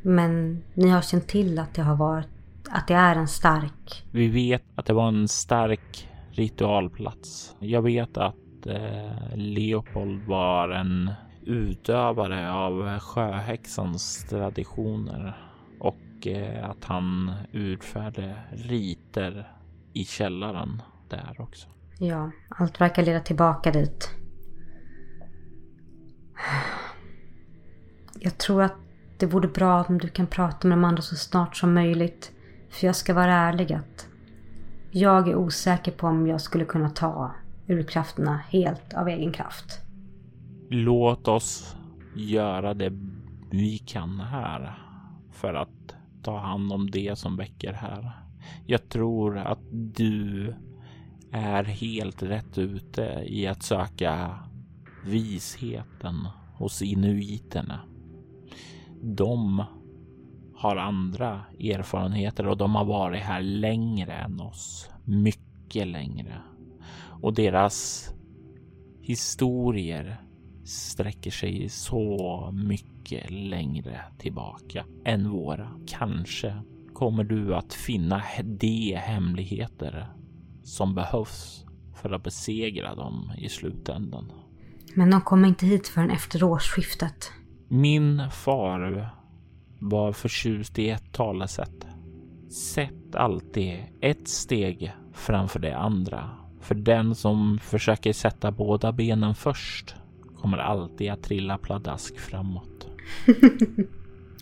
Men 0.03 0.63
ni 0.75 0.89
har 0.89 1.03
känt 1.03 1.29
till 1.29 1.59
att 1.59 1.75
det 1.75 1.83
har 1.83 1.97
varit 1.97 2.29
att 2.71 2.89
det 2.89 2.95
är 2.95 3.17
en 3.17 3.29
stark. 3.29 4.05
Vi 4.11 4.29
vet 4.29 4.63
att 4.75 4.87
det 4.87 4.93
var 4.93 5.09
en 5.09 5.29
stark 5.29 6.09
ritualplats. 6.39 7.57
Jag 7.59 7.83
vet 7.83 8.17
att 8.17 8.67
eh, 8.67 9.37
Leopold 9.37 10.27
var 10.27 10.69
en 10.69 11.11
utövare 11.43 12.53
av 12.53 12.99
sjöhäxans 12.99 14.27
traditioner 14.31 15.37
och 15.81 16.27
eh, 16.27 16.71
att 16.71 16.85
han 16.85 17.33
utförde 17.53 18.37
riter 18.51 19.53
i 19.93 20.05
källaren 20.05 20.83
där 21.09 21.37
också. 21.39 21.69
Ja, 21.99 22.31
allt 22.49 22.81
verkar 22.81 23.03
leda 23.03 23.21
tillbaka 23.21 23.71
dit. 23.71 24.11
Jag 28.21 28.39
tror 28.39 28.63
att 28.63 28.77
det 29.19 29.27
vore 29.27 29.49
bra 29.49 29.85
om 29.89 29.99
du 29.99 30.09
kan 30.09 30.27
prata 30.27 30.69
med 30.69 30.79
de 30.79 30.85
andra 30.85 31.03
så 31.03 31.17
snart 31.17 31.57
som 31.57 31.75
möjligt. 31.75 32.33
För 32.71 32.87
jag 32.87 32.97
ska 32.97 33.15
vara 33.15 33.35
ärlig 33.35 33.73
att 33.73 34.08
jag 34.91 35.29
är 35.29 35.37
osäker 35.37 35.93
på 35.93 36.07
om 36.07 36.27
jag 36.27 36.41
skulle 36.41 36.65
kunna 36.65 36.91
ta 36.91 37.35
urkrafterna 37.67 38.37
helt 38.37 38.95
av 38.95 39.09
egen 39.09 39.33
kraft. 39.33 39.81
Låt 40.71 41.29
oss 41.29 41.77
göra 42.17 42.75
det 42.75 42.93
vi 43.51 43.79
kan 43.79 44.21
här 44.21 44.79
för 45.33 45.55
att 45.55 45.95
ta 46.23 46.39
hand 46.39 46.73
om 46.73 46.91
det 46.91 47.19
som 47.19 47.37
väcker 47.37 47.73
här. 47.73 48.13
Jag 48.67 48.89
tror 48.89 49.39
att 49.39 49.63
du 49.71 50.55
är 51.33 51.65
helt 51.65 52.23
rätt 52.23 52.59
ute 52.59 53.25
i 53.27 53.47
att 53.47 53.63
söka 53.63 54.39
visheten 55.05 56.29
hos 56.55 56.83
inuiterna. 56.83 57.81
De 59.03 59.65
har 60.59 60.77
andra 60.77 61.41
erfarenheter 61.61 62.47
och 62.47 62.57
de 62.57 62.75
har 62.75 62.85
varit 62.85 63.23
här 63.23 63.43
längre 63.43 64.13
än 64.13 64.41
oss. 64.41 64.91
Mycket 65.05 65.87
längre. 65.87 66.43
Och 67.23 67.35
deras 67.35 68.09
historier 69.01 70.21
sträcker 70.65 71.31
sig 71.31 71.69
så 71.69 72.51
mycket 72.53 73.31
längre 73.31 74.01
tillbaka 74.19 74.85
än 75.05 75.31
våra. 75.31 75.71
Kanske 75.87 76.63
kommer 76.93 77.25
du 77.25 77.55
att 77.55 77.75
finna 77.75 78.23
de 78.45 78.95
hemligheter 78.95 80.13
som 80.63 80.95
behövs 80.95 81.65
för 81.95 82.11
att 82.11 82.23
besegra 82.23 82.95
dem 82.95 83.33
i 83.39 83.49
slutändan. 83.49 84.33
Men 84.95 85.11
de 85.11 85.21
kommer 85.21 85.49
inte 85.49 85.67
hit 85.67 85.89
förrän 85.89 86.11
efter 86.11 86.43
årsskiftet. 86.43 87.33
Min 87.69 88.31
far 88.31 89.18
var 89.79 90.13
förtjust 90.13 90.79
i 90.79 90.91
ett 90.91 91.13
talesätt. 91.13 91.87
Sätt 92.51 93.15
alltid 93.15 93.79
ett 94.01 94.29
steg 94.29 94.93
framför 95.13 95.59
det 95.59 95.77
andra. 95.77 96.31
För 96.61 96.75
den 96.75 97.15
som 97.15 97.59
försöker 97.59 98.13
sätta 98.13 98.51
båda 98.51 98.93
benen 98.93 99.35
först 99.35 99.95
kommer 100.37 100.59
alltid 100.59 101.11
att 101.11 101.23
trilla 101.23 101.59
pladask 101.59 102.19
framåt. 102.19 102.87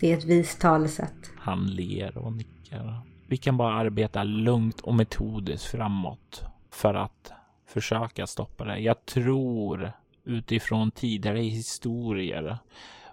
det 0.01 0.13
är 0.13 0.19
ett 0.19 0.25
vist 0.25 0.61
talesätt. 0.61 1.31
Han 1.39 1.67
ler 1.67 2.19
och 2.19 2.33
nickar. 2.33 3.01
Vi 3.27 3.37
kan 3.37 3.57
bara 3.57 3.75
arbeta 3.75 4.25
lugnt 4.25 4.81
och 4.81 4.95
metodiskt 4.95 5.67
framåt 5.67 6.45
för 6.71 6.95
att 6.95 7.33
försöka 7.67 8.27
stoppa 8.27 8.65
det. 8.65 8.79
Jag 8.79 9.07
tror 9.07 9.93
utifrån 10.25 10.91
tidigare 10.91 11.41
historier 11.41 12.59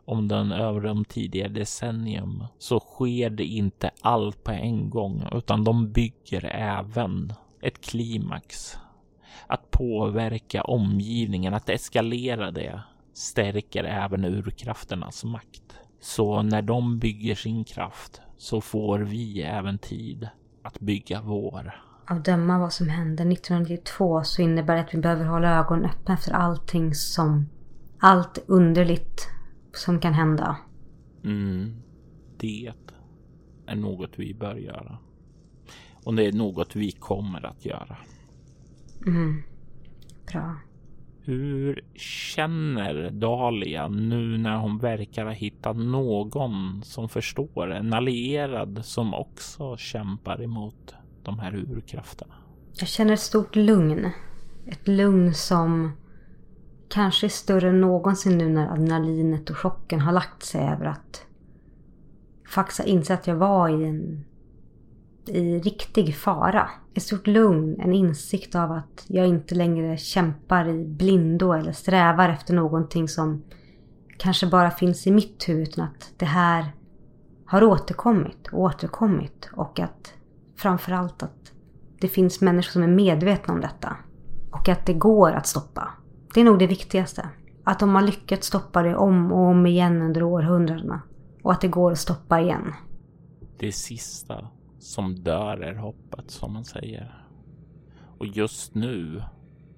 om 0.05 0.27
den 0.27 0.51
över 0.51 0.81
de 0.81 1.05
tidigare 1.05 1.49
decennium 1.49 2.43
så 2.57 2.79
sker 2.79 3.29
det 3.29 3.43
inte 3.43 3.91
allt 4.01 4.43
på 4.43 4.51
en 4.51 4.89
gång 4.89 5.27
utan 5.31 5.63
de 5.63 5.91
bygger 5.91 6.45
även 6.45 7.33
ett 7.61 7.81
klimax. 7.81 8.77
Att 9.47 9.71
påverka 9.71 10.63
omgivningen, 10.63 11.53
att 11.53 11.69
eskalera 11.69 12.51
det 12.51 12.81
stärker 13.13 13.83
även 13.83 14.25
urkrafternas 14.25 15.23
makt. 15.23 15.77
Så 16.01 16.41
när 16.41 16.61
de 16.61 16.99
bygger 16.99 17.35
sin 17.35 17.63
kraft 17.63 18.21
så 18.37 18.61
får 18.61 18.99
vi 18.99 19.41
även 19.41 19.77
tid 19.77 20.27
att 20.63 20.79
bygga 20.79 21.21
vår. 21.21 21.73
Av 22.09 22.23
döma 22.23 22.59
vad 22.59 22.73
som 22.73 22.89
hände 22.89 23.23
1992 23.23 24.23
så 24.23 24.41
innebär 24.41 24.75
det 24.75 24.81
att 24.81 24.93
vi 24.93 24.97
behöver 24.97 25.25
hålla 25.25 25.59
ögonen 25.59 25.85
öppna 25.85 26.13
efter 26.13 26.33
allting 26.33 26.95
som... 26.95 27.49
Allt 27.99 28.43
underligt 28.47 29.27
som 29.73 29.99
kan 29.99 30.13
hända. 30.13 30.57
Mm. 31.23 31.75
Det 32.37 32.73
är 33.65 33.75
något 33.75 34.19
vi 34.19 34.33
bör 34.33 34.55
göra. 34.55 34.97
Och 36.03 36.15
det 36.15 36.25
är 36.25 36.33
något 36.33 36.75
vi 36.75 36.91
kommer 36.91 37.45
att 37.45 37.65
göra. 37.65 37.97
Mm. 39.05 39.43
Bra. 40.31 40.55
Hur 41.25 41.85
känner 41.95 43.09
Dahlia 43.11 43.87
nu 43.87 44.37
när 44.37 44.57
hon 44.57 44.77
verkar 44.77 45.25
ha 45.25 45.31
hittat 45.31 45.77
någon 45.77 46.81
som 46.83 47.09
förstår? 47.09 47.71
En 47.71 47.93
allierad 47.93 48.85
som 48.85 49.13
också 49.13 49.77
kämpar 49.77 50.41
emot 50.41 50.95
de 51.23 51.39
här 51.39 51.55
urkrafterna. 51.55 52.33
Jag 52.79 52.87
känner 52.87 53.13
ett 53.13 53.19
stort 53.19 53.55
lugn. 53.55 54.09
Ett 54.65 54.87
lugn 54.87 55.33
som 55.33 55.91
kanske 56.93 57.27
är 57.27 57.29
större 57.29 57.69
än 57.69 57.81
någonsin 57.81 58.37
nu 58.37 58.49
när 58.49 58.71
adrenalinet 58.71 59.49
och 59.49 59.57
chocken 59.57 60.01
har 60.01 60.11
lagt 60.11 60.43
sig 60.43 60.61
över 60.61 60.85
att 60.85 61.25
faktiskt 62.49 62.79
ha 62.79 62.85
insett 62.85 63.19
att 63.19 63.27
jag 63.27 63.35
var 63.35 63.69
i 63.69 63.85
en 63.85 64.25
i 65.25 65.59
riktig 65.59 66.15
fara. 66.15 66.69
Ett 66.93 67.03
stort 67.03 67.27
lugn, 67.27 67.79
en 67.79 67.93
insikt 67.93 68.55
av 68.55 68.71
att 68.71 69.05
jag 69.07 69.27
inte 69.27 69.55
längre 69.55 69.97
kämpar 69.97 70.69
i 70.69 70.85
blindo 70.85 71.51
eller 71.51 71.71
strävar 71.71 72.29
efter 72.29 72.53
någonting 72.53 73.07
som 73.07 73.43
kanske 74.17 74.47
bara 74.47 74.71
finns 74.71 75.07
i 75.07 75.11
mitt 75.11 75.49
huvud 75.49 75.67
utan 75.67 75.85
att 75.85 76.13
det 76.17 76.25
här 76.25 76.71
har 77.45 77.63
återkommit 77.63 78.47
och 78.51 78.59
återkommit 78.59 79.49
och 79.53 79.79
att 79.79 80.13
framförallt 80.55 81.23
att 81.23 81.51
det 81.99 82.07
finns 82.07 82.41
människor 82.41 82.71
som 82.71 82.83
är 82.83 82.87
medvetna 82.87 83.53
om 83.53 83.61
detta 83.61 83.97
och 84.51 84.69
att 84.69 84.85
det 84.85 84.93
går 84.93 85.31
att 85.31 85.47
stoppa. 85.47 85.93
Det 86.33 86.41
är 86.41 86.45
nog 86.45 86.59
det 86.59 86.67
viktigaste. 86.67 87.29
Att 87.63 87.79
de 87.79 87.95
har 87.95 88.01
lyckats 88.01 88.47
stoppa 88.47 88.83
det 88.83 88.95
om 88.95 89.31
och 89.31 89.47
om 89.47 89.65
igen 89.65 90.01
under 90.01 90.23
århundradena 90.23 91.01
och 91.43 91.51
att 91.51 91.61
det 91.61 91.67
går 91.67 91.91
att 91.91 91.99
stoppa 91.99 92.41
igen. 92.41 92.73
Det 93.59 93.71
sista 93.71 94.47
som 94.79 95.15
dör 95.15 95.57
är 95.57 95.75
hoppet 95.75 96.31
som 96.31 96.53
man 96.53 96.65
säger. 96.65 97.25
Och 98.17 98.27
just 98.27 98.75
nu 98.75 99.23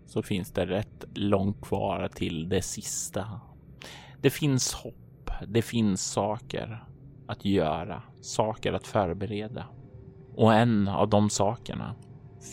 så 0.05 0.23
finns 0.23 0.51
det 0.51 0.65
rätt 0.65 1.05
långt 1.13 1.61
kvar 1.61 2.09
till 2.15 2.49
det 2.49 2.61
sista. 2.61 3.39
Det 4.21 4.29
finns 4.29 4.73
hopp. 4.73 5.31
Det 5.47 5.61
finns 5.61 6.11
saker 6.11 6.85
att 7.27 7.45
göra, 7.45 8.03
saker 8.21 8.73
att 8.73 8.87
förbereda. 8.87 9.65
Och 10.35 10.53
en 10.53 10.87
av 10.87 11.09
de 11.09 11.29
sakerna 11.29 11.95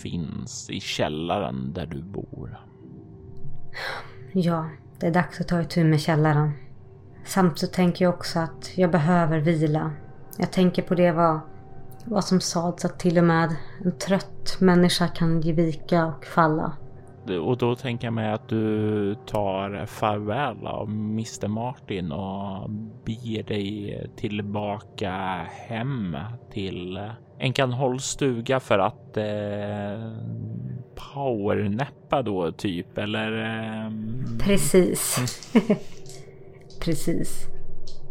finns 0.02 0.70
i 0.70 0.80
källaren 0.80 1.72
där 1.72 1.86
du 1.86 2.02
bor. 2.02 2.71
Ja, 4.32 4.68
det 5.00 5.06
är 5.06 5.10
dags 5.10 5.40
att 5.40 5.48
ta 5.48 5.60
itu 5.60 5.84
med 5.84 6.00
källaren. 6.00 6.52
Samt 7.24 7.58
så 7.58 7.66
tänker 7.66 8.04
jag 8.04 8.14
också 8.14 8.38
att 8.38 8.78
jag 8.78 8.90
behöver 8.90 9.38
vila. 9.38 9.90
Jag 10.38 10.52
tänker 10.52 10.82
på 10.82 10.94
det 10.94 11.12
vad 11.12 11.40
vad 12.04 12.24
som 12.24 12.40
sades 12.40 12.84
att 12.84 12.98
till 12.98 13.18
och 13.18 13.24
med 13.24 13.56
en 13.84 13.98
trött 13.98 14.56
människa 14.60 15.08
kan 15.08 15.40
ge 15.40 15.52
vika 15.52 16.06
och 16.06 16.24
falla. 16.24 16.72
Och 17.42 17.58
då 17.58 17.74
tänker 17.76 18.06
jag 18.06 18.14
mig 18.14 18.32
att 18.32 18.48
du 18.48 19.14
tar 19.26 19.86
farväl 19.86 20.66
av 20.66 20.88
Mr 20.88 21.48
Martin 21.48 22.12
och 22.12 22.70
beger 23.04 23.42
dig 23.42 24.10
tillbaka 24.16 25.12
hem 25.68 26.16
till 26.52 27.10
Enkanholms 27.38 28.04
stuga 28.04 28.60
för 28.60 28.78
att 28.78 29.16
eh, 29.16 30.12
powernäppa 30.94 32.22
då 32.22 32.52
typ 32.52 32.98
eller? 32.98 33.32
Eh... 33.42 33.92
Precis. 34.38 35.18
Precis. 36.80 37.46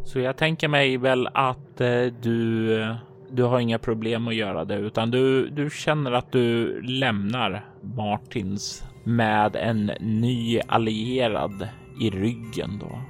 Så 0.06 0.20
jag 0.20 0.38
tänker 0.38 0.68
mig 0.68 0.98
väl 0.98 1.28
att 1.34 1.82
eh, 1.82 2.06
du 2.22 2.96
du 3.34 3.44
har 3.44 3.60
inga 3.60 3.80
problem 3.80 4.28
att 4.28 4.36
göra 4.36 4.66
det 4.66 4.76
utan 4.76 5.12
du, 5.12 5.50
du 5.50 5.70
känner 5.70 6.12
att 6.12 6.32
du 6.32 6.82
lämnar 6.82 7.66
Martins 7.82 8.84
med 9.04 9.56
en 9.56 9.92
ny 10.00 10.60
allierad 10.68 11.68
i 12.02 12.10
ryggen 12.10 12.80
då. 12.80 13.02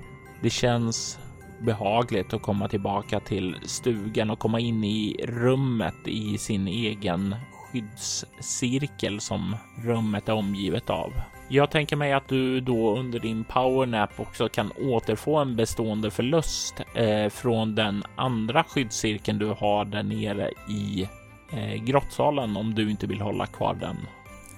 Det 0.41 0.49
känns 0.49 1.19
behagligt 1.59 2.34
att 2.34 2.41
komma 2.41 2.67
tillbaka 2.67 3.19
till 3.19 3.55
stugan 3.63 4.30
och 4.30 4.39
komma 4.39 4.59
in 4.59 4.84
i 4.84 5.15
rummet 5.24 6.07
i 6.07 6.38
sin 6.38 6.67
egen 6.67 7.36
skyddscirkel 7.72 9.19
som 9.19 9.55
rummet 9.84 10.30
är 10.30 10.34
omgivet 10.34 10.89
av. 10.89 11.13
Jag 11.47 11.69
tänker 11.69 11.95
mig 11.95 12.13
att 12.13 12.28
du 12.28 12.59
då 12.59 12.97
under 12.97 13.19
din 13.19 13.43
powernap 13.43 14.19
också 14.19 14.49
kan 14.49 14.72
återfå 14.72 15.38
en 15.38 15.55
bestående 15.55 16.11
förlust 16.11 16.76
eh, 16.95 17.30
från 17.30 17.76
den 17.76 18.03
andra 18.15 18.63
skyddscirkeln 18.63 19.39
du 19.39 19.47
har 19.47 19.86
där 19.86 20.03
nere 20.03 20.51
i 20.69 21.09
eh, 21.51 21.84
grottsalen 21.84 22.57
om 22.57 22.76
du 22.76 22.91
inte 22.91 23.07
vill 23.07 23.22
hålla 23.22 23.45
kvar 23.45 23.74
den. 23.74 23.97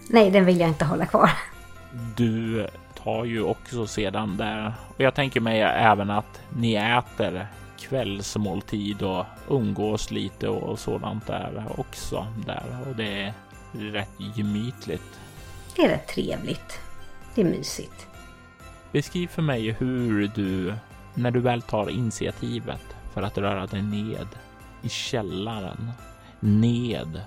Nej, 0.09 0.31
den 0.31 0.45
vill 0.45 0.59
jag 0.59 0.69
inte 0.69 0.85
hålla 0.85 1.05
kvar. 1.05 1.29
Du 2.15 2.67
tar 3.03 3.25
ju 3.25 3.43
också 3.43 3.87
sedan 3.87 4.37
där 4.37 4.73
och 4.87 5.01
jag 5.01 5.15
tänker 5.15 5.41
mig 5.41 5.61
även 5.61 6.09
att 6.09 6.41
ni 6.49 6.73
äter 6.75 7.47
kvällsmåltid 7.83 9.01
och 9.01 9.25
umgås 9.49 10.11
lite 10.11 10.47
och 10.49 10.79
sådant 10.79 11.27
där 11.27 11.65
också 11.77 12.27
där 12.45 12.87
och 12.87 12.95
det 12.95 13.21
är 13.21 13.33
rätt 13.71 14.09
gemytligt. 14.35 15.19
Det 15.75 15.81
är 15.81 15.89
rätt 15.89 16.07
trevligt. 16.07 16.79
Det 17.35 17.41
är 17.41 17.45
mysigt. 17.45 18.07
Beskriv 18.91 19.27
för 19.27 19.41
mig 19.41 19.71
hur 19.71 20.31
du, 20.35 20.73
när 21.13 21.31
du 21.31 21.39
väl 21.39 21.61
tar 21.61 21.89
initiativet 21.89 22.95
för 23.13 23.21
att 23.21 23.37
röra 23.37 23.65
dig 23.65 23.81
ned 23.81 24.27
i 24.81 24.89
källaren, 24.89 25.91
ned 26.39 27.21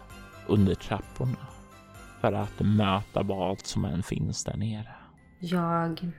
under 0.46 0.74
trapporna 0.74 1.46
för 2.20 2.32
att 2.32 2.60
möta 2.60 3.22
vad 3.22 3.60
som 3.60 3.84
än 3.84 4.02
finns 4.02 4.44
där 4.44 4.56
nere. 4.56 4.94
Jag 5.38 6.12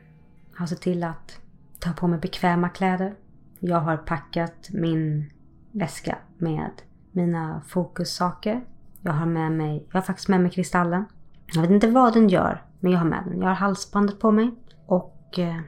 har 0.56 0.68
sett 0.68 0.82
till 0.82 1.04
att 1.04 1.40
ta 1.80 1.94
på 1.94 2.08
mig 2.08 2.20
bekväma 2.20 2.70
kläder. 2.70 3.16
Jag 3.60 3.80
har 3.80 3.98
packat 3.98 4.70
min 4.72 5.32
väska 5.72 6.18
med 6.38 6.72
mina 7.12 7.62
fokussaker. 7.68 8.62
Jag 9.02 9.14
har 9.14 9.26
med 9.26 9.52
mig, 9.52 9.86
jag 9.88 9.94
har 9.94 10.06
faktiskt 10.06 10.28
med 10.28 10.42
mig 10.42 10.52
kristallen. 10.52 11.06
Jag 11.54 11.62
vet 11.62 11.72
inte 11.72 11.88
vad 11.88 12.14
den 12.14 12.30
gör, 12.30 12.66
men 12.80 12.92
jag 12.92 13.00
har 13.00 13.06
med 13.06 13.24
den. 13.26 13.42
Jag 13.42 13.48
har 13.48 13.56
halsbandet 13.56 14.20
på 14.20 14.32
mig 14.32 14.52
och 14.86 15.40
eh, 15.40 15.60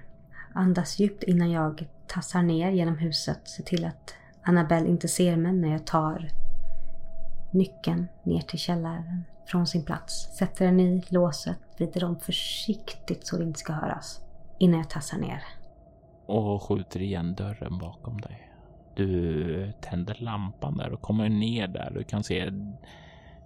andas 0.53 0.99
djupt 0.99 1.23
innan 1.23 1.51
jag 1.51 1.87
tassar 2.07 2.41
ner 2.41 2.71
genom 2.71 2.97
huset. 2.97 3.41
Se 3.43 3.63
till 3.63 3.85
att 3.85 4.13
Annabelle 4.43 4.87
inte 4.87 5.07
ser 5.07 5.37
mig 5.37 5.53
när 5.53 5.71
jag 5.71 5.85
tar 5.85 6.29
nyckeln 7.53 8.07
ner 8.23 8.41
till 8.41 8.59
källaren 8.59 9.23
från 9.45 9.67
sin 9.67 9.85
plats. 9.85 10.37
Sätter 10.37 10.65
den 10.65 10.79
i 10.79 11.03
låset, 11.09 11.57
vrider 11.77 12.03
om 12.03 12.19
försiktigt 12.19 13.27
så 13.27 13.37
det 13.37 13.43
inte 13.43 13.59
ska 13.59 13.73
höras. 13.73 14.21
Innan 14.59 14.79
jag 14.79 14.89
tassar 14.89 15.17
ner. 15.17 15.43
Och 16.29 16.63
skjuter 16.63 17.01
igen 17.01 17.35
dörren 17.35 17.77
bakom 17.77 18.21
dig. 18.21 18.51
Du 18.95 19.71
tänder 19.81 20.17
lampan 20.19 20.77
där 20.77 20.93
och 20.93 21.01
kommer 21.01 21.29
ner 21.29 21.67
där. 21.67 21.91
Du 21.95 22.03
kan 22.03 22.23
se 22.23 22.51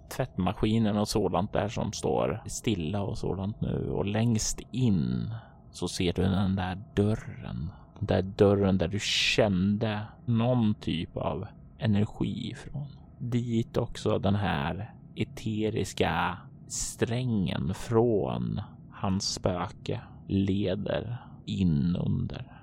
tvättmaskinen 0.08 0.96
och 0.96 1.08
sådant 1.08 1.52
där 1.52 1.68
som 1.68 1.92
står 1.92 2.42
stilla 2.46 3.02
och 3.02 3.18
sådant 3.18 3.60
nu 3.60 3.90
och 3.90 4.06
längst 4.06 4.60
in 4.70 5.34
så 5.70 5.88
ser 5.88 6.12
du 6.12 6.22
den 6.22 6.56
där 6.56 6.82
dörren. 6.94 7.70
Den 7.98 8.06
där 8.06 8.22
dörren 8.22 8.78
där 8.78 8.88
du 8.88 8.98
kände 9.00 10.00
någon 10.24 10.74
typ 10.74 11.16
av 11.16 11.46
energi 11.78 12.50
ifrån. 12.50 12.88
Dit 13.18 13.76
också 13.76 14.18
den 14.18 14.34
här 14.34 14.94
eteriska 15.14 16.38
strängen 16.68 17.74
från 17.74 18.60
hans 18.92 19.34
spöke 19.34 20.00
leder 20.26 21.16
in 21.46 21.96
under. 21.96 22.53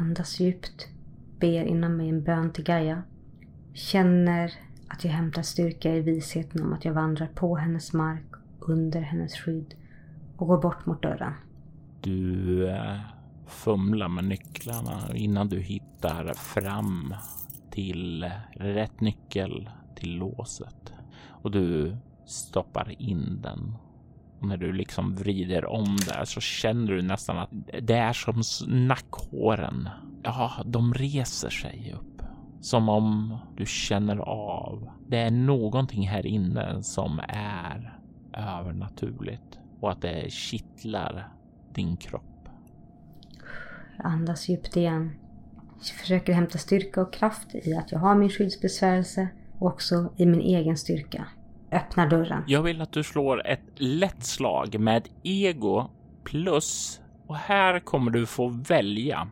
Andas 0.00 0.40
djupt, 0.40 0.88
ber 1.40 1.64
inom 1.64 1.96
mig 1.96 2.08
en 2.08 2.22
bön 2.22 2.52
till 2.52 2.64
Gaia. 2.64 3.02
Känner 3.74 4.52
att 4.88 5.04
jag 5.04 5.12
hämtar 5.12 5.42
styrka 5.42 5.94
i 5.94 6.00
visheten 6.00 6.62
om 6.62 6.72
att 6.72 6.84
jag 6.84 6.92
vandrar 6.92 7.26
på 7.26 7.56
hennes 7.56 7.92
mark, 7.92 8.26
under 8.60 9.00
hennes 9.00 9.34
skydd 9.34 9.74
och 10.36 10.46
går 10.46 10.62
bort 10.62 10.86
mot 10.86 11.02
dörren. 11.02 11.32
Du 12.00 12.68
eh, 12.68 13.00
fumlar 13.46 14.08
med 14.08 14.24
nycklarna 14.24 15.16
innan 15.16 15.48
du 15.48 15.60
hittar 15.60 16.34
fram 16.34 17.14
till 17.70 18.30
rätt 18.50 19.00
nyckel 19.00 19.70
till 19.96 20.16
låset 20.16 20.92
och 21.26 21.50
du 21.50 21.96
stoppar 22.26 23.02
in 23.02 23.40
den. 23.42 23.74
När 24.42 24.56
du 24.56 24.72
liksom 24.72 25.14
vrider 25.14 25.66
om 25.66 25.96
där 25.96 26.24
så 26.24 26.40
känner 26.40 26.92
du 26.92 27.02
nästan 27.02 27.38
att 27.38 27.50
det 27.82 27.96
är 27.96 28.12
som 28.12 28.42
nackhåren. 28.68 29.88
Ja, 30.22 30.52
de 30.64 30.94
reser 30.94 31.50
sig 31.50 31.94
upp 32.00 32.22
Som 32.60 32.88
om 32.88 33.38
du 33.56 33.66
känner 33.66 34.16
av 34.16 34.90
det 35.08 35.18
är 35.18 35.30
någonting 35.30 36.08
här 36.08 36.26
inne 36.26 36.82
som 36.82 37.20
är 37.28 37.98
övernaturligt 38.32 39.58
och 39.80 39.92
att 39.92 40.02
det 40.02 40.32
kittlar 40.32 41.28
din 41.74 41.96
kropp. 41.96 42.48
Jag 43.96 44.06
andas 44.06 44.48
djupt 44.48 44.76
igen. 44.76 45.10
Jag 45.78 45.96
försöker 45.96 46.32
hämta 46.32 46.58
styrka 46.58 47.02
och 47.02 47.12
kraft 47.12 47.54
i 47.54 47.74
att 47.74 47.92
jag 47.92 47.98
har 47.98 48.14
min 48.14 48.30
skyddsbesvärelse 48.30 49.28
och 49.58 49.66
också 49.66 50.12
i 50.16 50.26
min 50.26 50.40
egen 50.40 50.76
styrka. 50.76 51.26
Öppnar 51.72 52.06
dörren. 52.06 52.44
Jag 52.46 52.62
vill 52.62 52.80
att 52.80 52.92
du 52.92 53.02
slår 53.02 53.46
ett 53.46 53.60
lätt 53.74 54.24
slag 54.24 54.80
med 54.80 55.08
ego 55.22 55.90
plus 56.24 57.00
och 57.26 57.36
här 57.36 57.80
kommer 57.80 58.10
du 58.10 58.26
få 58.26 58.48
välja 58.48 59.28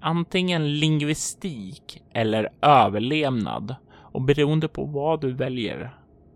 antingen 0.00 0.78
lingvistik 0.78 2.02
eller 2.12 2.48
överlevnad 2.62 3.74
och 3.92 4.22
beroende 4.22 4.68
på 4.68 4.84
vad 4.84 5.20
du 5.20 5.32
väljer 5.32 5.90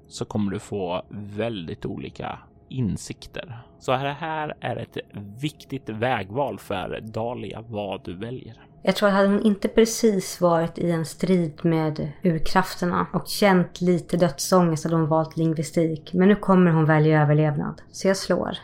så 0.09 0.25
kommer 0.25 0.53
du 0.53 0.59
få 0.59 1.03
väldigt 1.11 1.87
olika 1.87 2.39
insikter. 2.69 3.59
Så 3.79 3.93
det 3.93 4.17
här 4.21 4.55
är 4.61 4.77
ett 4.77 4.99
viktigt 5.41 5.89
vägval 5.89 6.59
för 6.59 7.01
Dalia, 7.01 7.65
vad 7.69 8.05
du 8.05 8.15
väljer. 8.15 8.57
Jag 8.87 8.97
tror 8.97 9.09
att 9.09 9.15
hade 9.15 9.29
hon 9.29 9.43
inte 9.43 9.69
precis 9.69 10.41
varit 10.41 10.79
i 10.79 10.91
en 10.91 11.07
strid 11.07 11.61
med 11.63 12.13
urkrafterna 12.23 13.07
och 13.13 13.29
känt 13.29 13.81
lite 13.81 14.17
dödsångest 14.17 14.85
hade 14.85 14.97
hon 14.97 15.09
valt 15.09 15.37
lingvistik. 15.37 16.13
Men 16.13 16.29
nu 16.29 16.37
kommer 16.37 16.71
hon 16.71 16.85
välja 16.85 17.23
överlevnad. 17.23 17.83
Så 17.93 18.09
jag 18.09 18.17
slår. 18.17 18.59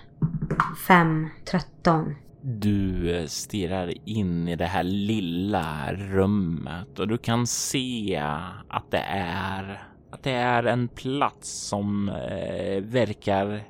5, 0.87 1.29
13. 1.45 2.15
Du 2.43 3.11
eh, 3.17 3.27
stirrar 3.27 4.09
in 4.09 4.49
i 4.49 4.57
det 4.57 4.67
här 4.67 4.83
lilla 4.83 5.93
rummet 5.93 6.99
och 6.99 7.09
du 7.09 7.19
kan 7.19 7.47
se 7.47 8.23
att 8.69 8.91
det 8.91 9.05
är 9.09 9.83
att 10.11 10.23
det 10.23 10.33
är 10.33 10.63
en 10.63 10.89
plats 10.89 11.51
som 11.51 12.09
eh, 12.09 12.83
verkar 12.83 13.63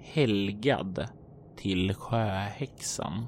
helgad 0.00 1.08
till 1.56 1.94
sjöhäxan. 1.94 3.26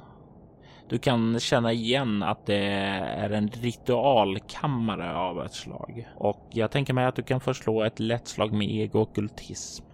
Du 0.88 0.98
kan 0.98 1.40
känna 1.40 1.72
igen 1.72 2.22
att 2.22 2.46
det 2.46 2.64
är 2.64 3.30
en 3.30 3.48
ritualkammare 3.48 5.16
av 5.16 5.44
ett 5.44 5.54
slag 5.54 6.08
och 6.16 6.46
jag 6.50 6.70
tänker 6.70 6.94
mig 6.94 7.04
att 7.04 7.16
du 7.16 7.22
kan 7.22 7.40
förslå 7.40 7.84
ett 7.84 8.00
lätt 8.00 8.28
slag 8.28 8.52
med 8.52 8.70
ego 8.70 8.98
ockultism. 8.98 9.84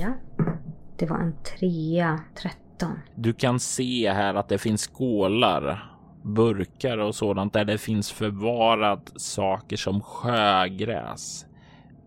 Ja. 0.00 0.12
Det 0.98 1.06
var 1.06 1.18
en 1.18 1.34
trea, 1.42 2.20
13. 2.42 2.92
Du 3.14 3.32
kan 3.32 3.60
se 3.60 4.12
här 4.12 4.34
att 4.34 4.48
det 4.48 4.58
finns 4.58 4.82
skålar, 4.82 5.92
burkar 6.22 6.98
och 6.98 7.14
sådant 7.14 7.52
där 7.52 7.64
det 7.64 7.78
finns 7.78 8.12
förvarat 8.12 9.12
saker 9.16 9.76
som 9.76 10.00
sjögräs, 10.00 11.46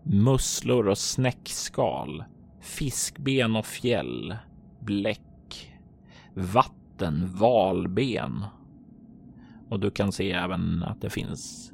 musslor 0.02 0.88
och 0.88 0.98
snäckskal, 0.98 2.24
fiskben 2.60 3.56
och 3.56 3.66
fjäll, 3.66 4.36
bläck, 4.80 5.72
vatten, 6.34 6.81
valben. 7.10 8.44
Och 9.68 9.80
du 9.80 9.90
kan 9.90 10.12
se 10.12 10.32
även 10.32 10.82
att 10.82 11.00
det 11.00 11.10
finns 11.10 11.72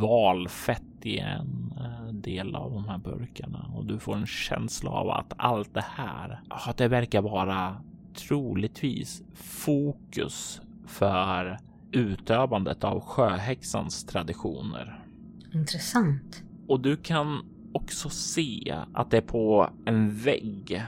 valfett 0.00 0.82
i 1.02 1.18
en 1.18 1.74
eh, 1.80 2.14
del 2.14 2.54
av 2.54 2.72
de 2.72 2.88
här 2.88 2.98
burkarna 2.98 3.70
och 3.74 3.84
du 3.84 3.98
får 3.98 4.16
en 4.16 4.26
känsla 4.26 4.90
av 4.90 5.10
att 5.10 5.32
allt 5.36 5.74
det 5.74 5.84
här, 5.94 6.40
att 6.48 6.76
det 6.76 6.88
verkar 6.88 7.22
vara 7.22 7.76
troligtvis 8.14 9.22
fokus 9.34 10.60
för 10.86 11.58
utövandet 11.92 12.84
av 12.84 13.00
sjöhäxans 13.00 14.04
traditioner. 14.04 15.04
Intressant. 15.52 16.42
Och 16.68 16.80
du 16.80 16.96
kan 16.96 17.44
också 17.72 18.08
se 18.08 18.76
att 18.92 19.10
det 19.10 19.20
på 19.20 19.70
en 19.84 20.14
vägg 20.16 20.82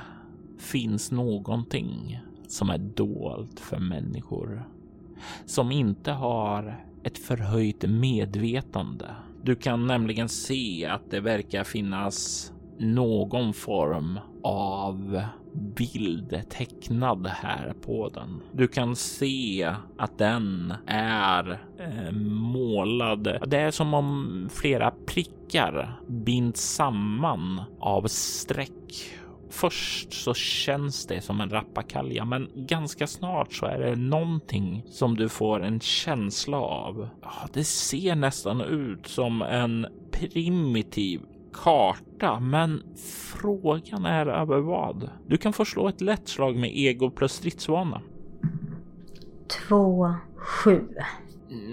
finns 0.58 1.10
någonting 1.10 2.20
som 2.52 2.70
är 2.70 2.78
dolt 2.78 3.60
för 3.60 3.78
människor 3.78 4.64
som 5.46 5.72
inte 5.72 6.12
har 6.12 6.84
ett 7.02 7.18
förhöjt 7.18 7.90
medvetande. 7.90 9.06
Du 9.42 9.54
kan 9.54 9.86
nämligen 9.86 10.28
se 10.28 10.86
att 10.86 11.10
det 11.10 11.20
verkar 11.20 11.64
finnas 11.64 12.52
någon 12.78 13.52
form 13.52 14.18
av 14.42 15.22
bild 15.52 16.42
tecknad 16.50 17.26
här 17.26 17.74
på 17.86 18.08
den. 18.08 18.40
Du 18.52 18.68
kan 18.68 18.96
se 18.96 19.74
att 19.98 20.18
den 20.18 20.74
är 20.86 21.60
eh, 21.78 22.12
målad. 22.52 23.38
Det 23.46 23.58
är 23.58 23.70
som 23.70 23.94
om 23.94 24.48
flera 24.52 24.92
prickar 25.06 26.00
binds 26.08 26.74
samman 26.74 27.60
av 27.80 28.06
streck 28.06 29.12
Först 29.52 30.12
så 30.12 30.34
känns 30.34 31.06
det 31.06 31.20
som 31.20 31.40
en 31.40 31.50
rappakalja, 31.50 32.24
men 32.24 32.48
ganska 32.54 33.06
snart 33.06 33.52
så 33.52 33.66
är 33.66 33.78
det 33.78 33.96
någonting 33.96 34.84
som 34.90 35.16
du 35.16 35.28
får 35.28 35.62
en 35.62 35.80
känsla 35.80 36.56
av. 36.56 37.08
Det 37.52 37.64
ser 37.64 38.14
nästan 38.14 38.60
ut 38.60 39.06
som 39.06 39.42
en 39.42 39.86
primitiv 40.10 41.20
karta, 41.52 42.40
men 42.40 42.82
frågan 43.32 44.04
är 44.06 44.26
över 44.26 44.58
vad? 44.58 45.10
Du 45.26 45.36
kan 45.36 45.52
få 45.52 45.64
slå 45.64 45.88
ett 45.88 46.00
lätt 46.00 46.28
slag 46.28 46.56
med 46.56 46.70
ego 46.76 47.10
plus 47.10 47.32
stridsvana. 47.32 48.00
Två, 49.68 50.14
sju. 50.36 50.88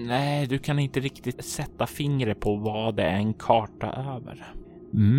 Nej, 0.07 0.47
du 0.47 0.57
kan 0.57 0.79
inte 0.79 0.99
riktigt 0.99 1.45
sätta 1.45 1.87
fingret 1.87 2.39
på 2.39 2.55
vad 2.55 2.95
det 2.95 3.03
är 3.03 3.17
en 3.17 3.33
karta 3.33 3.87
över. 3.87 4.53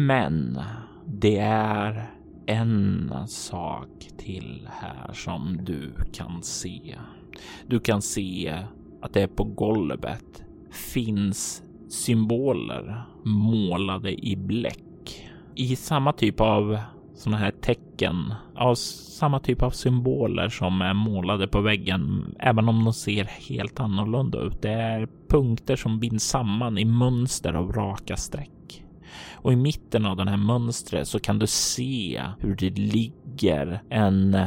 Men 0.06 0.60
det 1.06 1.38
är 1.38 2.19
en 2.50 3.12
sak 3.26 4.08
till 4.18 4.68
här 4.70 5.12
som 5.12 5.58
du 5.62 5.92
kan 6.12 6.42
se. 6.42 6.96
Du 7.66 7.80
kan 7.80 8.02
se 8.02 8.56
att 9.02 9.12
det 9.12 9.28
på 9.28 9.44
golvet 9.44 10.42
finns 10.70 11.62
symboler 11.88 13.02
målade 13.24 14.26
i 14.26 14.36
bläck 14.36 15.30
i 15.54 15.76
samma 15.76 16.12
typ 16.12 16.40
av 16.40 16.78
sådana 17.14 17.38
här 17.38 17.50
tecken 17.50 18.34
av 18.54 18.74
samma 18.74 19.40
typ 19.40 19.62
av 19.62 19.70
symboler 19.70 20.48
som 20.48 20.82
är 20.82 20.94
målade 20.94 21.48
på 21.48 21.60
väggen, 21.60 22.34
även 22.38 22.68
om 22.68 22.84
de 22.84 22.92
ser 22.92 23.24
helt 23.24 23.80
annorlunda 23.80 24.38
ut. 24.38 24.62
Det 24.62 24.72
är 24.72 25.08
punkter 25.28 25.76
som 25.76 26.00
binds 26.00 26.24
samman 26.24 26.78
i 26.78 26.84
mönster 26.84 27.52
av 27.52 27.72
raka 27.72 28.16
streck 28.16 28.50
och 29.34 29.52
i 29.52 29.56
mitten 29.56 30.06
av 30.06 30.16
den 30.16 30.28
här 30.28 30.36
mönstret 30.36 31.08
så 31.08 31.20
kan 31.20 31.38
du 31.38 31.46
se 31.46 32.22
hur 32.38 32.54
det 32.54 32.70
ligger 32.70 33.82
en 33.90 34.38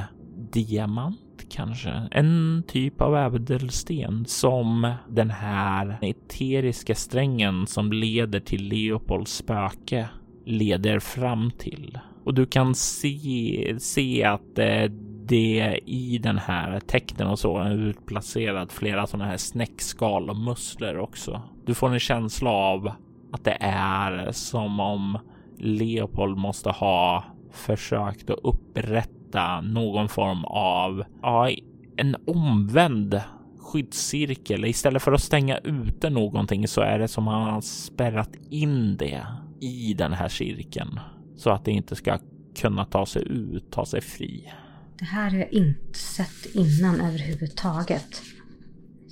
diamant 0.52 1.20
kanske. 1.50 2.08
En 2.12 2.64
typ 2.68 3.02
av 3.02 3.36
ädelsten 3.36 4.26
som 4.26 4.94
den 5.10 5.30
här 5.30 5.98
eteriska 6.02 6.96
strängen 6.96 7.68
som 7.68 7.94
leder 7.94 8.40
till 8.40 8.68
Leopolds 8.68 9.36
spöke 9.36 10.10
leder 10.46 11.00
fram 11.00 11.52
till. 11.52 12.00
Och 12.24 12.34
du 12.34 12.46
kan 12.46 12.76
se, 12.76 13.76
se 13.80 14.24
att 14.24 14.60
eh, 14.60 14.92
det 15.26 15.80
i 15.86 16.18
den 16.18 16.38
här 16.38 16.80
tecknen 16.80 17.28
och 17.28 17.40
så 17.40 17.58
är 17.58 17.72
utplacerat 17.72 18.74
flera 18.74 19.08
sådana 19.08 19.30
här 19.30 19.38
snäckskal 19.38 20.30
och 20.30 20.38
musslor 20.38 20.98
också. 20.98 21.42
Du 21.66 21.74
får 21.74 21.94
en 21.94 22.00
känsla 22.00 22.50
av 22.50 22.92
att 23.34 23.44
det 23.44 23.58
är 23.60 24.32
som 24.32 24.80
om 24.80 25.18
Leopold 25.58 26.38
måste 26.38 26.70
ha 26.70 27.24
försökt 27.52 28.30
att 28.30 28.40
upprätta 28.44 29.62
någon 29.62 30.10
form 30.10 30.46
av, 30.46 31.04
ja, 31.22 31.50
en 31.98 32.16
omvänd 32.28 33.22
skyddscirkel. 33.60 34.66
Istället 34.66 35.04
för 35.04 35.12
att 35.12 35.22
stänga 35.22 35.58
ute 35.58 36.10
någonting 36.10 36.68
så 36.68 36.82
är 36.82 37.00
det 37.00 37.08
som 37.08 37.28
att 37.28 37.34
han 37.34 37.54
har 37.54 37.62
spärrat 37.62 38.32
in 38.50 38.98
det 38.98 39.28
i 39.60 39.94
den 39.94 40.14
här 40.14 40.30
cirkeln 40.30 41.00
så 41.38 41.50
att 41.50 41.66
det 41.66 41.72
inte 41.72 41.96
ska 41.96 42.18
kunna 42.56 42.86
ta 42.86 43.06
sig 43.06 43.28
ut, 43.28 43.72
ta 43.72 43.86
sig 43.86 44.02
fri. 44.02 44.52
Det 45.00 45.06
här 45.06 45.30
har 45.30 45.38
jag 45.38 45.54
inte 45.54 46.00
sett 46.00 46.56
innan 46.56 47.02
överhuvudtaget. 47.02 48.22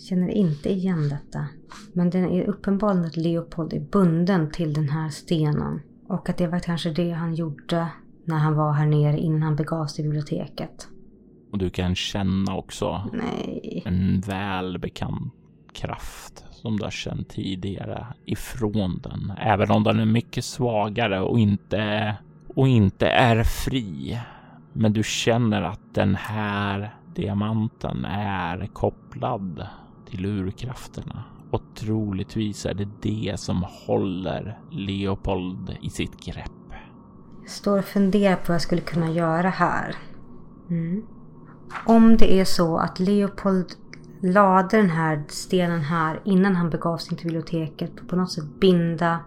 Känner 0.09 0.29
inte 0.29 0.69
igen 0.69 1.09
detta. 1.09 1.47
Men 1.93 2.09
det 2.09 2.19
är 2.19 2.43
uppenbarligen 2.43 3.05
att 3.05 3.17
Leopold 3.17 3.73
är 3.73 3.79
bunden 3.79 4.51
till 4.51 4.73
den 4.73 4.89
här 4.89 5.09
stenen. 5.09 5.81
Och 6.07 6.29
att 6.29 6.37
det 6.37 6.47
var 6.47 6.59
kanske 6.59 6.89
det 6.89 7.11
han 7.11 7.35
gjorde 7.35 7.87
när 8.25 8.37
han 8.37 8.55
var 8.55 8.73
här 8.73 8.85
nere 8.85 9.17
innan 9.17 9.41
han 9.41 9.55
begav 9.55 9.85
sig 9.85 9.95
till 9.95 10.03
biblioteket. 10.03 10.87
Och 11.51 11.57
du 11.57 11.69
kan 11.69 11.95
känna 11.95 12.55
också 12.55 13.09
Nej. 13.13 13.83
en 13.85 14.21
välbekant 14.21 15.33
kraft 15.73 16.45
som 16.51 16.77
du 16.77 16.83
har 16.83 16.91
känt 16.91 17.29
tidigare 17.29 18.07
ifrån 18.25 18.99
den. 19.03 19.33
Även 19.37 19.71
om 19.71 19.83
den 19.83 19.99
är 19.99 20.05
mycket 20.05 20.45
svagare 20.45 21.21
och 21.21 21.39
inte, 21.39 22.15
och 22.55 22.67
inte 22.67 23.07
är 23.07 23.43
fri. 23.43 24.19
Men 24.73 24.93
du 24.93 25.03
känner 25.03 25.61
att 25.61 25.93
den 25.93 26.15
här 26.15 26.95
diamanten 27.15 28.05
är 28.05 28.67
kopplad 28.73 29.67
till 30.12 30.26
urkrafterna 30.26 31.24
Och 31.51 31.62
troligtvis 31.76 32.66
är 32.66 32.74
det 32.74 32.88
det 33.01 33.39
som 33.39 33.66
håller 33.88 34.59
Leopold 34.72 35.78
i 35.82 35.89
sitt 35.89 36.26
grepp. 36.26 36.51
Jag 37.41 37.49
står 37.49 37.80
och 37.80 37.86
funderar 37.86 38.36
på 38.36 38.41
vad 38.47 38.55
jag 38.55 38.62
skulle 38.62 38.82
kunna 38.82 39.12
göra 39.12 39.49
här. 39.49 39.95
Mm. 40.70 41.03
Om 41.86 42.18
det 42.18 42.39
är 42.39 42.45
så 42.45 42.78
att 42.78 42.99
Leopold 42.99 43.66
lade 44.22 44.78
den 44.78 44.89
här 44.89 45.24
stenen 45.28 45.82
här 45.82 46.22
innan 46.26 46.55
han 46.55 46.70
begav 46.70 46.97
sig 46.97 47.18
till 47.18 47.28
biblioteket. 47.28 48.07
På 48.07 48.16
något 48.16 48.32
sätt 48.32 48.59
binda 48.59 49.20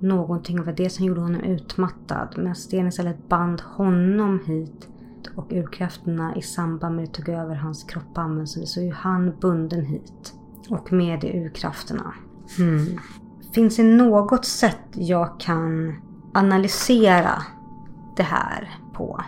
någonting. 0.00 0.56
Det 0.56 0.62
var 0.62 0.72
det 0.72 0.90
som 0.90 1.04
gjorde 1.04 1.20
honom 1.20 1.40
utmattad. 1.40 2.34
Men 2.36 2.54
stenen 2.54 2.88
istället 2.88 3.28
band 3.28 3.60
honom 3.60 4.40
hit. 4.46 4.88
Och 5.36 5.52
urkrafterna 5.52 6.36
i 6.36 6.42
samband 6.42 6.96
med 6.96 7.04
det 7.04 7.12
tog 7.12 7.28
över 7.28 7.54
hans 7.54 7.84
kropp 7.84 8.18
används. 8.18 8.58
Så 8.64 8.80
är 8.80 8.84
ju 8.84 8.92
han 8.92 9.36
bunden 9.40 9.84
hit. 9.84 10.34
Och 10.68 10.92
med 10.92 11.20
det 11.20 11.40
urkrafterna. 11.44 12.14
Hmm. 12.56 12.98
Finns 13.54 13.76
det 13.76 13.82
något 13.82 14.44
sätt 14.44 14.80
jag 14.94 15.40
kan 15.40 15.94
analysera 16.34 17.42
det 18.16 18.22
här 18.22 18.70
på? 18.92 19.20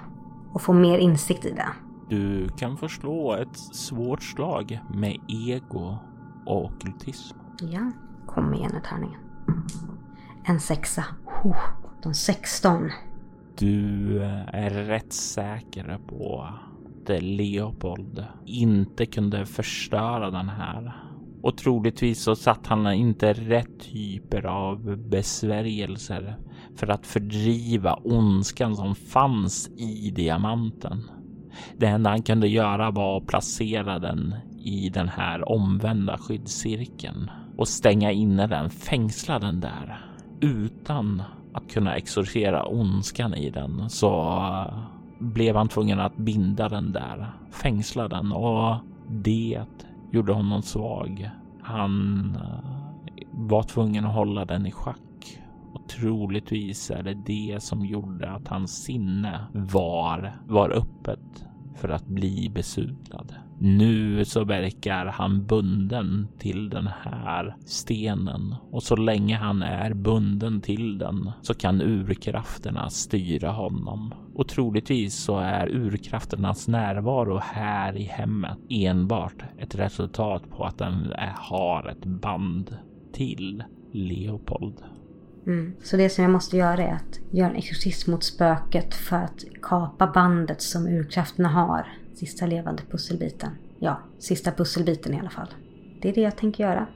Och 0.52 0.62
få 0.62 0.72
mer 0.72 0.98
insikt 0.98 1.44
i 1.44 1.50
det? 1.50 1.68
Du 2.08 2.48
kan 2.48 2.76
förslå 2.76 3.32
ett 3.34 3.56
svårt 3.56 4.22
slag 4.22 4.80
med 4.94 5.20
ego 5.28 5.96
och 6.46 6.64
okkultism. 6.64 7.38
Ja, 7.60 7.90
kom 8.26 8.54
igen 8.54 8.70
nu 8.74 8.80
tärningen. 8.88 9.20
En 10.44 10.60
sexa. 10.60 11.04
Oh, 11.44 11.56
de 12.02 12.14
16. 12.14 12.90
Du 13.58 14.16
eh, 14.22 14.54
är 14.54 14.70
rätt 14.70 15.12
säker 15.12 15.98
på 16.06 16.42
att 16.42 17.22
Leopold 17.22 18.24
inte 18.46 19.06
kunde 19.06 19.46
förstöra 19.46 20.30
den 20.30 20.48
här. 20.48 20.92
Och 21.42 21.56
troligtvis 21.56 22.22
så 22.22 22.36
satt 22.36 22.66
han 22.66 22.92
inte 22.92 23.32
rätt 23.32 23.80
typer 23.80 24.46
av 24.46 24.96
besvärjelser 24.96 26.36
för 26.76 26.90
att 26.90 27.06
fördriva 27.06 27.94
ondskan 27.94 28.76
som 28.76 28.94
fanns 28.94 29.70
i 29.76 30.10
diamanten. 30.10 31.02
Det 31.76 31.86
enda 31.86 32.10
han 32.10 32.22
kunde 32.22 32.48
göra 32.48 32.90
var 32.90 33.16
att 33.16 33.26
placera 33.26 33.98
den 33.98 34.34
i 34.58 34.88
den 34.88 35.08
här 35.08 35.48
omvända 35.48 36.18
skyddscirkeln 36.18 37.30
och 37.56 37.68
stänga 37.68 38.12
inne 38.12 38.46
den, 38.46 38.70
fängsla 38.70 39.38
den 39.38 39.60
där 39.60 40.04
utan 40.40 41.22
att 41.54 41.72
kunna 41.72 41.96
exorcera 41.96 42.66
ondskan 42.66 43.34
i 43.34 43.50
den 43.50 43.90
så 43.90 44.20
eh, 44.68 44.78
blev 45.18 45.56
han 45.56 45.68
tvungen 45.68 46.00
att 46.00 46.16
binda 46.16 46.68
den 46.68 46.92
där, 46.92 47.32
fängsla 47.50 48.08
den 48.08 48.32
och 48.32 48.76
det 49.08 49.60
gjorde 50.12 50.32
honom 50.32 50.62
svag. 50.62 51.30
Han 51.62 52.36
eh, 52.40 52.70
var 53.30 53.62
tvungen 53.62 54.04
att 54.04 54.14
hålla 54.14 54.44
den 54.44 54.66
i 54.66 54.72
schack 54.72 55.40
och 55.72 55.88
troligtvis 55.88 56.90
är 56.90 57.02
det 57.02 57.14
det 57.14 57.62
som 57.62 57.86
gjorde 57.86 58.30
att 58.30 58.48
hans 58.48 58.82
sinne 58.82 59.46
var, 59.52 60.38
var 60.46 60.70
öppet 60.70 61.46
för 61.74 61.88
att 61.88 62.06
bli 62.06 62.50
besudlad. 62.54 63.34
Nu 63.66 64.24
så 64.24 64.44
verkar 64.44 65.06
han 65.06 65.46
bunden 65.46 66.28
till 66.38 66.70
den 66.70 66.88
här 67.02 67.56
stenen 67.66 68.54
och 68.70 68.82
så 68.82 68.96
länge 68.96 69.36
han 69.36 69.62
är 69.62 69.94
bunden 69.94 70.60
till 70.60 70.98
den 70.98 71.30
så 71.42 71.54
kan 71.54 71.82
urkrafterna 71.82 72.90
styra 72.90 73.50
honom. 73.50 74.14
Och 74.34 74.48
troligtvis 74.48 75.14
så 75.14 75.38
är 75.38 75.68
urkrafternas 75.68 76.68
närvaro 76.68 77.40
här 77.42 77.96
i 77.96 78.02
hemmet 78.02 78.58
enbart 78.70 79.42
ett 79.58 79.74
resultat 79.74 80.50
på 80.50 80.64
att 80.64 80.78
den 80.78 81.12
har 81.36 81.88
ett 81.88 82.04
band 82.04 82.76
till 83.12 83.64
Leopold. 83.92 84.74
Mm. 85.46 85.74
Så 85.82 85.96
det 85.96 86.10
som 86.10 86.24
jag 86.24 86.30
måste 86.30 86.56
göra 86.56 86.82
är 86.82 86.92
att 86.92 87.20
göra 87.30 87.50
en 87.50 87.56
exorcism 87.56 88.10
mot 88.10 88.24
spöket 88.24 88.94
för 88.94 89.16
att 89.16 89.44
kapa 89.62 90.06
bandet 90.06 90.62
som 90.62 90.86
urkrafterna 90.86 91.48
har. 91.48 92.03
Sista 92.14 92.46
levande 92.46 92.82
pusselbiten. 92.90 93.50
Ja, 93.78 93.98
sista 94.18 94.52
pusselbiten 94.52 95.14
i 95.14 95.18
alla 95.20 95.30
fall. 95.30 95.48
Det 96.02 96.08
är 96.08 96.12
det 96.12 96.20
jag 96.20 96.36
tänker 96.36 96.64
göra. 96.64 96.86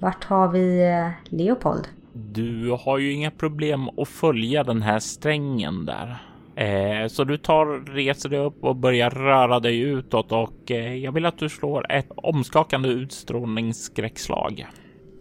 Vart 0.00 0.24
har 0.24 0.48
vi 0.48 0.82
eh, 0.82 1.34
Leopold? 1.36 1.88
Du 2.12 2.76
har 2.80 2.98
ju 2.98 3.12
inga 3.12 3.30
problem 3.30 3.88
att 3.96 4.08
följa 4.08 4.64
den 4.64 4.82
här 4.82 4.98
strängen 4.98 5.86
där. 5.86 6.22
Eh, 6.56 7.08
så 7.08 7.24
du 7.24 7.36
tar, 7.36 7.94
reser 7.94 8.28
dig 8.28 8.38
upp 8.38 8.64
och 8.64 8.76
börjar 8.76 9.10
röra 9.10 9.60
dig 9.60 9.80
utåt 9.80 10.32
och 10.32 10.70
eh, 10.70 10.94
jag 10.94 11.12
vill 11.12 11.26
att 11.26 11.38
du 11.38 11.48
slår 11.48 11.92
ett 11.92 12.08
omskakande 12.16 12.88
utstrålningsskräckslag. 12.88 14.66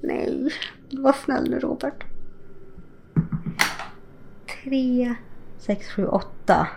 Nej, 0.01 0.49
var 0.91 1.13
snäll 1.13 1.49
nu 1.49 1.59
Robert. 1.59 2.03
3, 4.63 5.15
6, 5.57 5.87
7, 5.87 6.05
8. 6.07 6.67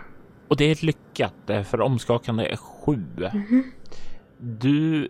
Och 0.51 0.57
det 0.57 0.65
är 0.65 0.85
lyckat 0.85 1.49
eh, 1.49 1.63
för 1.63 1.81
omskakande 1.81 2.45
är 2.45 2.55
7. 2.55 2.95
Mm-hmm. 2.95 3.63
Du 4.37 5.09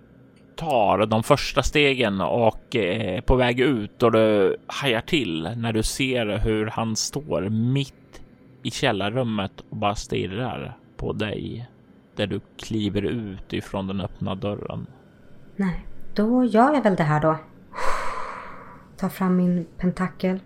tar 0.56 1.06
de 1.06 1.24
första 1.24 1.64
stegen 1.64 2.22
och 2.22 2.76
är 2.76 3.16
eh, 3.16 3.22
på 3.22 3.36
väg 3.36 3.60
ut 3.60 4.04
och 4.04 4.12
du 4.12 4.58
hajar 4.68 5.02
till 5.02 5.50
när 5.58 5.74
du 5.74 5.84
ser 5.84 6.38
hur 6.38 6.66
han 6.66 6.96
står 6.96 7.50
mitt 7.50 8.22
i 8.64 8.72
källarrummet 8.72 9.52
och 9.70 9.78
bara 9.78 9.96
stirrar 9.96 10.78
på 10.98 11.14
dig 11.14 11.70
där 12.16 12.28
du 12.28 12.42
kliver 12.58 13.02
ut 13.02 13.54
ifrån 13.54 13.88
den 13.88 14.02
öppna 14.02 14.36
dörren. 14.36 14.88
Nej, 15.56 15.86
då 16.16 16.44
gör 16.46 16.74
jag 16.74 16.84
väl 16.84 16.96
det 16.96 17.04
här 17.04 17.22
då. 17.22 17.38
Ta 18.98 19.10
fram 19.10 19.36
min 19.36 19.68
pentakel. 19.78 20.40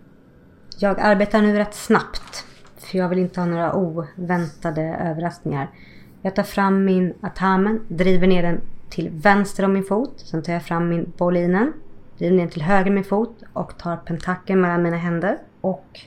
Jag 0.78 1.00
arbetar 1.00 1.42
nu 1.42 1.58
rätt 1.58 1.74
snabbt. 1.74 2.45
För 2.86 2.98
jag 2.98 3.08
vill 3.08 3.18
inte 3.18 3.40
ha 3.40 3.46
några 3.46 3.74
oväntade 3.74 4.82
överraskningar. 4.82 5.70
Jag 6.22 6.34
tar 6.34 6.42
fram 6.42 6.84
min 6.84 7.14
atamen, 7.20 7.80
driver 7.88 8.26
ner 8.26 8.42
den 8.42 8.60
till 8.88 9.10
vänster 9.10 9.64
om 9.64 9.72
min 9.72 9.84
fot. 9.84 10.12
Sen 10.16 10.42
tar 10.42 10.52
jag 10.52 10.62
fram 10.62 10.88
min 10.88 11.12
bolinen, 11.16 11.72
driver 12.18 12.36
ner 12.36 12.46
till 12.46 12.62
höger 12.62 12.90
om 12.90 12.94
min 12.94 13.04
fot 13.04 13.42
och 13.52 13.78
tar 13.78 13.96
pentaken 13.96 14.60
mellan 14.60 14.82
mina 14.82 14.96
händer. 14.96 15.38
Och 15.60 16.00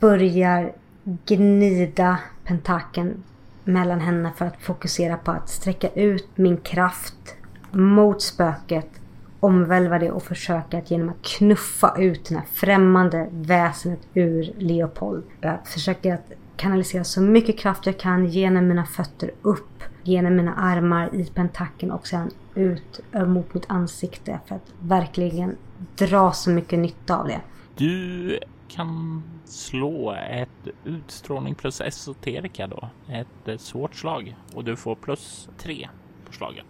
börjar 0.00 0.72
gnida 1.04 2.18
pentaken 2.44 3.22
mellan 3.64 4.00
händerna 4.00 4.32
för 4.36 4.46
att 4.46 4.62
fokusera 4.62 5.16
på 5.16 5.30
att 5.30 5.48
sträcka 5.48 5.88
ut 5.88 6.28
min 6.34 6.56
kraft 6.56 7.36
mot 7.70 8.22
spöket 8.22 8.99
omvälva 9.40 9.98
det 9.98 10.10
och 10.10 10.22
försöka 10.22 10.78
att 10.78 10.90
genom 10.90 11.08
att 11.08 11.22
knuffa 11.22 11.94
ut 11.98 12.28
det 12.28 12.34
här 12.34 12.44
främmande 12.52 13.28
väsendet 13.30 14.00
ur 14.14 14.52
Leopold. 14.58 15.24
Jag 15.40 15.58
försöker 15.66 16.14
att 16.14 16.32
kanalisera 16.56 17.04
så 17.04 17.20
mycket 17.20 17.58
kraft 17.58 17.86
jag 17.86 17.98
kan 17.98 18.26
genom 18.26 18.68
mina 18.68 18.86
fötter 18.86 19.30
upp, 19.42 19.82
genom 20.02 20.36
mina 20.36 20.54
armar 20.54 21.14
i 21.14 21.24
pentakeln 21.24 21.92
och 21.92 22.06
sen 22.06 22.30
ut 22.54 23.00
mot 23.26 23.54
mitt 23.54 23.64
ansikte 23.68 24.40
för 24.46 24.54
att 24.54 24.72
verkligen 24.80 25.56
dra 25.96 26.32
så 26.32 26.50
mycket 26.50 26.78
nytta 26.78 27.18
av 27.18 27.26
det. 27.26 27.40
Du 27.76 28.38
kan 28.68 29.22
slå 29.44 30.12
ett 30.30 30.68
utstrålning 30.84 31.54
plus 31.54 31.80
esoterika 31.80 32.66
då. 32.66 32.88
Ett 33.08 33.60
svårt 33.60 33.94
slag 33.94 34.36
och 34.54 34.64
du 34.64 34.76
får 34.76 34.94
plus 34.94 35.48
tre 35.58 35.88
på 36.26 36.32
slaget. 36.32 36.66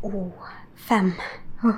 Oh, 0.00 0.32
fem. 0.88 1.12
Oh, 1.62 1.74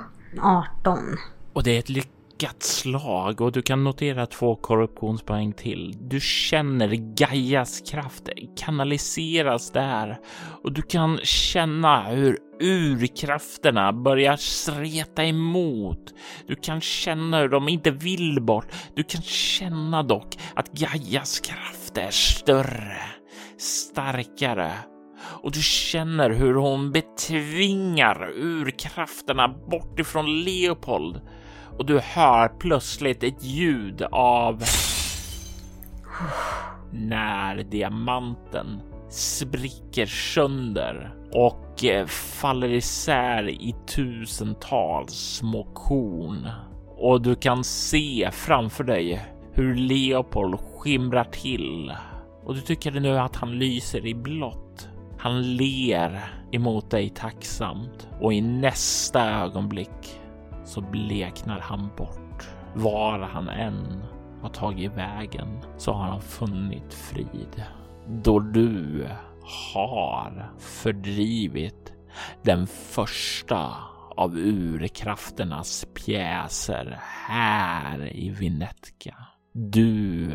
18. 0.81 1.17
Och 1.53 1.63
det 1.63 1.75
är 1.75 1.79
ett 1.79 1.89
lyckat 1.89 2.63
slag 2.63 3.41
och 3.41 3.51
du 3.51 3.61
kan 3.61 3.83
notera 3.83 4.25
två 4.25 4.55
korruptionspoäng 4.55 5.53
till. 5.53 5.95
Du 5.99 6.19
känner 6.19 6.87
Gaias 7.15 7.91
kraft 7.91 8.29
kanaliseras 8.57 9.71
där 9.71 10.17
och 10.63 10.71
du 10.71 10.81
kan 10.81 11.17
känna 11.23 12.03
hur 12.03 12.37
urkrafterna 12.61 13.93
börjar 13.93 14.35
streta 14.35 15.23
emot. 15.23 16.13
Du 16.47 16.55
kan 16.55 16.81
känna 16.81 17.39
hur 17.39 17.49
de 17.49 17.69
inte 17.69 17.91
vill 17.91 18.41
bort. 18.41 18.67
Du 18.95 19.03
kan 19.03 19.21
känna 19.21 20.03
dock 20.03 20.37
att 20.55 20.71
Gaias 20.71 21.39
kraft 21.39 21.97
är 21.97 22.11
större, 22.11 22.97
starkare 23.57 24.71
och 25.25 25.51
du 25.51 25.61
känner 25.61 26.29
hur 26.29 26.53
hon 26.53 26.91
betvingar 26.91 28.31
urkrafterna 28.35 29.47
bort 29.47 29.99
ifrån 29.99 30.43
Leopold 30.43 31.21
och 31.77 31.85
du 31.85 31.99
hör 31.99 32.47
plötsligt 32.47 33.23
ett 33.23 33.43
ljud 33.43 34.01
av 34.11 34.63
när 36.91 37.63
diamanten 37.63 38.81
spricker 39.09 40.05
sönder 40.05 41.15
och 41.33 41.85
eh, 41.85 42.05
faller 42.07 42.69
isär 42.73 43.49
i 43.49 43.75
tusentals 43.87 45.13
små 45.13 45.63
korn. 45.73 46.47
Och 46.97 47.21
du 47.21 47.35
kan 47.35 47.63
se 47.63 48.29
framför 48.31 48.83
dig 48.83 49.25
hur 49.53 49.75
Leopold 49.75 50.59
skimrar 50.59 51.23
till 51.23 51.93
och 52.43 52.55
du 52.55 52.61
tycker 52.61 52.91
nu 52.91 53.19
att 53.19 53.35
han 53.35 53.51
lyser 53.51 54.05
i 54.05 54.13
blått. 54.13 54.64
Han 55.25 55.41
ler 55.41 56.33
emot 56.51 56.89
dig 56.89 57.09
tacksamt 57.09 58.09
och 58.21 58.33
i 58.33 58.41
nästa 58.41 59.29
ögonblick 59.29 60.21
så 60.65 60.81
bleknar 60.81 61.59
han 61.59 61.89
bort. 61.97 62.49
Var 62.75 63.19
han 63.19 63.49
än 63.49 64.03
har 64.41 64.49
tagit 64.49 64.91
vägen 64.91 65.61
så 65.77 65.91
har 65.91 66.07
han 66.07 66.21
funnit 66.21 66.93
frid. 66.93 67.63
Då 68.07 68.39
du 68.39 69.07
har 69.73 70.51
fördrivit 70.59 71.93
den 72.43 72.67
första 72.67 73.73
av 74.17 74.37
urkrafternas 74.37 75.85
pjäser 75.93 76.99
här 77.01 78.15
i 78.15 78.29
Vinetka. 78.29 79.15
Du 79.53 80.31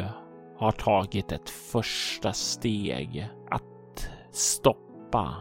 har 0.59 0.73
tagit 0.73 1.33
ett 1.33 1.51
första 1.51 2.33
steg 2.33 3.29
att 3.51 3.63
stoppa 4.33 5.35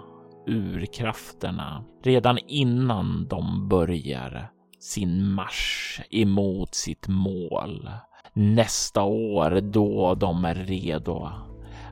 urkrafterna 0.48 1.84
redan 2.04 2.38
innan 2.48 3.28
de 3.28 3.68
börjar 3.70 4.52
sin 4.80 5.32
marsch 5.32 6.02
emot 6.10 6.76
sitt 6.76 7.08
mål. 7.08 7.90
Nästa 8.34 9.04
år 9.04 9.62
då 9.62 10.16
de 10.16 10.46
är 10.46 10.56
redo 10.56 11.30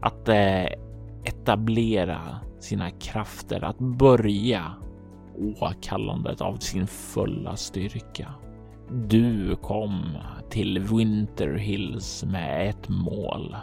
att 0.02 0.30
eh, 0.30 0.66
etablera 1.24 2.40
sina 2.60 2.92
krafter, 2.92 3.64
att 3.64 3.80
börja 3.80 4.74
åkallandet 5.38 6.42
av 6.42 6.56
sin 6.56 6.88
fulla 6.88 7.56
styrka. 7.56 8.34
Du 8.92 9.56
kom 9.56 10.18
till 10.50 10.80
Winter 10.80 11.54
Hills 11.54 12.24
med 12.24 12.70
ett 12.70 12.90
mål 12.90 13.56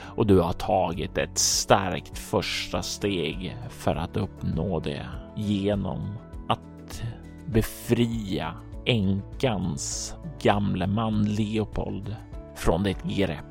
och 0.00 0.26
du 0.26 0.40
har 0.40 0.52
tagit 0.52 1.18
ett 1.18 1.38
starkt 1.38 2.18
första 2.18 2.82
steg 2.82 3.56
för 3.70 3.94
att 3.94 4.16
uppnå 4.16 4.80
det 4.80 5.06
genom 5.36 6.14
att 6.48 7.02
befria 7.46 8.54
änkans 8.86 10.14
gamle 10.42 10.86
man 10.86 11.24
Leopold 11.24 12.16
från 12.56 12.82
det 12.82 12.96
grepp 13.04 13.44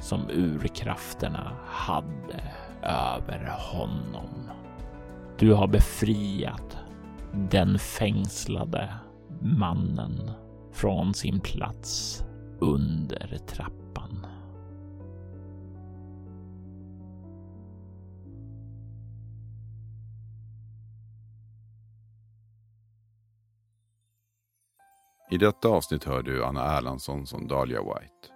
som 0.00 0.20
urkrafterna 0.30 1.52
hade 1.66 2.52
över 2.82 3.52
honom. 3.58 4.50
Du 5.38 5.52
har 5.52 5.66
befriat 5.66 6.76
den 7.32 7.78
fängslade 7.78 8.94
mannen 9.40 10.30
från 10.72 11.14
sin 11.14 11.40
plats 11.40 12.22
under 12.60 13.38
trappan. 13.46 13.83
I 25.34 25.38
detta 25.38 25.68
avsnitt 25.68 26.04
hör 26.04 26.22
du 26.22 26.44
Anna 26.44 26.76
Erlandsson 26.76 27.26
som 27.26 27.48
Dahlia 27.48 27.82
White. 27.82 28.28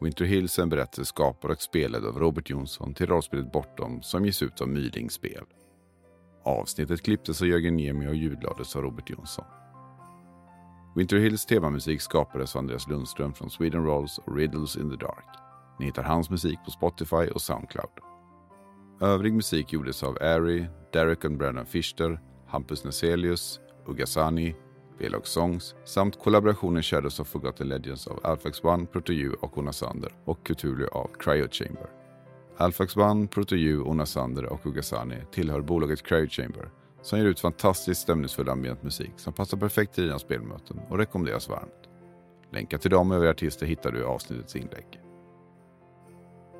Winter 0.00 0.24
Hills 0.24 0.58
är 0.58 0.62
en 0.62 0.68
berättelse 0.68 1.04
skapad 1.04 1.50
och 1.50 1.62
spelad 1.62 2.06
av 2.06 2.18
Robert 2.18 2.50
Jonsson 2.50 2.94
till 2.94 3.06
rollspelet 3.06 3.52
Bortom 3.52 4.02
som 4.02 4.24
ges 4.24 4.42
ut 4.42 4.60
av 4.60 4.68
Myling 4.68 5.10
spel. 5.10 5.44
Avsnittet 6.44 7.02
klipptes 7.02 7.42
av 7.42 7.48
Jörgen 7.48 7.76
Niemi 7.76 8.08
och 8.08 8.14
ljudlades 8.14 8.76
av 8.76 8.82
Robert 8.82 9.10
Jonsson. 9.10 9.44
Winter 10.94 11.16
Hills 11.16 11.46
temamusik 11.46 12.00
skapades 12.00 12.56
av 12.56 12.58
Andreas 12.58 12.88
Lundström 12.88 13.34
från 13.34 13.50
Sweden 13.50 13.84
Rolls 13.84 14.18
och 14.18 14.36
Riddles 14.36 14.76
in 14.76 14.90
the 14.90 14.96
Dark. 14.96 15.28
Ni 15.78 15.86
hittar 15.86 16.02
hans 16.02 16.30
musik 16.30 16.58
på 16.64 16.70
Spotify 16.70 17.30
och 17.34 17.42
Soundcloud. 17.42 17.98
Övrig 19.00 19.34
musik 19.34 19.72
gjordes 19.72 20.02
av 20.02 20.18
Ari, 20.20 20.66
Derek 20.92 21.24
and 21.24 21.38
Brandon 21.38 21.66
Fischer, 21.66 22.20
Hampus 22.46 22.84
Neselius, 22.84 23.60
Ugasani, 23.86 24.54
Belog 24.98 25.26
Songs 25.26 25.74
samt 25.84 26.18
kollaborationen 26.18 26.82
Shadows 26.82 27.20
of 27.20 27.28
Forgotten 27.28 27.68
Legends 27.68 28.06
av 28.06 28.20
Alphax 28.22 28.64
One, 28.64 28.86
Protoju 28.86 29.32
och 29.32 29.58
Onasander 29.58 30.12
och 30.24 30.46
Cthulhu 30.46 30.86
av 30.86 31.10
Cryo 31.18 31.48
Chamber. 31.50 31.86
Alphax 32.56 32.96
One, 32.96 33.26
Protoju, 33.26 33.82
Onasander 33.82 34.44
och 34.44 34.66
Ugasani 34.66 35.16
tillhör 35.32 35.60
bolaget 35.60 36.02
Cryo 36.02 36.28
Chamber 36.28 36.70
som 37.02 37.18
ger 37.18 37.26
ut 37.26 37.40
fantastiskt 37.40 38.00
stämningsfull 38.00 38.48
ambient 38.48 38.82
musik 38.82 39.12
som 39.16 39.32
passar 39.32 39.58
perfekt 39.58 39.94
till 39.94 40.04
dina 40.04 40.18
spelmöten 40.18 40.80
och 40.88 40.98
rekommenderas 40.98 41.48
varmt. 41.48 41.88
Länkar 42.52 42.78
till 42.78 42.90
dem 42.90 43.10
och 43.10 43.16
övriga 43.16 43.30
artister 43.30 43.66
hittar 43.66 43.92
du 43.92 44.00
i 44.00 44.04
avsnittets 44.04 44.56
inlägg. 44.56 45.00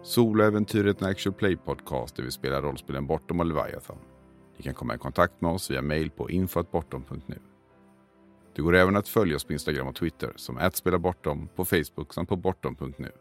Soloäventyret 0.03 1.01
en 1.03 1.09
Actual 1.09 1.34
Play 1.34 1.57
Podcast 1.57 2.16
där 2.16 2.22
vi 2.22 2.30
spelar 2.30 2.62
rollspelen 2.62 3.07
Bortom 3.07 3.41
och 3.41 3.47
Leviathan. 3.47 3.97
Ni 4.57 4.62
kan 4.62 4.74
komma 4.74 4.95
i 4.95 4.99
kontakt 4.99 5.41
med 5.41 5.51
oss 5.51 5.70
via 5.70 5.82
mail 5.82 6.11
på 6.11 6.30
infoatbortom.nu. 6.30 7.39
Det 8.57 8.62
går 8.62 8.74
även 8.74 8.96
att 8.96 9.09
följa 9.09 9.36
oss 9.36 9.44
på 9.44 9.52
Instagram 9.52 9.86
och 9.86 9.94
Twitter 9.94 10.32
som 10.36 10.70
@spelabortom 10.72 11.48
på 11.57 11.64
Facebook 11.64 12.14
samt 12.14 12.28
på 12.28 12.36
bortom.nu. 12.36 13.12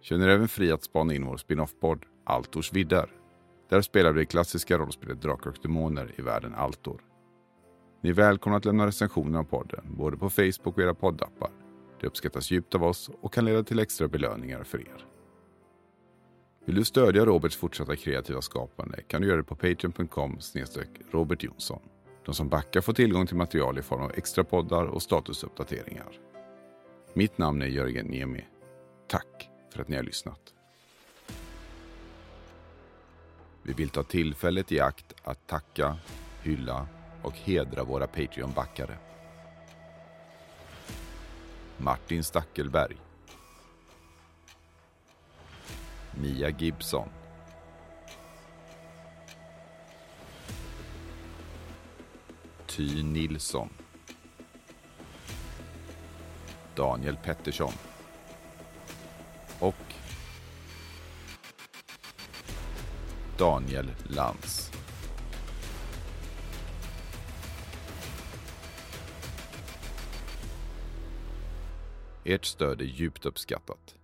Känner 0.00 0.28
även 0.28 0.48
fri 0.48 0.72
att 0.72 0.82
spana 0.82 1.14
in 1.14 1.26
vår 1.26 1.36
spin-off-podd 1.36 2.04
Altors 2.24 2.72
viddar. 2.72 3.10
Där 3.68 3.82
spelar 3.82 4.12
vi 4.12 4.20
det 4.20 4.26
klassiska 4.26 4.78
rollspelet 4.78 5.22
Drakar 5.22 5.50
och 5.50 5.56
Demoner 5.62 6.14
i 6.16 6.22
världen 6.22 6.54
Altor. 6.54 7.00
Ni 8.02 8.10
är 8.10 8.14
välkomna 8.14 8.56
att 8.56 8.64
lämna 8.64 8.86
recensioner 8.86 9.38
av 9.38 9.44
podden, 9.44 9.84
både 9.96 10.16
på 10.16 10.30
Facebook 10.30 10.76
och 10.76 10.82
era 10.82 10.94
poddappar. 10.94 11.50
Det 12.00 12.06
uppskattas 12.06 12.50
djupt 12.50 12.74
av 12.74 12.84
oss 12.84 13.10
och 13.20 13.32
kan 13.32 13.44
leda 13.44 13.62
till 13.62 13.78
extra 13.78 14.08
belöningar 14.08 14.64
för 14.64 14.80
er. 14.80 15.06
Vill 16.64 16.76
du 16.76 16.84
stödja 16.84 17.24
Roberts 17.24 17.56
fortsatta 17.56 17.96
kreativa 17.96 18.42
skapande 18.42 19.02
kan 19.02 19.22
du 19.22 19.28
göra 19.28 19.36
det 19.36 19.44
på 19.44 19.56
patreon.com 19.56 20.38
Robert 21.10 21.42
Jonsson. 21.42 21.80
De 22.24 22.34
som 22.34 22.48
backar 22.48 22.80
får 22.80 22.92
tillgång 22.92 23.26
till 23.26 23.36
material 23.36 23.78
i 23.78 23.82
form 23.82 24.02
av 24.02 24.12
extra 24.14 24.44
poddar 24.44 24.84
och 24.84 25.02
statusuppdateringar. 25.02 26.20
Mitt 27.12 27.38
namn 27.38 27.62
är 27.62 27.66
Jörgen 27.66 28.06
Niemi. 28.06 28.44
Tack 29.06 29.50
för 29.70 29.82
att 29.82 29.88
ni 29.88 29.96
har 29.96 30.02
lyssnat. 30.02 30.40
Vi 33.62 33.72
vill 33.72 33.88
ta 33.88 34.02
tillfället 34.02 34.72
i 34.72 34.80
akt 34.80 35.14
att 35.24 35.46
tacka, 35.46 35.96
hylla 36.42 36.86
och 37.22 37.32
hedra 37.32 37.84
våra 37.84 38.06
Patreon-backare. 38.06 38.98
Martin 41.76 42.24
Stackelberg. 42.24 42.96
Mia 46.20 46.50
Gibson. 46.50 47.08
Ty 52.76 53.02
Nilsson. 53.02 53.68
Daniel 56.74 57.16
Pettersson. 57.16 57.72
Och 59.60 59.94
Daniel 63.38 63.90
Lantz. 64.04 64.72
Ert 72.24 72.44
stöd 72.44 72.80
är 72.80 72.84
djupt 72.84 73.26
uppskattat. 73.26 73.94